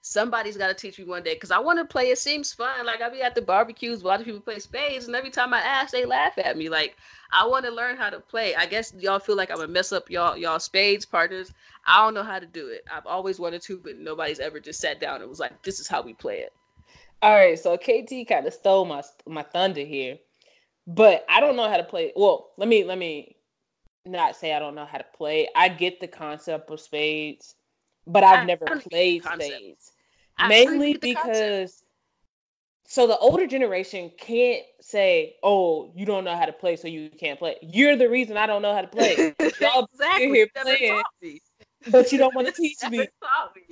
somebody's 0.01 0.57
got 0.57 0.69
to 0.69 0.75
teach 0.75 0.99
me 0.99 1.05
one 1.05 1.23
day 1.23 1.35
because 1.35 1.51
I 1.51 1.59
want 1.59 1.79
to 1.79 1.85
play. 1.85 2.11
It 2.11 2.19
seems 2.19 2.53
fun. 2.53 2.87
Like 2.87 3.03
I 3.03 3.09
be 3.09 3.23
at 3.23 3.35
the 3.35 3.43
barbecues 3.43 4.03
watching 4.03 4.27
people 4.27 4.41
play 4.41 4.59
spades, 4.59 5.07
and 5.07 5.17
every 5.17 5.31
time 5.31 5.53
I 5.53 5.61
ask, 5.61 5.93
they 5.93 6.05
laugh 6.05 6.39
at 6.39 6.57
me. 6.57 6.69
Like 6.69 6.97
I 7.33 7.47
want 7.47 7.65
to 7.67 7.71
learn 7.71 7.97
how 7.97 8.11
to 8.11 8.21
play. 8.21 8.55
I 8.55 8.67
guess 8.67 8.95
y'all 8.99 9.19
feel 9.19 9.37
like 9.37 9.51
I'm 9.51 9.57
gonna 9.57 9.69
mess 9.69 9.93
up 9.93 10.11
y'all 10.11 10.37
y'all 10.37 10.61
spades 10.61 11.05
partners. 11.05 11.53
I 11.87 12.05
don't 12.05 12.15
know 12.15 12.23
how 12.23 12.39
to 12.39 12.47
do 12.47 12.69
it. 12.69 12.85
I've 12.93 13.07
always 13.07 13.39
wanted 13.39 13.63
to, 13.63 13.79
but 13.79 13.99
nobody's 13.99 14.41
ever 14.41 14.61
just 14.61 14.81
sat 14.81 15.01
down 15.01 15.21
and 15.21 15.29
was 15.29 15.41
like, 15.41 15.63
"This 15.63 15.81
is 15.81 15.89
how 15.89 16.03
we 16.03 16.15
play 16.15 16.39
it." 16.41 16.53
All 17.23 17.35
right, 17.35 17.59
so 17.59 17.77
KT 17.77 18.29
kind 18.29 18.47
of 18.47 18.53
stole 18.53 18.85
my 18.85 19.03
my 19.27 19.43
thunder 19.43 19.83
here, 19.83 20.19
but 20.87 21.25
I 21.29 21.41
don't 21.41 21.57
know 21.57 21.69
how 21.69 21.77
to 21.77 21.85
play. 21.85 22.13
Well, 22.15 22.51
let 22.57 22.69
me 22.69 22.85
let 22.85 22.99
me 22.99 23.37
not 24.07 24.37
say 24.37 24.55
I 24.55 24.59
don't 24.59 24.75
know 24.75 24.87
how 24.87 24.99
to 24.99 25.07
play. 25.17 25.49
I 25.55 25.69
get 25.69 26.01
the 26.01 26.09
concept 26.09 26.71
of 26.71 26.81
spades 26.81 27.57
but 28.09 28.25
I've 28.25 28.47
never 28.47 28.67
played 28.67 29.25
spades. 29.25 29.93
Mainly 30.49 30.97
because 30.97 31.83
so 32.91 33.07
the 33.07 33.19
older 33.19 33.47
generation 33.47 34.11
can't 34.19 34.63
say, 34.81 35.37
"Oh, 35.43 35.93
you 35.95 36.07
don't 36.07 36.25
know 36.25 36.37
how 36.37 36.47
to 36.47 36.53
play, 36.53 36.77
so 36.77 36.89
you 36.89 37.11
can't 37.11 37.39
play." 37.39 37.57
You're 37.61 37.97
the 37.97 38.09
reason 38.09 38.37
I 38.37 38.47
don't 38.47 38.63
know 38.63 38.75
how 38.75 38.81
to 38.81 38.89
play. 38.89 39.35
Y'all 39.61 39.87
exactly. 39.93 40.29
here 40.29 40.49
playing. 40.63 41.03
But 41.91 42.11
you 42.13 42.19
don't 42.19 42.35
want 42.35 42.47
to 42.55 42.55
teach 42.55 42.83
me. 42.89 42.99
me. 42.99 43.09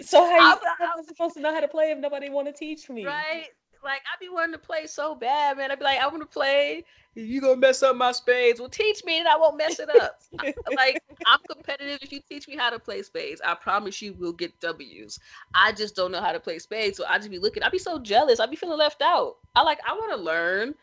So 0.03 0.18
how, 0.20 0.53
am 0.53 0.59
I 0.80 1.03
supposed 1.07 1.34
to 1.34 1.41
know 1.41 1.55
how 1.55 1.61
to 1.61 1.68
play 1.68 1.93
if 1.93 1.99
nobody 1.99 2.28
want 2.28 2.47
to 2.49 2.53
teach 2.53 2.91
me? 2.91 3.07
Right? 3.07 3.47
Like 3.87 4.03
I 4.12 4.18
be 4.20 4.28
wanting 4.28 4.53
to 4.53 4.59
play 4.59 4.89
so 4.89 5.14
bad, 5.14 5.59
man. 5.59 5.70
I'd 5.70 5.78
be 5.78 5.84
like, 5.84 6.01
I 6.01 6.09
want 6.09 6.20
to 6.20 6.26
play. 6.26 6.82
You 7.14 7.41
gonna 7.41 7.57
mess 7.57 7.84
up 7.84 7.95
my 7.95 8.11
spades? 8.11 8.59
Well, 8.59 8.68
teach 8.68 9.05
me, 9.05 9.20
and 9.20 9.28
I 9.28 9.37
won't 9.37 9.57
mess 9.57 9.78
it 9.78 9.89
up. 9.89 10.20
like 10.76 11.01
I'm 11.24 11.39
competitive. 11.49 12.01
If 12.03 12.11
you 12.11 12.20
teach 12.28 12.49
me 12.49 12.57
how 12.57 12.68
to 12.68 12.80
play 12.80 13.03
spades, 13.03 13.41
I 13.47 13.55
promise 13.55 14.03
you 14.03 14.14
we'll 14.14 14.32
get 14.32 14.59
W's. 14.59 15.20
I 15.55 15.70
just 15.70 15.95
don't 15.95 16.11
know 16.11 16.20
how 16.20 16.32
to 16.32 16.41
play 16.41 16.59
spades, 16.59 16.97
so 16.97 17.05
I 17.09 17.18
just 17.18 17.30
be 17.30 17.39
looking. 17.39 17.62
I 17.62 17.68
be 17.68 17.78
so 17.78 18.01
jealous. 18.01 18.41
I 18.41 18.47
be 18.47 18.57
feeling 18.57 18.76
left 18.76 19.03
out. 19.03 19.37
I 19.55 19.62
like. 19.62 19.78
I 19.89 19.93
want 19.93 20.11
to 20.11 20.18
learn. 20.18 20.74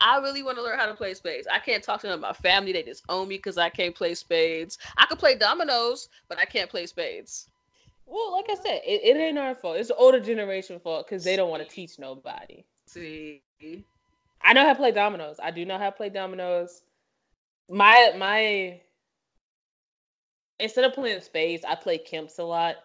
I 0.00 0.18
really 0.18 0.44
want 0.44 0.56
to 0.56 0.62
learn 0.62 0.78
how 0.78 0.86
to 0.86 0.94
play 0.94 1.14
spades. 1.14 1.48
I 1.52 1.58
can't 1.58 1.82
talk 1.82 2.00
to 2.02 2.06
them 2.06 2.20
my 2.20 2.32
family. 2.32 2.72
They 2.72 2.84
just 2.84 3.02
own 3.08 3.26
me 3.26 3.38
because 3.38 3.58
I 3.58 3.70
can't 3.70 3.94
play 3.94 4.14
spades. 4.14 4.78
I 4.96 5.06
can 5.06 5.16
play 5.16 5.34
dominoes, 5.34 6.08
but 6.28 6.38
I 6.38 6.44
can't 6.44 6.70
play 6.70 6.86
spades. 6.86 7.48
Well, 8.06 8.32
like 8.32 8.46
I 8.50 8.54
said, 8.54 8.80
it, 8.84 9.02
it 9.04 9.16
ain't 9.16 9.38
our 9.38 9.54
fault. 9.54 9.76
It's 9.76 9.88
the 9.88 9.94
older 9.94 10.20
generation 10.20 10.80
fault 10.80 11.06
because 11.06 11.24
they 11.24 11.36
don't 11.36 11.50
want 11.50 11.62
to 11.62 11.68
teach 11.68 11.98
nobody. 11.98 12.64
See, 12.86 13.42
I 14.42 14.52
know 14.52 14.62
how 14.62 14.72
to 14.72 14.78
play 14.78 14.92
dominoes. 14.92 15.36
I 15.42 15.50
do 15.50 15.64
know 15.64 15.78
how 15.78 15.90
to 15.90 15.96
play 15.96 16.10
dominoes. 16.10 16.82
My 17.70 18.12
my 18.18 18.80
instead 20.58 20.84
of 20.84 20.94
playing 20.94 21.20
spades, 21.20 21.64
I 21.64 21.74
play 21.74 21.98
Kemps 21.98 22.38
a 22.38 22.44
lot. 22.44 22.76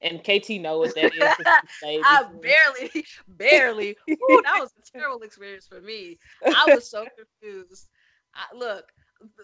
And 0.00 0.20
KT 0.22 0.60
know 0.60 0.78
what 0.78 0.94
that 0.94 1.12
is. 1.12 1.46
I 2.04 2.24
barely, 2.40 3.04
barely. 3.28 3.96
Ooh, 4.08 4.42
that 4.44 4.60
was 4.60 4.72
a 4.78 4.98
terrible 4.98 5.22
experience 5.22 5.66
for 5.66 5.80
me. 5.80 6.18
I 6.44 6.72
was 6.72 6.88
so 6.88 7.04
confused. 7.42 7.88
I, 8.32 8.56
look, 8.56 8.84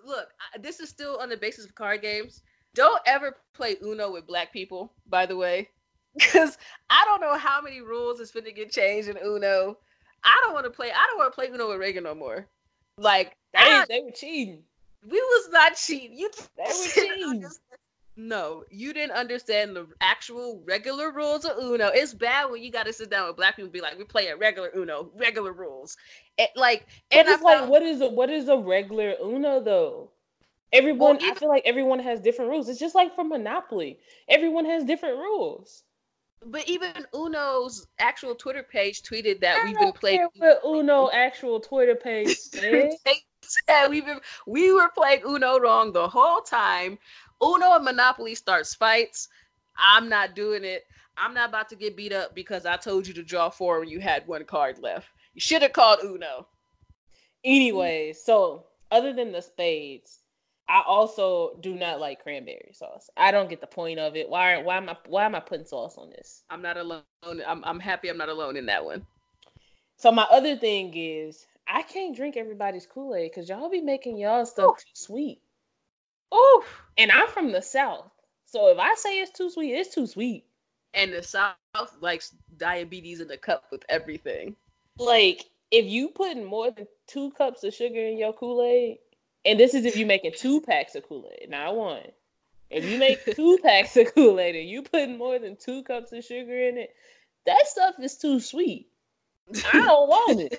look. 0.07 0.29
I, 0.55 0.59
this 0.59 0.79
is 0.79 0.89
still 0.89 1.19
on 1.19 1.29
the 1.29 1.37
basis 1.37 1.65
of 1.65 1.75
card 1.75 2.03
games. 2.03 2.43
Don't 2.75 3.01
ever 3.07 3.37
play 3.53 3.77
Uno 3.83 4.13
with 4.13 4.27
black 4.27 4.53
people, 4.53 4.93
by 5.09 5.27
the 5.27 5.37
way, 5.37 5.69
because 6.15 6.59
I 6.91 7.05
don't 7.05 7.21
know 7.21 7.39
how 7.39 7.61
many 7.63 7.81
rules 7.81 8.21
is 8.21 8.31
going 8.31 8.45
to 8.45 8.53
get 8.53 8.73
changed 8.73 9.09
in 9.09 9.17
Uno. 9.17 9.79
I 10.25 10.41
don't 10.45 10.55
want 10.55 10.65
to 10.65 10.71
play. 10.71 10.91
I 10.91 11.07
don't 11.09 11.19
want 11.19 11.33
to 11.33 11.35
play 11.35 11.49
Uno 11.49 11.69
with 11.69 11.79
Reagan 11.79 12.05
no 12.05 12.15
more. 12.15 12.47
Like 12.99 13.37
they, 13.53 13.85
they 13.89 14.01
were 14.01 14.11
cheating. 14.11 14.63
We 15.09 15.21
was 15.21 15.51
not 15.51 15.77
cheating. 15.77 16.17
You 16.17 16.31
they 16.57 16.65
were 16.65 16.89
cheating. 16.93 17.47
No, 18.17 18.63
you 18.71 18.93
didn't 18.93 19.17
understand 19.17 19.75
the 19.75 19.89
actual 20.01 20.63
regular 20.65 21.11
rules 21.11 21.45
of 21.45 21.59
Uno. 21.59 21.91
It's 21.93 22.15
bad 22.15 22.49
when 22.49 22.63
you 22.63 22.71
got 22.71 22.87
to 22.87 22.93
sit 22.93 23.11
down 23.11 23.27
with 23.27 23.37
black 23.37 23.57
people 23.57 23.65
and 23.65 23.73
be 23.73 23.81
like, 23.81 23.99
"We 23.99 24.05
play 24.05 24.29
a 24.29 24.37
regular 24.37 24.71
Uno, 24.77 25.11
regular 25.17 25.53
rules." 25.53 25.97
It, 26.39 26.51
like, 26.55 26.87
and 27.11 27.27
it's 27.27 27.43
like, 27.43 27.69
what 27.69 27.83
is 27.83 28.01
a 28.01 28.09
what 28.09 28.31
is 28.31 28.49
a 28.49 28.57
regular 28.57 29.15
Uno 29.21 29.61
though? 29.61 30.11
Everyone, 30.75 31.19
well, 31.21 31.31
I 31.31 31.35
feel 31.35 31.49
like 31.49 31.63
everyone 31.65 32.01
has 32.01 32.21
different 32.21 32.51
rules. 32.51 32.69
It's 32.69 32.81
just 32.81 32.97
like 32.97 33.15
for 33.15 33.23
Monopoly. 33.23 34.01
Everyone 34.29 34.65
has 34.65 34.83
different 34.83 35.19
rules. 35.19 35.85
But 36.45 36.69
even 36.69 36.91
Uno's 37.15 37.87
actual 38.01 38.35
Twitter 38.35 38.65
page 38.65 39.03
tweeted 39.03 39.41
that 39.41 39.61
I 39.61 39.65
we've 39.65 39.79
been 39.79 39.93
playing. 39.93 40.27
What 40.37 40.61
Uno 40.67 41.11
actual 41.13 41.61
Twitter 41.61 41.95
page 41.95 42.37
said 42.37 43.89
we've 43.89 44.05
been 44.05 44.21
we 44.47 44.73
were 44.73 44.91
playing 44.95 45.23
Uno 45.25 45.59
wrong 45.61 45.93
the 45.93 46.09
whole 46.09 46.41
time. 46.41 46.99
Uno 47.41 47.77
and 47.77 47.85
Monopoly 47.85 48.35
starts 48.35 48.75
fights. 48.75 49.29
I'm 49.77 50.09
not 50.09 50.35
doing 50.35 50.65
it. 50.65 50.85
I'm 51.17 51.35
not 51.35 51.51
about 51.51 51.69
to 51.69 51.77
get 51.77 51.97
beat 51.97 52.13
up 52.13 52.35
because 52.35 52.67
I 52.67 52.77
told 52.77 53.07
you 53.07 53.15
to 53.15 53.23
draw 53.23 53.49
four 53.49 53.79
when 53.79 53.89
you 53.89 54.01
had 54.01 54.27
one 54.27 54.45
card 54.45 54.81
left. 54.81 55.07
You 55.35 55.41
should 55.41 55.63
have 55.63 55.73
called 55.73 56.01
Uno. 56.03 56.49
Anyway, 57.45 58.13
so 58.13 58.67
other 58.91 59.13
than 59.13 59.31
the 59.31 59.41
spades, 59.41 60.24
I 60.69 60.83
also 60.87 61.57
do 61.61 61.75
not 61.75 62.01
like 62.01 62.23
cranberry 62.23 62.71
sauce. 62.73 63.11
I 63.17 63.31
don't 63.31 63.51
get 63.51 63.61
the 63.61 63.67
point 63.67 63.99
of 63.99 64.17
it. 64.17 64.29
Why 64.29 64.63
why 64.63 64.77
am 64.77 64.89
I 64.89 64.97
why 65.07 65.25
am 65.25 65.35
I 65.35 65.41
putting 65.41 65.67
sauce 65.67 65.99
on 65.99 66.11
this? 66.11 66.43
I'm 66.51 66.63
not 66.63 66.77
alone. 66.77 67.03
I'm 67.25 67.63
I'm 67.65 67.81
happy 67.81 68.09
I'm 68.09 68.17
not 68.17 68.31
alone 68.31 68.57
in 68.57 68.67
that 68.67 68.85
one. 68.85 69.05
So 69.97 70.11
my 70.11 70.27
other 70.31 70.57
thing 70.57 70.93
is 70.97 71.47
I 71.67 71.83
can't 71.83 72.17
drink 72.17 72.37
everybody's 72.37 72.87
Kool-Aid 72.87 73.31
because 73.31 73.49
y'all 73.49 73.71
be 73.71 73.81
making 73.81 74.19
y'all 74.19 74.45
stuff 74.45 74.71
Oof. 74.71 74.79
too 74.79 74.91
sweet. 74.95 75.41
Oof. 76.35 76.83
And 76.99 77.11
I'm 77.11 77.29
from 77.29 77.53
the 77.53 77.63
South. 77.63 78.11
So 78.47 78.69
if 78.69 78.79
I 78.79 78.95
say 78.95 79.21
it's 79.21 79.37
too 79.37 79.51
sweet, 79.51 79.73
it's 79.73 79.95
too 79.95 80.07
sweet. 80.07 80.45
And 80.95 81.13
the 81.13 81.23
South 81.23 81.57
likes 82.01 82.35
diabetes 82.57 83.21
in 83.21 83.29
the 83.29 83.37
cup 83.37 83.65
with 83.71 83.83
everything. 83.89 84.57
Like 84.99 85.47
if 85.71 85.87
you 85.87 86.09
putting 86.09 86.45
more 86.45 86.71
than 86.71 86.87
two 87.07 87.31
cups 87.33 87.65
of 87.65 87.75
sugar 87.75 88.01
in 88.01 88.19
your 88.19 88.33
Kool-Aid, 88.33 88.99
and 89.45 89.59
this 89.59 89.75
is 89.75 89.85
if 89.85 89.97
you're 89.97 90.07
making 90.07 90.33
two 90.37 90.61
packs 90.61 90.95
of 90.95 91.07
Kool 91.09 91.31
Aid, 91.41 91.51
not 91.51 91.77
one. 91.77 92.03
If 92.71 92.85
you 92.85 92.99
make 92.99 93.25
two 93.35 93.59
packs 93.63 93.97
of 93.97 94.15
Kool 94.15 94.41
Aid 94.41 94.57
and 94.57 94.69
you 94.69 94.83
putting 94.83 95.19
more 95.19 95.39
than 95.39 95.57
two 95.57 95.83
cups 95.83 96.13
of 96.13 96.25
sugar 96.25 96.59
in 96.59 96.79
it, 96.79 96.95
that 97.47 97.67
stuff 97.67 97.95
is 98.01 98.17
too 98.17 98.41
sweet. 98.41 98.89
I 99.73 99.73
don't 99.73 100.09
want 100.09 100.41
it. 100.41 100.59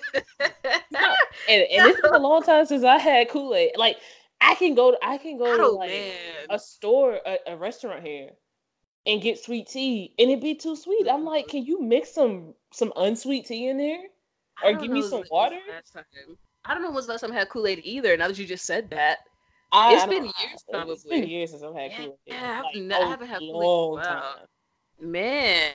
no. 0.92 1.00
And, 1.48 1.62
and 1.62 1.90
it's 1.90 2.00
been 2.00 2.14
a 2.14 2.18
long 2.18 2.42
time 2.42 2.64
since 2.66 2.82
I 2.82 2.98
had 2.98 3.28
Kool 3.28 3.54
Aid. 3.54 3.72
Like 3.76 3.98
I 4.40 4.54
can 4.54 4.74
go, 4.74 4.96
I 5.02 5.18
can 5.18 5.38
go 5.38 5.46
oh, 5.46 5.56
to 5.56 5.68
like 5.68 5.90
man. 5.90 6.12
a 6.50 6.58
store, 6.58 7.20
a, 7.24 7.38
a 7.48 7.56
restaurant 7.56 8.04
here, 8.04 8.30
and 9.06 9.22
get 9.22 9.38
sweet 9.38 9.68
tea, 9.68 10.14
and 10.18 10.30
it 10.30 10.40
be 10.40 10.54
too 10.54 10.74
sweet. 10.74 11.06
I'm 11.08 11.24
like, 11.24 11.48
can 11.48 11.64
you 11.64 11.80
mix 11.80 12.12
some 12.12 12.54
some 12.72 12.92
unsweet 12.96 13.46
tea 13.46 13.68
in 13.68 13.76
there, 13.76 14.00
or 14.64 14.72
give 14.74 14.90
me 14.90 15.02
some 15.02 15.24
water? 15.30 15.58
I 16.66 16.74
don't 16.74 16.82
know 16.82 16.90
when's 16.90 17.06
the 17.06 17.12
last 17.12 17.20
time 17.20 17.32
I 17.32 17.36
had 17.36 17.48
Kool 17.48 17.66
Aid 17.66 17.80
either. 17.84 18.16
Now 18.16 18.28
that 18.28 18.38
you 18.38 18.46
just 18.46 18.64
said 18.64 18.90
that, 18.90 19.18
I, 19.72 19.94
it's 19.94 20.04
I 20.04 20.06
been 20.06 20.24
years 20.24 20.64
probably. 20.70 20.94
It's 20.94 21.04
been 21.04 21.28
years 21.28 21.50
since 21.50 21.62
I've 21.62 21.74
had 21.74 21.92
Kool 21.96 22.18
Aid. 22.26 22.34
Yeah, 22.34 22.62
like, 22.62 22.76
I've, 22.76 23.02
I 23.02 23.08
haven't 23.08 23.28
oh, 23.28 23.30
had 23.30 23.38
Kool 23.38 24.00
Aid. 24.00 24.06
Wow. 24.06 24.34
Man, 25.00 25.72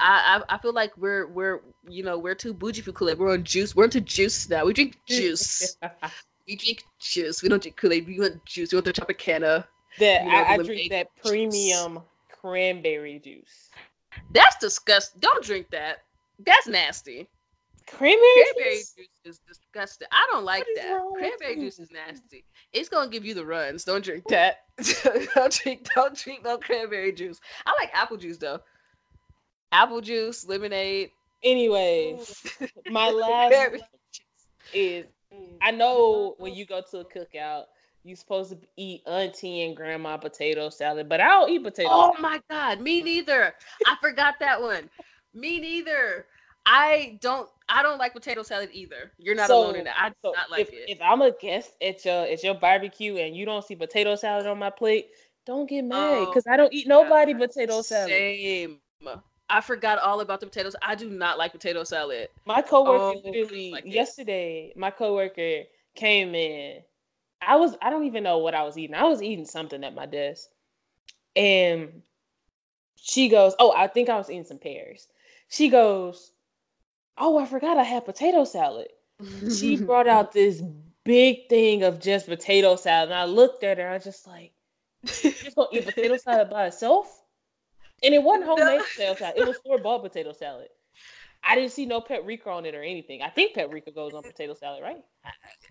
I, 0.00 0.42
I 0.48 0.54
I 0.54 0.58
feel 0.58 0.72
like 0.72 0.96
we're 0.96 1.28
we're 1.28 1.60
you 1.88 2.02
know 2.02 2.18
we're 2.18 2.34
too 2.34 2.52
bougie 2.52 2.82
for 2.82 2.92
Kool 2.92 3.10
Aid. 3.10 3.18
We're 3.18 3.32
on 3.32 3.44
juice. 3.44 3.76
We're 3.76 3.84
into 3.84 4.00
juice 4.00 4.48
now. 4.48 4.64
We 4.64 4.72
drink 4.72 4.98
juice. 5.06 5.76
we 6.46 6.56
drink 6.56 6.84
juice. 6.98 7.42
We 7.42 7.48
don't 7.48 7.62
drink 7.62 7.76
Kool 7.76 7.92
Aid. 7.92 8.06
We 8.06 8.18
want 8.18 8.44
juice. 8.44 8.72
We 8.72 8.76
want 8.76 8.86
the 8.86 8.92
Tropicana. 8.92 9.64
That 9.98 10.24
you 10.24 10.30
know, 10.30 10.36
I, 10.36 10.54
I 10.54 10.56
drink 10.58 10.90
that 10.90 11.08
premium 11.24 11.94
juice. 11.94 12.02
cranberry 12.40 13.20
juice. 13.22 13.70
That's 14.32 14.56
disgusting. 14.56 15.20
Don't 15.20 15.44
drink 15.44 15.70
that. 15.70 15.98
That's 16.44 16.66
nasty. 16.66 17.28
Cranberry, 17.96 18.18
cranberry 18.54 18.76
juice? 18.76 18.94
juice? 18.96 19.08
is 19.24 19.40
disgusting. 19.46 20.08
I 20.10 20.28
don't 20.32 20.44
like 20.44 20.66
that. 20.76 21.00
Cranberry 21.16 21.56
juice 21.56 21.78
is 21.78 21.90
nasty. 21.90 22.44
It's 22.72 22.88
gonna 22.88 23.10
give 23.10 23.24
you 23.24 23.34
the 23.34 23.44
runs. 23.44 23.84
Don't 23.84 24.04
drink 24.04 24.24
that. 24.28 24.62
don't 25.34 25.52
drink. 25.52 25.88
Don't 25.94 26.16
drink 26.16 26.44
no 26.44 26.58
cranberry 26.58 27.12
juice. 27.12 27.40
I 27.66 27.74
like 27.78 27.90
apple 27.94 28.16
juice 28.16 28.38
though. 28.38 28.60
Apple 29.72 30.00
juice, 30.00 30.46
lemonade. 30.46 31.10
Anyways, 31.42 32.46
my 32.90 33.10
last 33.10 33.82
is 34.72 35.06
I 35.60 35.72
mm. 35.72 35.76
know 35.76 36.32
mm-hmm. 36.32 36.42
when 36.42 36.54
you 36.54 36.64
go 36.64 36.82
to 36.90 36.98
a 37.00 37.04
cookout, 37.04 37.64
you're 38.04 38.16
supposed 38.16 38.50
to 38.50 38.58
eat 38.76 39.02
auntie 39.06 39.62
and 39.62 39.76
grandma 39.76 40.16
potato 40.16 40.68
salad, 40.70 41.08
but 41.08 41.20
I 41.20 41.28
don't 41.28 41.50
eat 41.50 41.62
potato. 41.62 41.88
Oh 41.90 42.14
my 42.18 42.40
god, 42.50 42.80
me 42.80 43.02
neither. 43.02 43.54
I 43.86 43.96
forgot 44.00 44.34
that 44.40 44.60
one. 44.60 44.90
Me 45.34 45.60
neither. 45.60 46.26
I 46.66 47.18
don't 47.20 47.48
I 47.68 47.82
don't 47.82 47.98
like 47.98 48.12
potato 48.12 48.42
salad 48.42 48.70
either. 48.72 49.12
You're 49.18 49.34
not 49.34 49.48
so, 49.48 49.58
alone 49.58 49.76
in 49.76 49.84
that. 49.84 49.96
I 49.98 50.10
do 50.10 50.14
so 50.24 50.32
not 50.32 50.50
like 50.50 50.60
if, 50.62 50.72
it. 50.72 50.84
If 50.88 50.98
I'm 51.00 51.22
a 51.22 51.32
guest 51.32 51.72
at 51.82 52.04
your 52.04 52.26
at 52.26 52.42
your 52.42 52.54
barbecue 52.54 53.16
and 53.16 53.36
you 53.36 53.44
don't 53.44 53.64
see 53.64 53.74
potato 53.74 54.14
salad 54.14 54.46
on 54.46 54.58
my 54.58 54.70
plate, 54.70 55.08
don't 55.46 55.68
get 55.68 55.84
mad 55.84 56.26
because 56.26 56.44
oh, 56.46 56.52
I 56.52 56.56
don't 56.56 56.72
eat 56.72 56.86
nobody 56.86 57.32
God. 57.32 57.48
potato 57.48 57.82
salad. 57.82 58.10
Same. 58.10 58.78
I 59.48 59.60
forgot 59.60 59.98
all 59.98 60.20
about 60.20 60.40
the 60.40 60.46
potatoes. 60.46 60.74
I 60.80 60.94
do 60.94 61.10
not 61.10 61.36
like 61.36 61.52
potato 61.52 61.84
salad. 61.84 62.28
My 62.46 62.62
coworker 62.62 63.18
oh, 63.18 63.22
literally 63.22 63.70
like 63.70 63.84
yesterday, 63.84 64.72
my 64.76 64.90
coworker 64.90 65.64
came 65.94 66.34
in. 66.34 66.80
I 67.42 67.56
was 67.56 67.76
I 67.82 67.90
don't 67.90 68.04
even 68.04 68.22
know 68.22 68.38
what 68.38 68.54
I 68.54 68.62
was 68.62 68.78
eating. 68.78 68.94
I 68.94 69.04
was 69.04 69.20
eating 69.20 69.44
something 69.44 69.84
at 69.84 69.94
my 69.94 70.06
desk. 70.06 70.48
And 71.36 72.02
she 72.96 73.28
goes, 73.28 73.54
Oh, 73.58 73.72
I 73.76 73.88
think 73.88 74.08
I 74.08 74.16
was 74.16 74.30
eating 74.30 74.44
some 74.44 74.58
pears. 74.58 75.08
She 75.48 75.68
goes, 75.68 76.31
oh, 77.18 77.38
I 77.38 77.46
forgot 77.46 77.78
I 77.78 77.84
had 77.84 78.04
potato 78.04 78.44
salad. 78.44 78.88
she 79.50 79.76
brought 79.84 80.08
out 80.08 80.32
this 80.32 80.62
big 81.04 81.48
thing 81.48 81.82
of 81.82 82.00
just 82.00 82.26
potato 82.26 82.76
salad. 82.76 83.10
And 83.10 83.18
I 83.18 83.24
looked 83.24 83.64
at 83.64 83.78
her, 83.78 83.88
I 83.88 83.94
was 83.94 84.04
just 84.04 84.26
like, 84.26 84.52
you 85.02 85.32
just 85.32 85.56
gonna 85.56 85.68
eat 85.72 85.84
potato 85.84 86.16
salad 86.22 86.50
by 86.50 86.66
itself? 86.66 87.22
And 88.04 88.14
it 88.14 88.22
wasn't 88.22 88.46
homemade 88.46 88.78
no. 88.78 88.84
potato 88.84 89.14
salad, 89.16 89.34
it 89.36 89.46
was 89.46 89.56
store 89.58 89.78
bought 89.78 90.02
potato 90.02 90.32
salad. 90.32 90.68
I 91.44 91.56
didn't 91.56 91.72
see 91.72 91.86
no 91.86 92.00
paprika 92.00 92.48
on 92.50 92.66
it 92.66 92.74
or 92.74 92.82
anything. 92.82 93.20
I 93.20 93.28
think 93.28 93.54
paprika 93.54 93.90
goes 93.90 94.14
on 94.14 94.22
potato 94.22 94.54
salad, 94.54 94.80
right? 94.80 95.02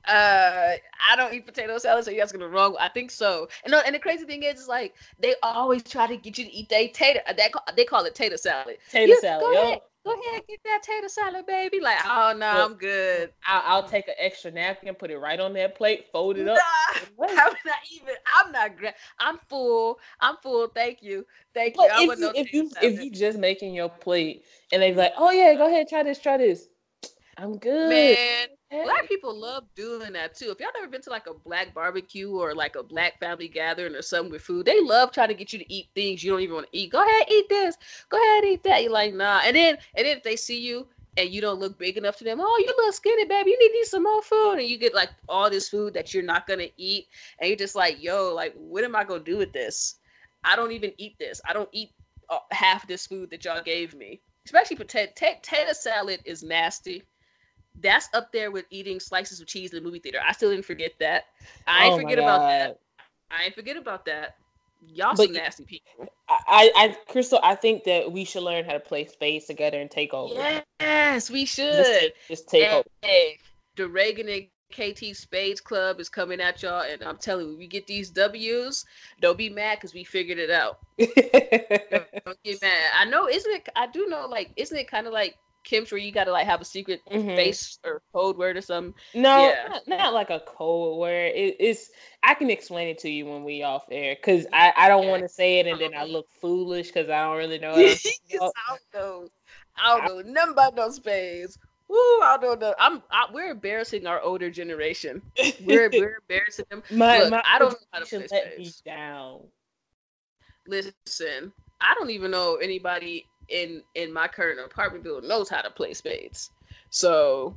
Uh, 0.05 0.75
I 1.09 1.15
don't 1.15 1.33
eat 1.33 1.45
potato 1.45 1.77
salad, 1.77 2.03
so 2.03 2.11
you 2.11 2.19
guys 2.19 2.31
gonna 2.31 2.49
wrong. 2.49 2.75
I 2.77 2.89
think 2.89 3.09
so. 3.09 3.47
And 3.63 3.73
and 3.73 3.95
the 3.95 3.99
crazy 3.99 4.25
thing 4.25 4.43
is, 4.43 4.61
is 4.61 4.67
like 4.67 4.95
they 5.19 5.35
always 5.43 5.83
try 5.83 6.07
to 6.07 6.17
get 6.17 6.37
you 6.37 6.45
to 6.45 6.51
eat 6.51 6.67
they 6.67 6.89
tater. 6.89 7.21
They 7.37 7.49
call, 7.49 7.63
they 7.75 7.85
call 7.85 8.03
it 8.03 8.15
tater 8.15 8.35
salad. 8.35 8.77
Tater 8.89 9.15
salad. 9.21 9.41
Go 9.41 9.63
ahead, 9.63 9.81
go 10.05 10.11
ahead, 10.11 10.35
and 10.35 10.47
get 10.47 10.59
that 10.63 10.83
tater 10.83 11.09
salad, 11.09 11.45
baby. 11.45 11.79
Like, 11.79 11.97
oh 12.05 12.33
no, 12.33 12.39
nah, 12.39 12.65
I'm 12.65 12.75
good. 12.75 13.31
I'll, 13.47 13.63
I'll, 13.65 13.87
take 13.87 14.07
an 14.07 14.15
extra 14.19 14.51
napkin, 14.51 14.93
put 14.95 15.11
it 15.11 15.17
right 15.17 15.39
on 15.39 15.53
that 15.53 15.75
plate, 15.75 16.05
fold 16.11 16.37
it 16.37 16.47
up. 16.47 16.59
I'm 17.19 17.35
not 17.65 17.79
even. 17.93 18.15
I'm 18.35 18.51
not. 18.51 18.77
Gra- 18.77 18.93
I'm 19.19 19.37
full. 19.49 19.99
I'm 20.19 20.37
full. 20.37 20.67
Thank 20.67 21.01
you. 21.01 21.25
Thank 21.53 21.75
you. 21.77 21.89
If 21.97 22.19
you, 22.19 22.31
if 22.35 22.53
you 22.53 22.71
if 22.81 23.01
you 23.01 23.11
just 23.11 23.37
making 23.37 23.73
your 23.73 23.89
plate 23.89 24.43
and 24.71 24.81
they 24.81 24.91
be 24.91 24.97
like, 24.97 25.13
oh 25.17 25.31
yeah, 25.31 25.53
go 25.55 25.67
ahead, 25.67 25.87
try 25.87 26.03
this, 26.03 26.19
try 26.19 26.37
this. 26.37 26.67
I'm 27.37 27.57
good. 27.57 27.89
Man, 27.89 28.47
black 28.71 29.07
people 29.07 29.37
love 29.37 29.65
doing 29.75 30.13
that 30.13 30.35
too. 30.35 30.51
If 30.51 30.59
y'all 30.59 30.69
never 30.73 30.87
been 30.87 31.01
to 31.01 31.09
like 31.09 31.27
a 31.27 31.33
black 31.33 31.73
barbecue 31.73 32.31
or 32.31 32.55
like 32.55 32.75
a 32.75 32.83
black 32.83 33.19
family 33.19 33.47
gathering 33.47 33.95
or 33.95 34.01
something 34.01 34.31
with 34.31 34.41
food, 34.41 34.65
they 34.65 34.79
love 34.81 35.11
trying 35.11 35.27
to 35.27 35.33
get 35.33 35.51
you 35.51 35.59
to 35.59 35.73
eat 35.73 35.87
things 35.93 36.23
you 36.23 36.31
don't 36.31 36.41
even 36.41 36.55
want 36.55 36.71
to 36.71 36.77
eat. 36.77 36.91
Go 36.91 37.01
ahead, 37.01 37.25
eat 37.29 37.49
this. 37.49 37.77
Go 38.09 38.17
ahead, 38.17 38.45
eat 38.45 38.63
that. 38.63 38.83
You're 38.83 38.91
like, 38.91 39.13
nah. 39.13 39.41
And 39.43 39.55
then 39.55 39.77
and 39.95 40.05
then 40.05 40.17
if 40.17 40.23
they 40.23 40.35
see 40.35 40.59
you 40.59 40.87
and 41.17 41.29
you 41.29 41.41
don't 41.41 41.59
look 41.59 41.77
big 41.77 41.97
enough 41.97 42.17
to 42.17 42.23
them, 42.23 42.39
oh, 42.41 42.63
you 42.65 42.73
look 42.77 42.93
skinny, 42.93 43.25
baby. 43.25 43.51
You 43.51 43.59
need 43.59 43.73
to 43.73 43.79
eat 43.79 43.87
some 43.87 44.03
more 44.03 44.21
food. 44.21 44.53
And 44.53 44.67
you 44.67 44.77
get 44.77 44.95
like 44.95 45.09
all 45.27 45.49
this 45.49 45.67
food 45.67 45.93
that 45.95 46.13
you're 46.13 46.23
not 46.23 46.47
gonna 46.47 46.67
eat. 46.77 47.07
And 47.39 47.49
you're 47.49 47.57
just 47.57 47.75
like, 47.75 48.01
yo, 48.01 48.33
like, 48.33 48.53
what 48.55 48.83
am 48.83 48.95
I 48.95 49.03
gonna 49.03 49.23
do 49.23 49.37
with 49.37 49.51
this? 49.51 49.95
I 50.43 50.55
don't 50.55 50.71
even 50.71 50.93
eat 50.97 51.17
this. 51.19 51.41
I 51.47 51.53
don't 51.53 51.69
eat 51.71 51.91
uh, 52.29 52.39
half 52.51 52.87
this 52.87 53.05
food 53.05 53.29
that 53.31 53.43
y'all 53.43 53.61
gave 53.61 53.93
me. 53.93 54.21
Especially 54.45 54.75
potato, 54.75 55.11
potato 55.11 55.73
salad 55.73 56.19
is 56.25 56.41
nasty 56.41 57.03
that's 57.79 58.09
up 58.13 58.31
there 58.31 58.51
with 58.51 58.65
eating 58.69 58.99
slices 58.99 59.39
of 59.39 59.47
cheese 59.47 59.71
in 59.71 59.79
the 59.79 59.85
movie 59.85 59.99
theater. 59.99 60.19
I 60.25 60.33
still 60.33 60.51
didn't 60.51 60.65
forget 60.65 60.91
that. 60.99 61.25
I 61.67 61.85
ain't 61.85 61.93
oh 61.93 61.97
forget 61.97 62.19
about 62.19 62.41
that. 62.41 62.79
I 63.31 63.45
ain't 63.45 63.55
forget 63.55 63.77
about 63.77 64.05
that. 64.05 64.35
Y'all 64.87 65.13
but 65.15 65.25
some 65.25 65.33
nasty 65.33 65.63
people. 65.63 66.11
I, 66.27 66.71
I, 66.75 66.97
Crystal, 67.07 67.39
I 67.43 67.55
think 67.55 67.83
that 67.83 68.11
we 68.11 68.25
should 68.25 68.43
learn 68.43 68.65
how 68.65 68.73
to 68.73 68.79
play 68.79 69.05
spades 69.05 69.45
together 69.45 69.79
and 69.79 69.91
take 69.91 70.13
over. 70.13 70.33
Yes, 70.79 71.29
we 71.29 71.45
should. 71.45 71.73
Just, 71.73 72.11
just 72.27 72.49
take 72.49 72.63
hey, 72.63 72.73
over. 72.73 72.87
Hey, 73.03 73.37
the 73.75 73.87
Reagan 73.87 74.27
and 74.27 74.47
KT 74.71 75.15
Spades 75.15 75.61
Club 75.61 75.99
is 75.99 76.09
coming 76.09 76.41
at 76.41 76.63
y'all, 76.63 76.81
and 76.81 77.03
I'm 77.03 77.17
telling 77.17 77.49
you, 77.49 77.57
we 77.57 77.67
get 77.67 77.85
these 77.85 78.09
W's. 78.09 78.85
Don't 79.19 79.37
be 79.37 79.49
mad 79.49 79.77
because 79.77 79.93
we 79.93 80.03
figured 80.03 80.39
it 80.39 80.49
out. 80.49 80.79
don't 80.97 82.43
get 82.43 82.61
mad. 82.61 82.91
I 82.97 83.05
know, 83.05 83.27
isn't 83.27 83.51
it? 83.53 83.69
I 83.75 83.87
do 83.87 84.07
know, 84.07 84.25
like, 84.27 84.51
isn't 84.55 84.75
it 84.75 84.89
kind 84.89 85.05
of 85.05 85.13
like 85.13 85.37
Kemps 85.63 85.91
where 85.91 85.99
you 85.99 86.11
gotta 86.11 86.31
like 86.31 86.45
have 86.45 86.61
a 86.61 86.65
secret 86.65 87.01
mm-hmm. 87.09 87.35
face 87.35 87.79
or 87.83 88.01
code 88.13 88.37
word 88.37 88.57
or 88.57 88.61
something. 88.61 88.93
No, 89.13 89.49
yeah. 89.49 89.67
not, 89.69 89.87
not, 89.87 90.13
like 90.13 90.29
a 90.29 90.39
code 90.39 90.97
word. 90.97 91.33
It, 91.35 91.57
it's 91.59 91.91
I 92.23 92.33
can 92.33 92.49
explain 92.49 92.87
it 92.87 92.99
to 92.99 93.09
you 93.09 93.25
when 93.25 93.43
we 93.43 93.63
off 93.63 93.85
air 93.91 94.15
because 94.15 94.45
I, 94.51 94.73
I 94.75 94.87
don't 94.87 95.03
yeah. 95.03 95.09
want 95.11 95.23
to 95.23 95.29
say 95.29 95.59
it 95.59 95.67
and 95.67 95.79
then 95.79 95.93
I 95.95 96.03
look 96.03 96.27
foolish 96.39 96.87
because 96.87 97.09
I 97.09 97.23
don't 97.23 97.37
really 97.37 97.59
know. 97.59 97.73
I 97.75 97.95
don't 98.33 98.81
know. 98.93 99.27
I 99.77 100.07
don't 100.07 100.25
know 100.25 100.31
nothing 100.31 100.53
about 100.53 100.75
no 100.75 100.89
spades. 100.89 101.57
Woo, 101.87 101.97
I 101.97 102.37
don't 102.39 102.61
know. 102.61 102.73
I'm 102.79 103.03
I, 103.11 103.25
we're 103.33 103.51
embarrassing 103.51 104.07
our 104.07 104.21
older 104.21 104.49
generation. 104.49 105.21
We're 105.65 105.89
we're 105.91 106.19
embarrassing 106.21 106.65
them. 106.69 106.83
My, 106.89 107.19
Look, 107.19 107.31
my 107.31 107.43
I 107.45 107.59
don't 107.59 107.73
know 107.73 107.77
how 107.91 107.99
to 107.99 108.05
play 108.05 108.27
spades. 108.27 108.81
down. 108.81 109.41
Listen, 110.67 111.51
I 111.81 111.93
don't 111.95 112.11
even 112.11 112.31
know 112.31 112.55
anybody 112.55 113.25
in 113.51 113.83
in 113.95 114.11
my 114.11 114.27
current 114.27 114.59
apartment 114.59 115.03
building 115.03 115.29
knows 115.29 115.49
how 115.49 115.61
to 115.61 115.69
play 115.69 115.93
spades. 115.93 116.51
So, 116.89 117.55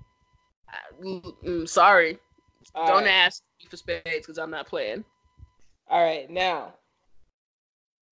I'm 1.00 1.20
mm, 1.44 1.68
sorry, 1.68 2.18
All 2.74 2.86
don't 2.86 3.04
right. 3.04 3.10
ask 3.10 3.42
me 3.60 3.68
for 3.68 3.76
spades 3.76 4.04
because 4.04 4.38
I'm 4.38 4.50
not 4.50 4.66
playing. 4.66 5.04
All 5.88 6.02
right, 6.02 6.28
now, 6.30 6.74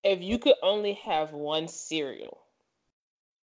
if 0.05 0.21
you 0.21 0.39
could 0.39 0.57
only 0.63 0.95
have 0.95 1.33
one 1.33 1.69
cereal, 1.69 2.39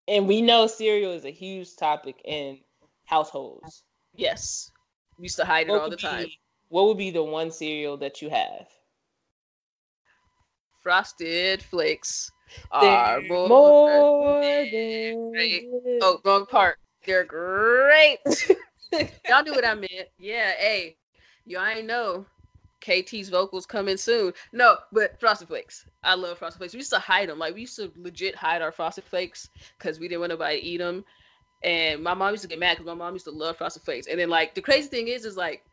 and 0.08 0.26
we 0.26 0.42
know 0.42 0.66
cereal 0.66 1.12
is 1.12 1.24
a 1.24 1.30
huge 1.30 1.76
topic 1.76 2.20
in 2.24 2.58
households. 3.04 3.82
Yes, 4.14 4.70
we 5.18 5.24
used 5.24 5.36
to 5.36 5.44
hide 5.44 5.68
it 5.68 5.74
all 5.74 5.90
the 5.90 5.96
time. 5.96 6.24
Be, 6.24 6.38
what 6.68 6.86
would 6.86 6.98
be 6.98 7.10
the 7.10 7.22
one 7.22 7.50
cereal 7.50 7.96
that 7.98 8.22
you 8.22 8.30
have? 8.30 8.68
Frosted 10.82 11.62
Flakes 11.62 12.30
are 12.70 13.20
more, 13.20 13.88
ah, 13.88 14.00
more 14.00 14.42
than 14.42 15.32
great. 15.32 15.64
Oh, 16.02 16.20
wrong 16.24 16.46
part. 16.46 16.78
They're 17.06 17.24
great. 17.24 18.18
Y'all 19.28 19.42
knew 19.42 19.52
what 19.52 19.66
I 19.66 19.74
meant. 19.74 20.08
Yeah, 20.18 20.52
hey, 20.58 20.96
y'all 21.46 21.66
ain't 21.66 21.86
know. 21.86 22.26
KT's 22.80 23.28
vocals 23.28 23.66
coming 23.66 23.96
soon. 23.96 24.32
No, 24.52 24.76
but 24.92 25.18
Frosted 25.20 25.48
Flakes. 25.48 25.84
I 26.02 26.14
love 26.14 26.38
Frosted 26.38 26.58
Flakes. 26.58 26.72
We 26.72 26.78
used 26.78 26.92
to 26.92 26.98
hide 26.98 27.28
them. 27.28 27.38
Like 27.38 27.54
we 27.54 27.62
used 27.62 27.76
to 27.76 27.92
legit 27.96 28.34
hide 28.34 28.62
our 28.62 28.72
Frosted 28.72 29.04
Flakes 29.04 29.50
because 29.78 30.00
we 30.00 30.08
didn't 30.08 30.20
want 30.20 30.30
nobody 30.30 30.60
to 30.60 30.66
eat 30.66 30.78
them. 30.78 31.04
And 31.62 32.02
my 32.02 32.14
mom 32.14 32.30
used 32.30 32.42
to 32.42 32.48
get 32.48 32.58
mad 32.58 32.78
because 32.78 32.86
my 32.86 32.94
mom 32.94 33.12
used 33.12 33.26
to 33.26 33.30
love 33.30 33.58
Frosted 33.58 33.82
Flakes. 33.82 34.06
And 34.06 34.18
then 34.18 34.30
like 34.30 34.54
the 34.54 34.62
crazy 34.62 34.88
thing 34.88 35.08
is, 35.08 35.24
is 35.24 35.36
like 35.36 35.64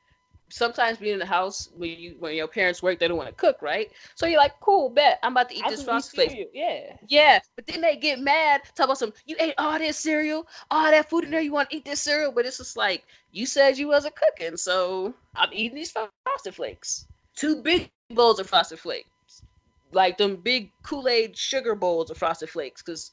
sometimes 0.50 0.98
being 0.98 1.14
in 1.14 1.20
the 1.20 1.26
house 1.26 1.70
when 1.76 1.90
you 1.90 2.16
when 2.20 2.36
your 2.36 2.48
parents 2.48 2.82
work, 2.82 3.00
they 3.00 3.08
don't 3.08 3.18
want 3.18 3.30
to 3.30 3.36
cook, 3.36 3.62
right? 3.62 3.92
So 4.16 4.26
you're 4.26 4.40
like, 4.40 4.60
cool, 4.60 4.90
bet 4.90 5.20
I'm 5.24 5.34
about 5.34 5.50
to 5.50 5.56
eat 5.56 5.64
I 5.66 5.70
this 5.70 5.84
frosted 5.84 6.16
flakes. 6.16 6.50
Yeah, 6.54 6.96
yeah. 7.08 7.40
But 7.56 7.68
then 7.68 7.82
they 7.82 7.96
get 7.96 8.20
mad, 8.20 8.62
talk 8.76 8.86
about 8.86 8.98
some. 8.98 9.14
You 9.26 9.36
ate 9.40 9.54
all 9.58 9.78
this 9.78 9.98
cereal, 9.98 10.48
all 10.72 10.90
that 10.90 11.10
food 11.10 11.26
in 11.26 11.32
there. 11.32 11.42
You 11.42 11.52
want 11.52 11.70
to 11.70 11.78
eat 11.78 11.86
this 11.86 12.02
cereal, 12.02 12.32
but 12.32 12.46
it's 12.46 12.58
just 12.58 12.78
like 12.78 13.04
you 13.32 13.46
said 13.46 13.78
you 13.78 13.88
wasn't 13.88 14.16
cooking, 14.16 14.58
so 14.58 15.14
I'm 15.36 15.50
eating 15.52 15.76
these 15.76 15.92
frosted 16.26 16.56
flakes. 16.56 17.08
Two 17.36 17.62
big 17.62 17.90
bowls 18.12 18.40
of 18.40 18.48
frosted 18.48 18.80
flakes, 18.80 19.44
like 19.92 20.18
them 20.18 20.38
big 20.38 20.72
Kool 20.84 21.08
Aid 21.08 21.38
sugar 21.38 21.76
bowls 21.76 22.10
of 22.10 22.18
frosted 22.18 22.50
flakes, 22.50 22.82
because 22.82 23.12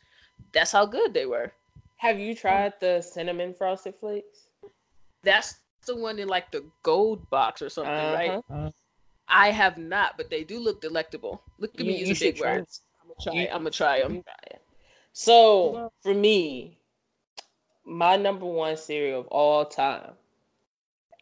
that's 0.52 0.72
how 0.72 0.86
good 0.86 1.12
they 1.12 1.26
were. 1.26 1.52
Have 1.96 2.18
you 2.18 2.34
tried 2.34 2.74
the 2.80 3.00
cinnamon 3.00 3.54
frosted 3.54 3.94
flakes? 3.94 4.48
That's 5.22 5.56
the 5.84 5.96
one 5.96 6.18
in 6.18 6.28
like 6.28 6.50
the 6.50 6.64
gold 6.82 7.28
box 7.30 7.62
or 7.62 7.68
something, 7.68 7.92
uh-huh. 7.92 8.14
right? 8.14 8.30
Uh-huh. 8.30 8.70
I 9.28 9.50
have 9.50 9.78
not, 9.78 10.16
but 10.16 10.30
they 10.30 10.44
do 10.44 10.58
look 10.58 10.80
delectable. 10.80 11.42
Look 11.58 11.74
at 11.74 11.80
you, 11.80 11.86
me 11.86 12.04
using 12.04 12.32
big 12.32 12.40
words. 12.40 12.82
I'm 13.00 13.08
gonna 13.08 13.22
try. 13.22 13.48
I'm 13.52 13.58
gonna 13.58 13.70
try 13.70 14.02
them. 14.02 14.22
So 15.12 15.92
for 16.02 16.12
me, 16.12 16.78
my 17.84 18.16
number 18.16 18.46
one 18.46 18.76
cereal 18.76 19.20
of 19.20 19.26
all 19.28 19.64
time, 19.64 20.12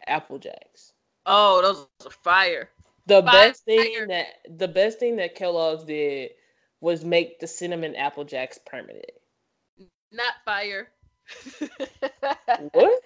Apple 0.07 0.39
Jacks. 0.39 0.93
Oh, 1.27 1.63
those 1.63 2.07
are 2.07 2.11
fire. 2.11 2.71
The 3.07 3.23
fire. 3.23 3.33
best 3.33 3.65
thing 3.65 4.09
that 4.09 4.27
the 4.59 4.69
best 4.69 4.99
thing 4.99 5.17
that 5.17 5.35
Kellogg's 5.35 5.85
did 5.85 6.31
was 6.81 7.05
make 7.05 7.39
the 7.39 7.47
cinnamon 7.47 7.95
Apple 7.95 8.25
Jacks 8.25 8.59
permanent. 8.67 9.05
Not 10.11 10.35
fire. 10.45 10.89
what? 12.73 13.03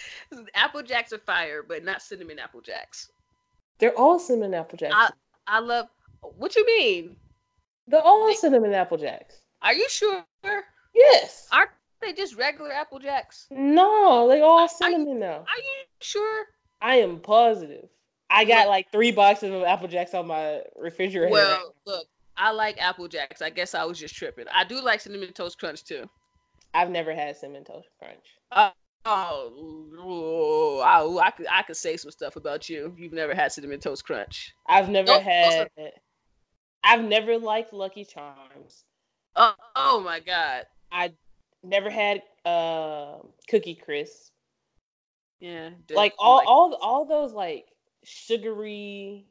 Apple 0.54 0.82
Jacks 0.82 1.12
are 1.12 1.18
fire, 1.18 1.62
but 1.66 1.84
not 1.84 2.02
cinnamon 2.02 2.38
Apple 2.38 2.60
Jacks. 2.60 3.10
They're 3.78 3.96
all 3.96 4.18
cinnamon 4.18 4.54
Apple 4.54 4.78
Jacks. 4.78 4.94
I, 4.96 5.10
I 5.46 5.58
love. 5.60 5.88
What 6.36 6.54
you 6.54 6.64
mean? 6.66 7.16
They're 7.88 8.00
all 8.00 8.26
they, 8.26 8.34
cinnamon 8.34 8.72
Apple 8.72 8.98
Jacks. 8.98 9.40
Are 9.60 9.74
you 9.74 9.88
sure? 9.88 10.24
Yes. 10.94 11.48
Aren't 11.52 11.70
they 12.00 12.12
just 12.12 12.36
regular 12.36 12.72
Apple 12.72 12.98
Jacks? 12.98 13.46
No, 13.50 14.28
they 14.28 14.40
all 14.40 14.68
cinnamon 14.68 15.18
now. 15.18 15.38
Are 15.38 15.58
you 15.58 15.84
sure? 16.00 16.46
I 16.80 16.96
am 16.96 17.20
positive. 17.20 17.88
I 18.30 18.44
got 18.44 18.68
like 18.68 18.90
three 18.90 19.12
boxes 19.12 19.52
of 19.52 19.62
Apple 19.62 19.88
Jacks 19.88 20.14
on 20.14 20.26
my 20.26 20.62
refrigerator. 20.76 21.30
Well, 21.30 21.74
look, 21.86 22.06
I 22.36 22.50
like 22.50 22.80
Apple 22.80 23.08
Jacks. 23.08 23.42
I 23.42 23.50
guess 23.50 23.74
I 23.74 23.84
was 23.84 23.98
just 23.98 24.14
tripping. 24.14 24.46
I 24.52 24.64
do 24.64 24.80
like 24.80 25.00
cinnamon 25.00 25.32
toast 25.32 25.58
crunch 25.58 25.84
too. 25.84 26.08
I've 26.74 26.90
never 26.90 27.14
had 27.14 27.36
cinnamon 27.36 27.64
toast 27.64 27.88
crunch. 27.98 28.24
Uh, 28.50 28.70
Oh, 29.04 30.80
I, 30.84 31.26
I 31.26 31.30
could 31.30 31.46
I 31.50 31.62
could 31.62 31.76
say 31.76 31.96
some 31.96 32.10
stuff 32.10 32.36
about 32.36 32.68
you. 32.68 32.94
You've 32.96 33.12
never 33.12 33.34
had 33.34 33.52
cinnamon 33.52 33.80
toast 33.80 34.04
crunch. 34.04 34.54
I've 34.66 34.88
never 34.88 35.08
nope. 35.08 35.22
had. 35.22 35.68
I've 36.84 37.02
never 37.02 37.38
liked 37.38 37.72
Lucky 37.72 38.04
Charms. 38.04 38.84
Oh, 39.34 39.54
oh 39.74 40.00
my 40.00 40.20
god! 40.20 40.66
I 40.90 41.12
never 41.62 41.90
had 41.90 42.22
uh, 42.44 43.18
Cookie 43.48 43.74
Crisp. 43.74 44.30
Yeah, 45.40 45.70
like 45.90 46.14
all 46.18 46.36
like 46.36 46.46
all 46.46 46.78
all 46.80 47.04
those 47.04 47.32
like 47.32 47.66
sugary 48.04 49.26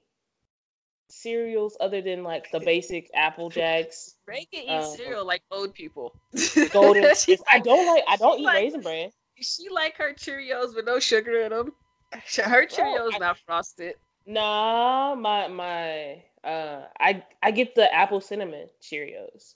cereals 1.09 1.77
other 1.79 2.01
than 2.01 2.23
like 2.23 2.51
the 2.51 2.59
basic 2.59 3.09
Apple 3.13 3.49
Jacks. 3.49 4.15
Reagan 4.27 4.47
eat 4.53 4.69
um, 4.69 4.95
cereal 4.97 5.25
like 5.25 5.43
old 5.49 5.73
people. 5.73 6.13
Golden. 6.73 7.05
I 7.49 7.59
don't 7.59 7.87
like. 7.87 8.03
I 8.07 8.17
don't 8.17 8.39
eat 8.39 8.43
like, 8.43 8.55
raisin 8.55 8.81
bran 8.81 9.11
she 9.41 9.69
like 9.69 9.97
her 9.97 10.13
Cheerios 10.13 10.75
with 10.75 10.85
no 10.85 10.99
sugar 10.99 11.41
in 11.41 11.51
them. 11.51 11.73
Her 12.11 12.65
Cheerios 12.65 12.99
oh, 12.99 13.11
I, 13.13 13.17
not 13.19 13.37
frosted. 13.45 13.95
Nah, 14.25 15.15
my 15.15 15.47
my 15.47 16.23
uh, 16.43 16.85
I 16.99 17.23
I 17.41 17.51
get 17.51 17.75
the 17.75 17.93
apple 17.93 18.21
cinnamon 18.21 18.67
Cheerios. 18.81 19.55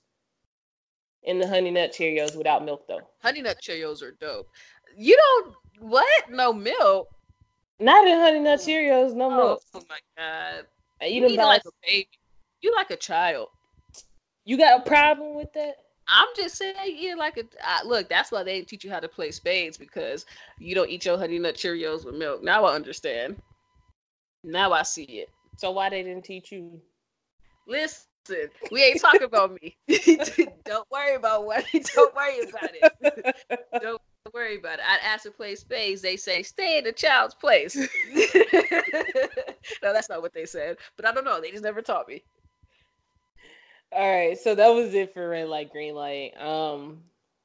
And 1.28 1.42
the 1.42 1.48
honey 1.48 1.72
nut 1.72 1.92
Cheerios 1.92 2.38
without 2.38 2.64
milk 2.64 2.88
though. 2.88 3.02
Honey 3.22 3.42
nut 3.42 3.58
Cheerios 3.62 4.02
are 4.04 4.16
dope. 4.20 4.48
You 4.96 5.18
don't 5.18 5.56
what? 5.90 6.30
No 6.30 6.54
milk. 6.54 7.10
Not 7.80 8.08
in 8.08 8.20
honey 8.20 8.40
nut 8.40 8.60
Cheerios, 8.60 9.14
no 9.14 9.26
oh, 9.26 9.38
milk. 9.38 9.62
Oh 9.74 9.84
my 9.90 10.00
god. 10.18 10.66
Eat 11.04 11.16
you 11.16 11.36
them 11.36 11.46
like 11.46 11.64
a 11.66 11.72
baby. 11.84 12.10
You 12.62 12.74
like 12.76 12.90
a 12.92 12.96
child. 12.96 13.50
You 14.46 14.58
got 14.58 14.82
a 14.82 14.84
problem 14.84 15.36
with 15.36 15.52
that? 15.54 15.76
I'm 16.08 16.28
just 16.36 16.56
saying, 16.56 16.76
yeah, 17.00 17.16
like 17.16 17.38
a 17.38 17.44
I, 17.64 17.84
look. 17.84 18.10
That's 18.10 18.32
why 18.32 18.44
they 18.44 18.62
teach 18.62 18.84
you 18.84 18.92
how 18.92 19.00
to 19.00 19.08
play 19.08 19.32
spades 19.32 19.78
because 19.78 20.26
you 20.60 20.76
don't 20.76 20.90
eat 20.90 21.06
your 21.06 21.18
honey 21.18 21.40
nut 21.40 21.56
Cheerios 21.56 22.06
with 22.06 22.16
milk. 22.16 22.44
Now 22.44 22.66
I 22.66 22.76
understand. 22.76 23.42
Now 24.44 24.72
I 24.72 24.84
see 24.84 25.04
it. 25.04 25.30
So 25.58 25.72
why 25.72 25.90
they 25.90 26.04
didn't 26.04 26.26
teach 26.26 26.52
you? 26.52 26.80
Listen, 27.68 28.06
we 28.72 28.84
ain't 28.84 29.02
talking 29.02 29.24
about 29.24 29.58
me. 29.62 29.76
don't 30.66 30.90
worry 30.92 31.16
about 31.16 31.46
what. 31.46 31.66
Don't 31.96 32.16
worry 32.16 32.42
about 32.48 32.70
it. 32.74 33.36
don't 33.82 34.02
worry 34.34 34.58
about 34.58 34.80
it. 34.80 34.86
I'd 34.88 35.00
ask 35.04 35.24
to 35.24 35.32
play 35.32 35.56
spades. 35.56 36.02
They 36.02 36.18
say 36.18 36.44
stay 36.44 36.78
in 36.78 36.84
the 36.84 36.92
child's 36.92 37.34
place. 37.34 37.76
no, 37.76 37.88
that's 39.94 40.10
not 40.10 40.22
what 40.22 40.34
they 40.34 40.46
said. 40.46 40.78
But 40.98 41.06
I 41.06 41.12
don't 41.12 41.24
know. 41.26 41.42
They 41.42 41.52
just 41.52 41.64
never 41.64 41.82
taught 41.82 42.08
me. 42.08 42.24
All 43.96 44.12
right, 44.12 44.38
so 44.38 44.56
that 44.56 44.68
was 44.68 44.94
it 44.94 45.14
for 45.14 45.30
red 45.30 45.48
light, 45.48 45.72
green 45.72 45.96
light. 45.96 46.34
Um, 46.38 46.98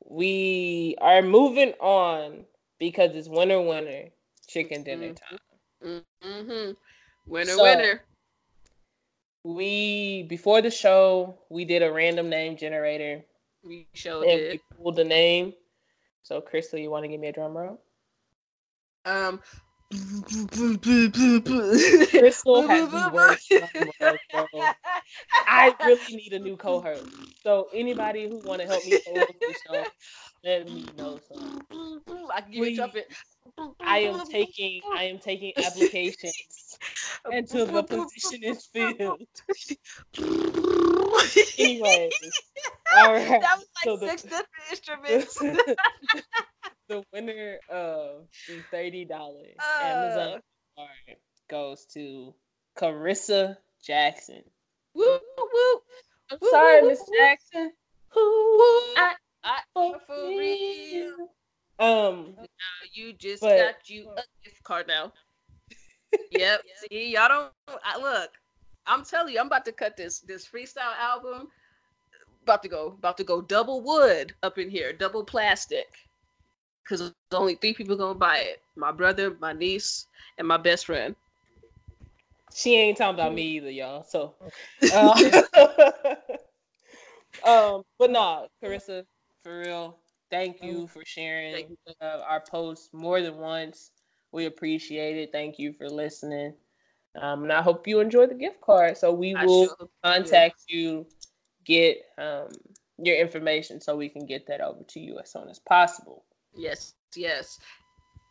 we 0.04 0.96
are 1.00 1.22
moving 1.22 1.74
on 1.78 2.44
because 2.80 3.14
it's 3.14 3.28
winter, 3.28 3.60
winter, 3.60 4.08
chicken 4.48 4.82
dinner 4.82 5.14
mm-hmm. 5.14 5.90
time. 5.90 6.02
Mm-hmm. 6.24 6.72
Winner, 7.26 7.52
so, 7.52 7.62
winner. 7.62 8.02
We 9.44 10.24
before 10.24 10.60
the 10.60 10.72
show, 10.72 11.38
we 11.50 11.64
did 11.64 11.84
a 11.84 11.92
random 11.92 12.28
name 12.28 12.56
generator. 12.56 13.24
We 13.62 13.86
showed 13.94 14.22
it. 14.22 14.60
We 14.70 14.76
pulled 14.76 14.96
the 14.96 15.04
name. 15.04 15.52
So, 16.24 16.40
Crystal, 16.40 16.80
you 16.80 16.90
want 16.90 17.04
to 17.04 17.08
give 17.08 17.20
me 17.20 17.28
a 17.28 17.32
drum 17.32 17.56
roll? 17.56 17.80
Um, 19.04 19.40
Crystal 22.18 22.62
has 22.62 22.90
the 22.90 23.00
worst. 23.00 23.52
I 25.46 25.74
really 25.82 26.12
need 26.12 26.32
a 26.32 26.38
new 26.38 26.56
co-host. 26.56 27.06
So 27.44 27.68
anybody 27.72 28.28
who 28.28 28.38
want 28.38 28.60
to 28.60 28.66
help 28.66 28.84
me 28.84 28.96
co-host 29.04 29.38
the 29.44 29.54
show, 29.54 29.86
let 30.44 30.66
me 30.66 30.86
know. 30.96 31.18
So 31.28 31.36
I 32.34 32.40
can 32.42 32.50
give 32.52 32.64
you 32.64 32.70
trumpet. 32.70 33.06
I 33.84 33.98
am 34.00 34.20
taking 34.20 34.82
I 34.92 35.04
am 35.04 35.18
taking 35.18 35.52
applications 35.60 36.78
until 37.24 37.66
the 37.66 37.82
position 37.82 38.44
is 38.44 38.66
filled. 38.72 39.22
Anyways, 41.58 42.12
all 42.92 43.12
right. 43.12 43.40
That 43.40 43.56
was 43.58 43.66
like 43.76 43.84
so 43.84 43.96
six 43.96 44.22
the, 44.22 44.28
different 44.28 44.48
instruments 44.70 45.42
the 46.90 47.04
winner 47.12 47.58
of 47.70 48.26
the 48.48 48.60
thirty 48.70 49.04
dollars 49.04 49.54
uh, 49.58 49.84
Amazon 49.84 50.40
card 50.76 51.16
goes 51.48 51.86
to 51.94 52.34
Carissa 52.76 53.56
Jackson. 53.82 54.42
Woo 54.94 55.04
woo! 55.38 55.80
I'm 56.30 56.38
woo, 56.42 56.50
sorry, 56.50 56.82
Miss 56.82 57.08
Jackson. 57.16 57.72
Woo, 58.14 58.20
I, 58.96 59.14
I, 59.44 59.60
for 59.74 60.28
real. 60.28 61.28
Um, 61.78 62.34
now 62.36 62.88
you 62.92 63.12
just 63.12 63.40
but, 63.40 63.56
got 63.56 63.88
you 63.88 64.10
a 64.16 64.22
gift 64.44 64.62
card 64.64 64.88
now. 64.88 65.12
yep. 66.32 66.60
See, 66.90 67.12
y'all 67.12 67.28
don't 67.28 67.78
I, 67.84 67.98
look. 67.98 68.30
I'm 68.86 69.04
telling 69.04 69.32
you, 69.32 69.38
I'm 69.38 69.46
about 69.46 69.64
to 69.66 69.72
cut 69.72 69.96
this 69.96 70.18
this 70.20 70.44
freestyle 70.44 70.98
album. 71.00 71.48
About 72.42 72.64
to 72.64 72.68
go, 72.68 72.96
about 72.98 73.16
to 73.18 73.24
go 73.24 73.40
double 73.40 73.80
wood 73.80 74.34
up 74.42 74.58
in 74.58 74.68
here, 74.68 74.92
double 74.92 75.22
plastic 75.22 75.86
because 76.84 77.12
only 77.32 77.54
three 77.56 77.74
people 77.74 77.96
gonna 77.96 78.14
buy 78.14 78.38
it: 78.38 78.60
my 78.76 78.92
brother, 78.92 79.36
my 79.40 79.52
niece, 79.52 80.06
and 80.38 80.46
my 80.46 80.56
best 80.56 80.86
friend. 80.86 81.14
She 82.52 82.76
ain't 82.76 82.96
talking 82.96 83.14
about 83.14 83.32
me 83.34 83.42
either, 83.42 83.70
y'all. 83.70 84.02
So, 84.02 84.34
uh, 84.92 85.42
um, 87.46 87.82
but 87.98 88.10
nah, 88.10 88.46
Carissa, 88.62 89.04
for 89.44 89.60
real, 89.60 89.96
thank 90.30 90.62
you 90.62 90.86
for 90.88 91.04
sharing 91.04 91.76
uh, 92.00 92.20
our 92.28 92.40
post 92.40 92.92
more 92.92 93.20
than 93.20 93.36
once. 93.38 93.92
We 94.32 94.46
appreciate 94.46 95.16
it. 95.16 95.32
Thank 95.32 95.58
you 95.58 95.72
for 95.72 95.88
listening. 95.88 96.54
Um, 97.20 97.42
and 97.44 97.52
I 97.52 97.62
hope 97.62 97.88
you 97.88 98.00
enjoy 98.00 98.26
the 98.26 98.34
gift 98.34 98.60
card. 98.60 98.96
So 98.96 99.12
we 99.12 99.34
will 99.34 99.66
sure 99.66 99.88
contact 100.04 100.62
you, 100.68 101.06
get 101.64 101.98
um, 102.18 102.48
your 102.98 103.16
information 103.16 103.80
so 103.80 103.96
we 103.96 104.08
can 104.08 104.26
get 104.26 104.46
that 104.46 104.60
over 104.60 104.82
to 104.84 105.00
you 105.00 105.18
as 105.18 105.32
soon 105.32 105.48
as 105.48 105.58
possible. 105.58 106.24
Yes, 106.54 106.94
yes. 107.14 107.58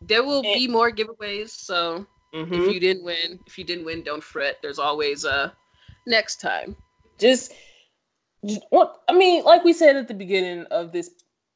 There 0.01 0.23
will 0.23 0.43
and, 0.43 0.53
be 0.53 0.67
more 0.67 0.91
giveaways, 0.91 1.49
so 1.49 2.05
mm-hmm. 2.33 2.53
if 2.53 2.73
you 2.73 2.79
didn't 2.79 3.03
win, 3.03 3.39
if 3.45 3.57
you 3.57 3.63
didn't 3.63 3.85
win, 3.85 4.03
don't 4.03 4.23
fret. 4.23 4.57
There's 4.61 4.79
always 4.79 5.25
a 5.25 5.53
next 6.07 6.39
time. 6.39 6.75
Just, 7.17 7.53
just 8.45 8.61
what 8.69 9.01
I 9.09 9.13
mean, 9.13 9.43
like 9.43 9.63
we 9.63 9.73
said 9.73 9.95
at 9.95 10.07
the 10.07 10.13
beginning 10.13 10.65
of 10.71 10.91
this, 10.91 11.11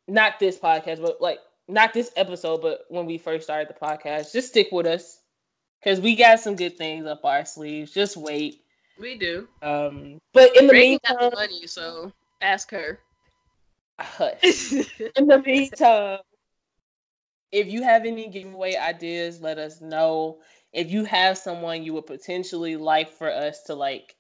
not 0.08 0.40
this 0.40 0.58
podcast, 0.58 1.02
but 1.02 1.22
like 1.22 1.40
not 1.68 1.94
this 1.94 2.12
episode, 2.16 2.62
but 2.62 2.86
when 2.90 3.06
we 3.06 3.18
first 3.18 3.46
started 3.46 3.70
the 3.70 3.74
podcast, 3.74 4.34
just 4.34 4.50
stick 4.50 4.70
with 4.72 4.86
us 4.86 5.22
because 5.82 6.00
we 6.00 6.16
got 6.16 6.40
some 6.40 6.56
good 6.56 6.78
things 6.78 7.06
up 7.06 7.24
our 7.24 7.46
sleeves. 7.46 7.92
Just 7.92 8.18
wait. 8.18 8.62
We 9.00 9.18
do. 9.18 9.48
Um, 9.62 10.20
but 10.34 10.56
in 10.56 10.68
the 10.68 10.74
meantime, 10.74 11.32
money, 11.34 11.66
so 11.68 12.12
ask 12.42 12.70
her. 12.72 13.00
Hush. 14.00 14.74
in 15.16 15.28
the 15.28 15.42
meantime, 15.46 16.20
if 17.54 17.68
you 17.68 17.84
have 17.84 18.06
any 18.06 18.28
giveaway 18.28 18.76
ideas, 18.76 19.40
let 19.40 19.60
us 19.60 19.80
know. 19.80 20.40
If 20.74 20.92
you 20.92 21.06
have 21.06 21.38
someone 21.38 21.84
you 21.84 21.94
would 21.94 22.08
potentially 22.08 22.76
like 22.76 23.10
for 23.10 23.32
us 23.32 23.62
to 23.66 23.76
like 23.76 24.16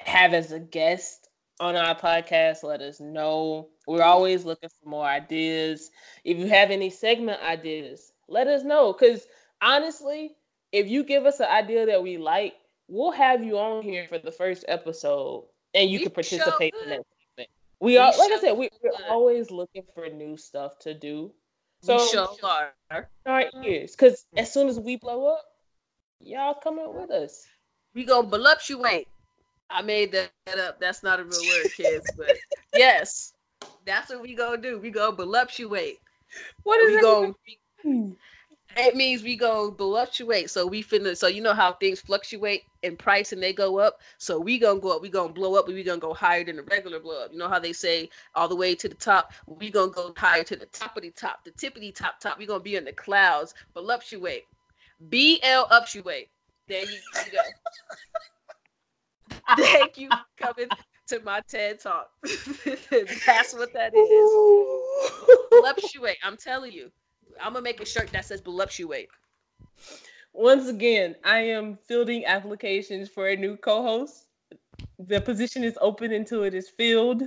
have 0.00 0.34
as 0.34 0.52
a 0.52 0.60
guest 0.60 1.30
on 1.60 1.76
our 1.76 1.94
podcast, 1.94 2.62
let 2.62 2.82
us 2.82 3.00
know. 3.00 3.68
We're 3.86 4.02
always 4.02 4.44
looking 4.44 4.68
for 4.68 4.88
more 4.88 5.06
ideas. 5.06 5.90
If 6.22 6.36
you 6.36 6.46
have 6.48 6.70
any 6.70 6.90
segment 6.90 7.42
ideas, 7.42 8.12
let 8.28 8.46
us 8.48 8.64
know. 8.64 8.92
Because 8.92 9.26
honestly, 9.62 10.36
if 10.72 10.88
you 10.88 11.02
give 11.04 11.24
us 11.24 11.40
an 11.40 11.48
idea 11.48 11.86
that 11.86 12.02
we 12.02 12.18
like, 12.18 12.54
we'll 12.86 13.12
have 13.12 13.42
you 13.42 13.58
on 13.58 13.82
here 13.82 14.06
for 14.08 14.18
the 14.18 14.30
first 14.30 14.66
episode 14.68 15.46
and 15.72 15.88
you 15.88 16.00
we 16.00 16.02
can 16.04 16.12
participate 16.12 16.74
in 16.82 16.90
that 16.90 17.06
segment. 17.36 17.50
We, 17.80 17.92
we 17.92 17.96
are, 17.96 18.12
like 18.18 18.32
I 18.32 18.40
said, 18.40 18.52
we, 18.58 18.68
we're 18.82 19.08
always 19.08 19.50
looking 19.50 19.84
for 19.94 20.06
new 20.10 20.36
stuff 20.36 20.78
to 20.80 20.92
do. 20.92 21.32
So 21.82 21.96
we 21.96 22.08
sure 22.08 22.28
are. 22.42 23.08
Our 23.26 23.44
ears, 23.62 23.92
because 23.92 24.26
as 24.36 24.52
soon 24.52 24.68
as 24.68 24.78
we 24.80 24.96
blow 24.96 25.26
up, 25.26 25.44
y'all 26.20 26.54
coming 26.54 26.92
with 26.92 27.10
us. 27.10 27.46
We 27.94 28.04
gonna 28.04 28.28
voluptuate. 28.28 29.08
I 29.70 29.82
made 29.82 30.12
that 30.12 30.58
up. 30.58 30.80
That's 30.80 31.02
not 31.02 31.20
a 31.20 31.24
real 31.24 31.40
word, 31.48 31.68
kids, 31.76 32.12
but 32.16 32.36
yes, 32.74 33.32
that's 33.86 34.10
what 34.10 34.22
we 34.22 34.34
gonna 34.34 34.60
do. 34.60 34.78
We 34.78 34.90
gonna 34.90 35.14
voluptuate. 35.16 35.98
What 36.64 36.80
is 36.80 36.96
we 36.96 37.00
gonna? 37.00 37.34
It 38.76 38.94
means 38.94 39.22
we 39.22 39.36
go 39.36 39.72
fluctuate. 39.72 40.50
So 40.50 40.66
we 40.66 40.82
finna 40.82 41.16
so 41.16 41.26
you 41.26 41.42
know 41.42 41.54
how 41.54 41.72
things 41.74 42.00
fluctuate 42.00 42.64
in 42.82 42.96
price 42.96 43.32
and 43.32 43.42
they 43.42 43.52
go 43.52 43.78
up. 43.78 44.00
So 44.18 44.38
we 44.38 44.58
gonna 44.58 44.80
go 44.80 44.96
up, 44.96 45.02
we 45.02 45.08
gonna 45.08 45.32
blow 45.32 45.54
up, 45.56 45.66
we 45.66 45.82
gonna 45.82 45.98
go 45.98 46.14
higher 46.14 46.44
than 46.44 46.56
the 46.56 46.62
regular 46.62 47.00
blow 47.00 47.24
up. 47.24 47.32
You 47.32 47.38
know 47.38 47.48
how 47.48 47.58
they 47.58 47.72
say 47.72 48.08
all 48.34 48.48
the 48.48 48.56
way 48.56 48.74
to 48.76 48.88
the 48.88 48.94
top, 48.94 49.32
we 49.46 49.70
gonna 49.70 49.90
go 49.90 50.12
higher 50.16 50.44
to 50.44 50.56
the 50.56 50.66
top 50.66 50.96
of 50.96 51.02
the 51.02 51.10
top, 51.10 51.44
the 51.44 51.50
tippity 51.52 51.94
top 51.94 52.20
top. 52.20 52.38
We 52.38 52.46
gonna 52.46 52.60
be 52.60 52.76
in 52.76 52.84
the 52.84 52.92
clouds, 52.92 53.54
Voluptuate. 53.74 54.44
B 55.08 55.40
L 55.42 55.66
uptuate. 55.68 56.28
There 56.68 56.82
you, 56.84 56.98
you 57.26 57.32
go. 57.32 57.38
Thank 59.56 59.98
you 59.98 60.08
coming 60.36 60.68
to 61.08 61.20
my 61.20 61.40
TED 61.48 61.80
talk. 61.80 62.10
That's 63.26 63.54
what 63.54 63.72
that 63.72 63.94
is. 63.94 64.30
Fluctuate. 65.58 66.18
I'm 66.22 66.36
telling 66.36 66.72
you. 66.72 66.90
I'm 67.42 67.52
gonna 67.52 67.62
make 67.62 67.80
a 67.80 67.86
shirt 67.86 68.12
that 68.12 68.24
says 68.24 68.40
voluptuate. 68.40 69.08
Once 70.32 70.68
again, 70.68 71.16
I 71.24 71.38
am 71.38 71.76
fielding 71.76 72.24
applications 72.24 73.08
for 73.08 73.28
a 73.28 73.36
new 73.36 73.56
co-host. 73.56 74.26
The 74.98 75.20
position 75.20 75.64
is 75.64 75.76
open 75.80 76.12
until 76.12 76.44
it 76.44 76.54
is 76.54 76.68
filled. 76.68 77.22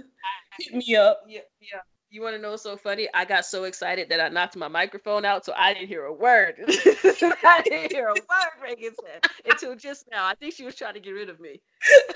Hit 0.60 0.74
me 0.74 0.96
up. 0.96 1.22
Yeah, 1.28 1.42
yeah. 1.60 1.80
You 2.10 2.22
want 2.22 2.36
to 2.36 2.42
know 2.42 2.52
what's 2.52 2.62
so 2.62 2.78
funny? 2.78 3.10
I 3.16 3.26
got 3.26 3.44
so 3.44 3.64
excited 3.64 4.08
that 4.10 4.20
I 4.22 4.30
knocked 4.30 4.56
my 4.56 4.68
microphone 4.68 5.26
out, 5.26 5.44
so 5.44 5.54
I 5.58 5.74
didn't 5.74 5.88
hear 5.88 6.06
a 6.06 6.14
word. 6.14 6.56
I 6.68 7.62
didn't 7.66 7.92
hear 7.92 8.08
a 8.08 8.14
word 8.14 8.62
Reagan 8.62 8.94
said 9.02 9.32
until 9.50 9.76
just 9.76 10.06
now. 10.12 10.28
I 10.28 10.36
think 10.36 10.54
she 10.54 10.64
was 10.64 10.76
trying 10.76 10.94
to 10.94 11.00
get 11.00 11.10
rid 11.10 11.30
of 11.30 11.40
me. 11.40 11.60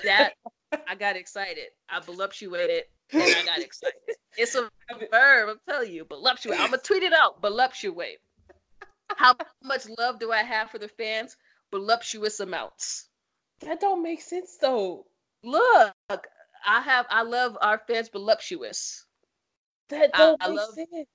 That 0.04 0.34
I 0.86 0.94
got 0.94 1.16
excited. 1.16 1.66
I 1.88 1.98
voluptuated 1.98 2.84
and 3.12 3.22
I 3.22 3.44
got 3.44 3.58
excited. 3.60 3.94
It's 4.36 4.54
a 4.54 4.70
verb, 5.10 5.48
I'm 5.48 5.56
telling 5.68 5.92
you. 5.92 6.04
Voluptuate. 6.04 6.60
I'm 6.60 6.70
gonna 6.70 6.78
tweet 6.78 7.02
it 7.02 7.12
out. 7.12 7.42
Voluptuate. 7.42 8.18
How 9.16 9.34
much 9.64 9.88
love 9.98 10.20
do 10.20 10.30
I 10.30 10.44
have 10.44 10.70
for 10.70 10.78
the 10.78 10.86
fans? 10.86 11.36
Voluptuous 11.72 12.38
amounts. 12.38 13.08
That 13.60 13.80
don't 13.80 14.00
make 14.00 14.20
sense 14.20 14.56
though. 14.60 15.06
Look, 15.42 15.92
I 16.08 16.80
have 16.80 17.06
I 17.10 17.22
love 17.22 17.58
our 17.60 17.82
fans 17.88 18.08
voluptuous. 18.08 19.06
That 19.88 20.12
don't 20.12 20.40
I, 20.40 20.48
make 20.48 20.58
I 20.58 20.62
love, 20.62 20.74
sense. 20.74 21.08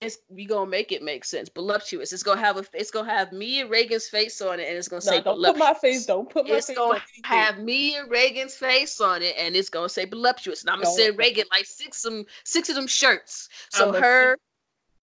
It's 0.00 0.18
we 0.28 0.44
gonna 0.44 0.68
make 0.68 0.92
it 0.92 1.02
make 1.02 1.24
sense. 1.24 1.48
Voluptuous. 1.48 2.12
It's 2.12 2.22
gonna 2.22 2.40
have 2.40 2.58
a. 2.58 2.64
It's 2.74 2.90
gonna 2.90 3.10
have 3.10 3.32
me 3.32 3.60
and 3.60 3.70
Reagan's 3.70 4.08
face 4.08 4.42
on 4.42 4.60
it, 4.60 4.68
and 4.68 4.76
it's 4.76 4.88
gonna 4.88 5.00
say. 5.00 5.22
don't 5.22 5.42
put 5.42 5.56
my 5.56 5.72
face. 5.72 6.04
Don't 6.04 6.28
put 6.28 6.46
my 6.46 6.56
it's 6.56 6.66
face. 6.66 6.76
It's 6.76 6.78
gonna 6.78 7.00
have 7.24 7.58
me 7.58 7.96
and 7.96 8.10
Reagan's 8.10 8.54
face 8.54 9.00
on 9.00 9.22
it, 9.22 9.34
and 9.38 9.56
it's 9.56 9.70
gonna 9.70 9.88
say 9.88 10.04
voluptuous. 10.04 10.62
And 10.62 10.70
I'm 10.70 10.82
gonna 10.82 10.94
send 10.94 11.16
Reagan 11.18 11.46
like 11.50 11.64
six 11.64 11.98
some 11.98 12.26
six 12.44 12.68
of 12.68 12.74
them 12.74 12.86
shirts. 12.86 13.48
So 13.70 13.94
I'm 13.94 14.02
her, 14.02 14.36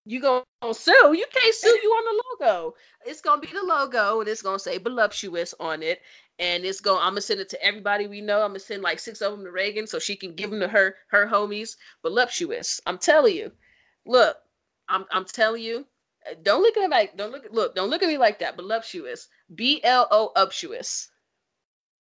you 0.05 0.21
gonna 0.21 0.43
sue? 0.73 1.15
You 1.17 1.25
can't 1.31 1.55
sue 1.55 1.79
you 1.81 1.89
on 1.89 2.15
the 2.39 2.45
logo. 2.45 2.75
It's 3.05 3.21
gonna 3.21 3.41
be 3.41 3.47
the 3.47 3.63
logo, 3.63 4.19
and 4.19 4.29
it's 4.29 4.43
gonna 4.43 4.59
say 4.59 4.77
voluptuous 4.77 5.55
on 5.59 5.81
it. 5.81 6.01
And 6.37 6.65
it's 6.65 6.81
going. 6.81 6.99
I'm 6.99 7.11
gonna 7.11 7.21
send 7.21 7.39
it 7.39 7.49
to 7.49 7.63
everybody 7.63 8.05
we 8.05 8.21
know. 8.21 8.41
I'm 8.41 8.49
gonna 8.49 8.59
send 8.59 8.83
like 8.83 8.99
six 8.99 9.21
of 9.21 9.31
them 9.31 9.45
to 9.45 9.51
Reagan 9.51 9.87
so 9.87 9.97
she 9.97 10.15
can 10.15 10.35
give 10.35 10.51
them 10.51 10.59
to 10.59 10.67
her 10.67 10.97
her 11.07 11.25
homies. 11.25 11.77
Voluptuous. 12.03 12.79
I'm 12.85 12.99
telling 12.99 13.35
you. 13.35 13.51
Look, 14.05 14.37
I'm 14.89 15.05
I'm 15.11 15.25
telling 15.25 15.63
you, 15.63 15.85
uh, 16.29 16.35
don't 16.43 16.61
look 16.61 16.77
at 16.77 16.81
me 16.81 16.87
like 16.87 17.17
don't 17.17 17.31
look 17.31 17.47
look 17.51 17.75
don't 17.75 17.89
look 17.89 18.03
at 18.03 18.09
me 18.09 18.17
like 18.17 18.39
that. 18.39 18.55
Voluptuous, 18.55 19.27
B 19.55 19.81
L 19.83 20.07
O 20.11 20.31
uptuous. 20.35 21.07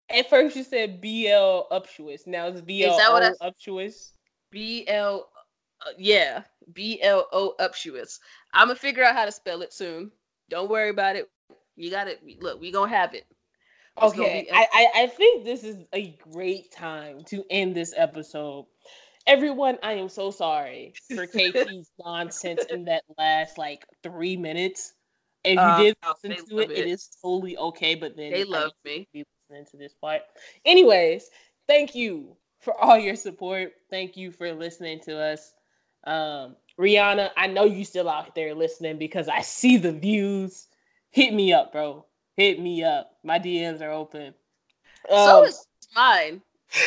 At 0.09 0.29
first 0.29 0.55
you 0.55 0.63
said 0.63 1.01
B 1.01 1.29
L 1.29 1.67
uptuous. 1.71 2.27
Now 2.27 2.47
it's 2.47 2.61
B 2.61 2.85
L 2.85 2.97
O 2.99 3.49
uptuous. 3.51 4.11
B 4.51 4.85
L, 4.87 5.29
uh, 5.85 5.91
yeah, 5.97 6.43
B 6.73 7.01
L 7.01 7.27
O 7.31 7.55
uptuous. 7.59 8.19
I'm 8.53 8.67
gonna 8.67 8.79
figure 8.79 9.03
out 9.03 9.15
how 9.15 9.25
to 9.25 9.31
spell 9.31 9.61
it 9.61 9.73
soon. 9.73 10.11
Don't 10.49 10.69
worry 10.69 10.89
about 10.89 11.15
it. 11.15 11.29
You 11.75 11.89
got 11.89 12.07
it. 12.07 12.21
Look, 12.41 12.61
we 12.61 12.71
gonna 12.71 12.89
have 12.89 13.15
it. 13.15 13.25
It's 14.01 14.13
okay, 14.13 14.47
I, 14.51 14.67
I 14.73 15.03
I 15.03 15.07
think 15.07 15.43
this 15.43 15.63
is 15.63 15.77
a 15.93 16.17
great 16.31 16.71
time 16.71 17.23
to 17.25 17.43
end 17.51 17.75
this 17.75 17.93
episode 17.95 18.65
everyone, 19.27 19.77
I 19.83 19.93
am 19.93 20.09
so 20.09 20.31
sorry 20.31 20.93
for 21.13 21.25
KT's 21.27 21.91
nonsense 22.03 22.65
in 22.69 22.85
that 22.85 23.03
last 23.17 23.57
like 23.57 23.85
three 24.01 24.37
minutes. 24.37 24.93
If 25.43 25.55
you 25.55 25.59
uh, 25.59 25.77
did 25.77 25.95
listen 26.23 26.45
to 26.49 26.59
it, 26.59 26.71
it, 26.71 26.79
it 26.79 26.87
is 26.87 27.09
totally 27.21 27.57
okay. 27.57 27.95
But 27.95 28.15
then 28.15 28.31
they 28.31 28.43
love 28.43 28.71
me. 28.85 29.07
Be 29.13 29.25
listening 29.49 29.65
to 29.71 29.77
this 29.77 29.93
part. 29.93 30.21
Anyways, 30.65 31.29
thank 31.67 31.95
you 31.95 32.35
for 32.61 32.79
all 32.79 32.97
your 32.97 33.15
support. 33.15 33.73
Thank 33.89 34.15
you 34.15 34.31
for 34.31 34.53
listening 34.53 35.01
to 35.01 35.19
us. 35.19 35.53
Um, 36.05 36.55
Rihanna, 36.79 37.29
I 37.37 37.47
know 37.47 37.65
you 37.65 37.85
still 37.85 38.09
out 38.09 38.35
there 38.35 38.55
listening 38.55 38.97
because 38.97 39.27
I 39.27 39.41
see 39.41 39.77
the 39.77 39.91
views. 39.91 40.67
Hit 41.11 41.33
me 41.33 41.53
up, 41.53 41.71
bro. 41.71 42.05
Hit 42.35 42.59
me 42.59 42.83
up. 42.83 43.11
My 43.23 43.37
DMs 43.37 43.81
are 43.81 43.91
open. 43.91 44.33
Um, 45.09 45.25
so 45.25 45.43
is 45.43 45.67
mine. 45.95 46.41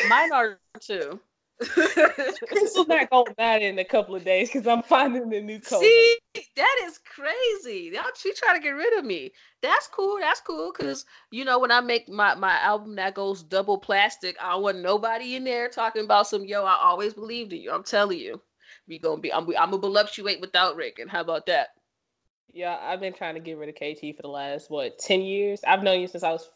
Mine 0.09 0.33
are 0.33 0.59
too. 0.81 1.19
Crystal's 1.59 2.87
not 2.87 3.09
going 3.09 3.33
mad 3.37 3.63
in 3.63 3.79
a 3.79 3.83
couple 3.83 4.15
of 4.15 4.23
days 4.23 4.49
because 4.49 4.67
I'm 4.67 4.83
finding 4.83 5.29
the 5.29 5.41
new 5.41 5.59
code. 5.59 5.81
See, 5.81 6.17
that 6.55 6.81
is 6.83 6.99
crazy. 6.99 7.91
Y'all, 7.93 8.03
she 8.15 8.31
trying 8.33 8.57
to 8.57 8.63
get 8.63 8.71
rid 8.71 8.97
of 8.99 9.05
me. 9.05 9.31
That's 9.63 9.87
cool. 9.87 10.19
That's 10.19 10.39
cool. 10.41 10.71
Cause 10.71 11.05
you 11.31 11.43
know 11.45 11.57
when 11.57 11.71
I 11.71 11.81
make 11.81 12.07
my 12.07 12.35
my 12.35 12.59
album 12.59 12.95
that 12.97 13.15
goes 13.15 13.41
double 13.41 13.79
plastic, 13.79 14.35
I 14.39 14.55
want 14.55 14.79
nobody 14.81 15.35
in 15.35 15.43
there 15.43 15.67
talking 15.67 16.03
about 16.03 16.27
some 16.27 16.45
yo. 16.45 16.63
I 16.63 16.77
always 16.83 17.15
believed 17.15 17.53
in 17.53 17.61
you. 17.61 17.71
I'm 17.71 17.83
telling 17.83 18.19
you, 18.19 18.39
we 18.87 18.99
gonna 18.99 19.19
be. 19.19 19.33
I'm 19.33 19.47
I'm 19.57 19.73
a 19.73 19.77
voluptuate 19.79 20.39
without 20.39 20.75
Reagan. 20.75 21.07
How 21.07 21.21
about 21.21 21.47
that? 21.47 21.69
Yeah, 22.53 22.77
I've 22.79 22.99
been 22.99 23.13
trying 23.13 23.33
to 23.33 23.41
get 23.41 23.57
rid 23.57 23.69
of 23.69 23.75
KT 23.75 24.15
for 24.15 24.21
the 24.21 24.29
last 24.29 24.69
what 24.69 24.99
ten 24.99 25.21
years. 25.21 25.61
I've 25.67 25.81
known 25.81 26.01
you 26.01 26.07
since 26.07 26.23
I 26.23 26.31
was. 26.33 26.49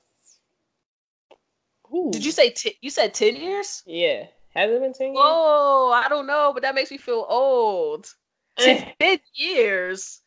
Ooh. 1.92 2.12
Did 2.12 2.24
you 2.24 2.32
say 2.32 2.52
t- 2.52 2.78
you 2.82 2.92
said 2.92 3.16
ten 3.16 3.36
years? 3.36 3.82
Yeah. 3.88 4.28
Has 4.54 4.70
it 4.70 4.82
been 4.82 4.94
10 4.94 5.08
years? 5.08 5.18
Oh, 5.18 5.92
I 5.94 6.10
don't 6.10 6.28
know, 6.28 6.52
but 6.54 6.64
that 6.64 6.76
makes 6.76 6.92
me 6.92 6.98
feel 6.98 7.26
old. 7.28 8.14
10 8.58 9.20
years. 9.34 10.22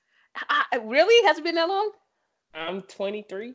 I, 0.49 0.81
really? 0.83 1.27
Has 1.27 1.39
it 1.39 1.45
been 1.45 1.55
that 1.57 1.69
long? 1.69 1.91
I'm 2.55 2.83
23. 2.83 3.55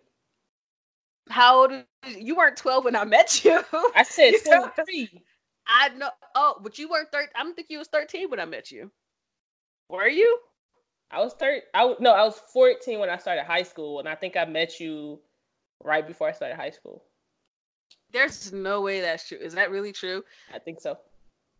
How 1.29 1.61
old? 1.61 1.71
You 2.07 2.35
weren't 2.35 2.57
12 2.57 2.85
when 2.85 2.95
I 2.95 3.03
met 3.05 3.43
you. 3.43 3.61
I 3.95 4.03
said 4.03 4.33
23. 4.45 5.09
I 5.67 5.89
know. 5.89 6.09
Oh, 6.35 6.59
but 6.61 6.77
you 6.79 6.89
weren't 6.89 7.11
13. 7.11 7.29
I 7.35 7.43
don't 7.43 7.55
think 7.55 7.67
you 7.69 7.79
was 7.79 7.87
13 7.87 8.29
when 8.29 8.39
I 8.39 8.45
met 8.45 8.71
you. 8.71 8.91
Were 9.89 10.07
you? 10.07 10.39
I 11.11 11.19
was 11.19 11.33
13. 11.33 11.61
I 11.73 11.95
no, 11.99 12.13
I 12.13 12.23
was 12.23 12.39
14 12.53 12.99
when 12.99 13.09
I 13.09 13.17
started 13.17 13.43
high 13.43 13.63
school, 13.63 13.99
and 13.99 14.07
I 14.07 14.15
think 14.15 14.37
I 14.37 14.45
met 14.45 14.79
you 14.79 15.19
right 15.83 16.05
before 16.05 16.27
I 16.27 16.31
started 16.31 16.55
high 16.55 16.69
school. 16.69 17.03
There's 18.11 18.51
no 18.51 18.81
way 18.81 19.01
that's 19.01 19.27
true. 19.27 19.37
Is 19.37 19.53
that 19.53 19.71
really 19.71 19.91
true? 19.91 20.23
I 20.53 20.59
think 20.59 20.81
so. 20.81 20.97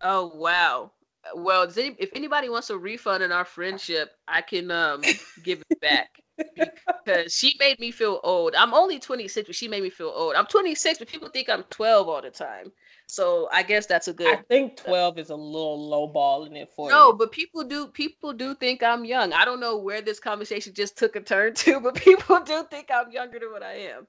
Oh 0.02 0.32
wow. 0.36 0.91
Well, 1.36 1.68
any, 1.78 1.95
if 2.00 2.10
anybody 2.16 2.50
wants 2.50 2.70
a 2.70 2.78
refund 2.78 3.24
in 3.24 3.32
our 3.32 3.45
friendship, 3.45 4.12
I 4.28 4.41
can 4.41 4.72
um 4.72 5.02
give 5.43 5.60
it 5.70 5.82
back 5.82 6.10
because 6.56 7.34
she 7.34 7.56
made 7.60 7.80
me 7.80 7.91
feel 7.91 8.20
old. 8.24 8.56
I'm 8.56 8.74
only 8.74 9.00
26, 9.00 9.47
but 9.47 9.56
she 9.56 9.68
made 9.68 9.84
me 9.84 9.89
feel 9.89 10.12
old. 10.16 10.36
I'm 10.36 10.45
26, 10.45 11.00
but 11.00 11.08
people 11.08 11.30
think 11.30 11.50
I'm 11.50 11.64
12 11.70 12.08
all 12.08 12.22
the 12.22 12.30
time. 12.30 12.72
So 13.08 13.50
I 13.52 13.64
guess 13.64 13.86
that's 13.86 14.08
a 14.08 14.14
good. 14.14 14.28
I 14.28 14.38
think 14.47 14.78
12 14.78 15.18
is 15.18 15.30
a 15.30 15.36
little 15.36 15.89
low 15.89 16.08
ball 16.08 16.45
in 16.45 16.56
it 16.56 16.70
for 16.76 16.91
no, 16.91 17.10
you. 17.10 17.18
but 17.18 17.32
people 17.32 17.64
do 17.64 17.88
people 17.88 18.34
do 18.34 18.56
think 18.56 18.84
I'm 18.84 19.06
young. 19.06 19.34
I 19.34 19.45
don't 19.45 19.60
know 19.60 19.78
where 19.78 20.02
this 20.02 20.20
conversation 20.20 20.74
just 20.74 20.97
took 20.97 21.16
a 21.16 21.22
turn 21.22 21.54
to, 21.56 21.80
but 21.84 21.95
people 21.95 22.39
do 22.41 22.64
think 22.70 22.89
I'm 22.93 23.12
younger 23.12 23.39
than 23.39 23.52
what 23.52 23.64
I 23.64 23.74
am. 23.74 24.08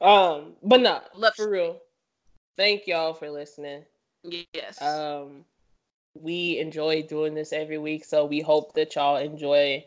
Um, 0.00 0.54
but 0.62 0.80
no, 0.80 1.00
Love 1.14 1.34
for 1.34 1.48
real. 1.48 1.80
Thank 2.56 2.86
y'all 2.86 3.14
for 3.14 3.30
listening. 3.30 3.84
Yes. 4.22 4.80
Um, 4.80 5.44
we 6.14 6.58
enjoy 6.58 7.02
doing 7.02 7.34
this 7.34 7.52
every 7.52 7.78
week, 7.78 8.04
so 8.04 8.24
we 8.24 8.40
hope 8.40 8.74
that 8.74 8.94
y'all 8.94 9.16
enjoy 9.16 9.84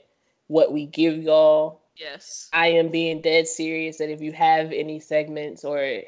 what 0.47 0.71
we 0.71 0.85
give 0.85 1.17
y'all. 1.17 1.81
Yes. 1.95 2.49
I 2.53 2.67
am 2.67 2.89
being 2.89 3.21
dead 3.21 3.47
serious 3.47 3.97
that 3.97 4.11
if 4.11 4.21
you 4.21 4.31
have 4.31 4.71
any 4.71 4.99
segments 4.99 5.63
or 5.63 6.01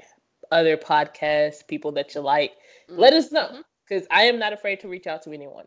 other 0.52 0.78
podcasts, 0.78 1.66
people 1.68 1.92
that 1.94 2.16
you 2.16 2.22
like, 2.22 2.52
mm-hmm. 2.90 3.00
let 3.00 3.14
us 3.14 3.32
know 3.32 3.62
because 3.88 4.04
mm-hmm. 4.04 4.18
I 4.18 4.24
am 4.24 4.40
not 4.40 4.54
afraid 4.54 4.80
to 4.82 4.88
reach 4.88 5.08
out 5.08 5.22
to 5.24 5.32
anyone. 5.32 5.66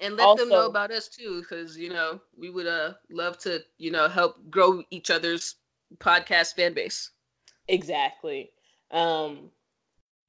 And 0.00 0.16
let 0.16 0.26
also, 0.26 0.42
them 0.42 0.50
know 0.50 0.66
about 0.66 0.90
us 0.90 1.08
too, 1.08 1.40
because 1.40 1.76
you 1.76 1.90
know 1.90 2.20
we 2.36 2.50
would 2.50 2.66
uh 2.66 2.94
love 3.10 3.38
to 3.38 3.60
you 3.78 3.90
know 3.90 4.08
help 4.08 4.36
grow 4.50 4.82
each 4.90 5.10
other's 5.10 5.56
podcast 5.98 6.54
fan 6.54 6.74
base. 6.74 7.10
Exactly. 7.68 8.50
Um, 8.90 9.50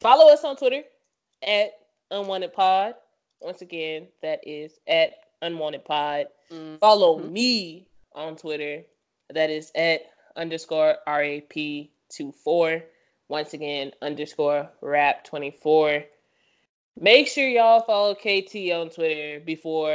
follow 0.02 0.32
us 0.32 0.44
on 0.44 0.56
Twitter 0.56 0.84
at 1.46 1.72
Unwanted 2.12 2.54
Pod. 2.54 2.96
Once 3.42 3.62
again, 3.62 4.08
that 4.22 4.40
is 4.48 4.80
at 4.88 5.14
Unwanted 5.42 5.86
Pod. 5.86 6.28
Mm-hmm. 6.52 6.78
Follow 6.78 7.20
me 7.20 7.88
on 8.14 8.36
Twitter. 8.36 8.84
That 9.34 9.50
is 9.50 9.72
at 9.76 10.02
underscore 10.36 10.98
RAP24. 11.08 12.84
Once 13.30 13.54
again, 13.54 13.92
underscore 14.02 14.70
rap24. 14.82 16.06
Make 17.00 17.28
sure 17.28 17.48
y'all 17.48 17.82
follow 17.82 18.16
KT 18.16 18.72
on 18.74 18.90
Twitter 18.90 19.40
before 19.40 19.92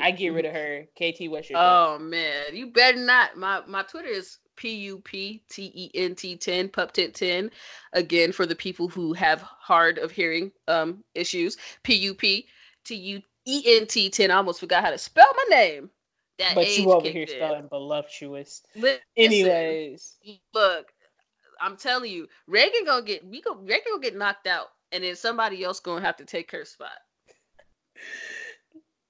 I 0.00 0.10
get 0.12 0.28
rid 0.28 0.44
of 0.44 0.52
her. 0.54 0.86
KT, 0.94 1.28
what's 1.28 1.50
your? 1.50 1.58
Oh 1.58 1.98
man, 1.98 2.54
you 2.54 2.68
better 2.68 2.98
not. 2.98 3.36
My 3.36 3.62
my 3.66 3.82
Twitter 3.82 4.08
is 4.08 4.38
P 4.60 4.74
U 4.74 4.98
P 4.98 5.42
T 5.48 5.72
E 5.74 5.90
N 5.94 6.14
T 6.14 6.36
10, 6.36 6.68
Pup 6.68 6.92
Tent 6.92 7.14
10. 7.14 7.50
Again, 7.94 8.30
for 8.30 8.44
the 8.44 8.54
people 8.54 8.88
who 8.88 9.14
have 9.14 9.40
hard 9.40 9.96
of 9.96 10.10
hearing 10.10 10.52
um, 10.68 11.02
issues, 11.14 11.56
P 11.82 11.94
U 11.94 12.14
P 12.14 12.46
T 12.84 12.94
U 12.94 13.22
E 13.46 13.62
N 13.78 13.86
T 13.86 14.10
10. 14.10 14.30
I 14.30 14.34
almost 14.34 14.60
forgot 14.60 14.84
how 14.84 14.90
to 14.90 14.98
spell 14.98 15.32
my 15.34 15.56
name. 15.56 15.90
That 16.38 16.54
but 16.54 16.76
you 16.76 16.92
over 16.92 17.08
here 17.08 17.22
in. 17.22 17.28
spelling 17.28 17.68
voluptuous. 17.68 18.62
Listen, 18.76 19.00
Anyways, 19.16 20.18
look, 20.52 20.92
I'm 21.58 21.78
telling 21.78 22.10
you, 22.10 22.28
Reagan 22.46 22.84
gonna 22.84 23.02
get 23.02 23.26
we 23.26 23.40
go 23.40 23.54
Reagan 23.54 23.92
gonna 23.92 24.02
get 24.02 24.16
knocked 24.16 24.46
out, 24.46 24.66
and 24.92 25.02
then 25.02 25.16
somebody 25.16 25.64
else 25.64 25.80
gonna 25.80 26.04
have 26.04 26.18
to 26.18 26.26
take 26.26 26.50
her 26.52 26.66
spot. 26.66 26.90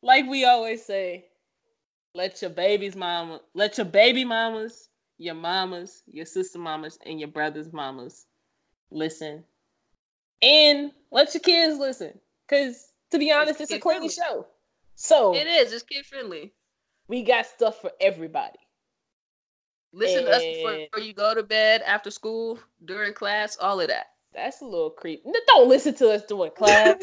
Like 0.00 0.26
we 0.28 0.44
always 0.44 0.84
say, 0.84 1.26
let 2.14 2.40
your 2.40 2.50
baby's 2.50 2.94
mama, 2.94 3.40
let 3.54 3.78
your 3.78 3.84
baby 3.84 4.24
mamas 4.24 4.89
your 5.20 5.34
mamas, 5.34 6.02
your 6.10 6.24
sister 6.24 6.58
mamas, 6.58 6.98
and 7.04 7.20
your 7.20 7.28
brother's 7.28 7.72
mamas 7.74 8.26
listen. 8.90 9.44
And 10.40 10.92
let 11.10 11.34
your 11.34 11.42
kids 11.42 11.78
listen. 11.78 12.18
Because 12.48 12.92
to 13.10 13.18
be 13.18 13.30
honest, 13.30 13.60
it's, 13.60 13.70
it's 13.70 13.78
a 13.78 13.80
clean 13.80 14.08
show. 14.08 14.46
So 14.94 15.34
it 15.34 15.46
is, 15.46 15.74
it's 15.74 15.82
kid 15.82 16.06
friendly. 16.06 16.54
We 17.06 17.22
got 17.22 17.44
stuff 17.44 17.82
for 17.82 17.90
everybody. 18.00 18.58
Listen 19.92 20.20
and... 20.20 20.26
to 20.28 20.32
us 20.32 20.42
before 20.42 21.04
you 21.04 21.12
go 21.12 21.34
to 21.34 21.42
bed, 21.42 21.82
after 21.82 22.10
school, 22.10 22.58
during 22.86 23.12
class, 23.12 23.58
all 23.60 23.78
of 23.78 23.88
that. 23.88 24.06
That's 24.32 24.62
a 24.62 24.64
little 24.64 24.90
creep. 24.90 25.22
Don't 25.48 25.68
listen 25.68 25.94
to 25.96 26.10
us 26.10 26.22
during 26.26 26.52
class. 26.52 26.96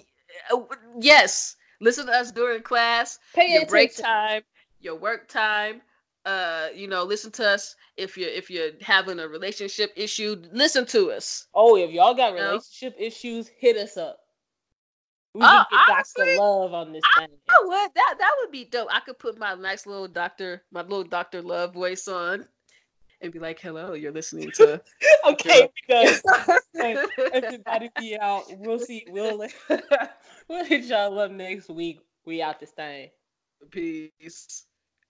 yes. 1.00 1.56
Listen 1.80 2.06
to 2.06 2.12
us 2.12 2.32
during 2.32 2.62
class, 2.62 3.18
Pay 3.34 3.52
your 3.52 3.62
attention. 3.62 3.70
break 3.70 3.96
time, 3.96 4.42
your 4.80 4.96
work 4.96 5.28
time, 5.28 5.82
uh 6.24 6.68
you 6.74 6.88
know 6.88 7.04
listen 7.04 7.30
to 7.30 7.46
us 7.46 7.74
if 7.96 8.16
you're 8.16 8.28
if 8.28 8.50
you're 8.50 8.70
having 8.80 9.18
a 9.20 9.28
relationship 9.28 9.92
issue 9.96 10.36
listen 10.52 10.84
to 10.84 11.10
us 11.10 11.46
oh 11.54 11.76
if 11.76 11.90
y'all 11.90 12.14
got 12.14 12.34
relationship 12.34 12.94
you 12.96 13.00
know? 13.00 13.06
issues 13.06 13.48
hit 13.58 13.76
us 13.76 13.96
up 13.96 14.18
We 15.34 15.42
oh, 15.44 15.64
could 15.68 15.76
get 15.76 15.86
Doctor 15.86 16.36
Love 16.38 16.74
on 16.74 16.92
this 16.92 17.02
I, 17.16 17.20
thing. 17.20 17.36
I 17.48 17.62
would. 17.64 17.94
That 17.94 18.14
that 18.18 18.30
would 18.40 18.50
be 18.50 18.64
dope. 18.64 18.88
I 18.90 19.00
could 19.00 19.18
put 19.18 19.38
my 19.38 19.54
nice 19.54 19.86
little 19.86 20.08
doctor, 20.08 20.64
my 20.72 20.80
little 20.82 21.04
Doctor 21.04 21.42
Love 21.42 21.74
voice 21.74 22.08
on, 22.08 22.44
and 23.20 23.32
be 23.32 23.38
like, 23.38 23.60
"Hello, 23.60 23.92
you're 23.92 24.12
listening 24.12 24.50
to." 24.52 24.80
okay, 25.28 25.68
because 25.86 26.22
everybody 27.32 27.90
be 27.98 28.18
out. 28.18 28.44
We'll 28.58 28.78
see. 28.78 29.04
We'll 29.08 29.46
we'll 30.48 30.64
hit 30.64 30.84
y'all 30.84 31.18
up 31.18 31.30
next 31.30 31.68
week. 31.68 32.00
We 32.24 32.42
out 32.42 32.58
this 32.58 32.70
thing. 32.70 33.10
Peace. 33.70 34.66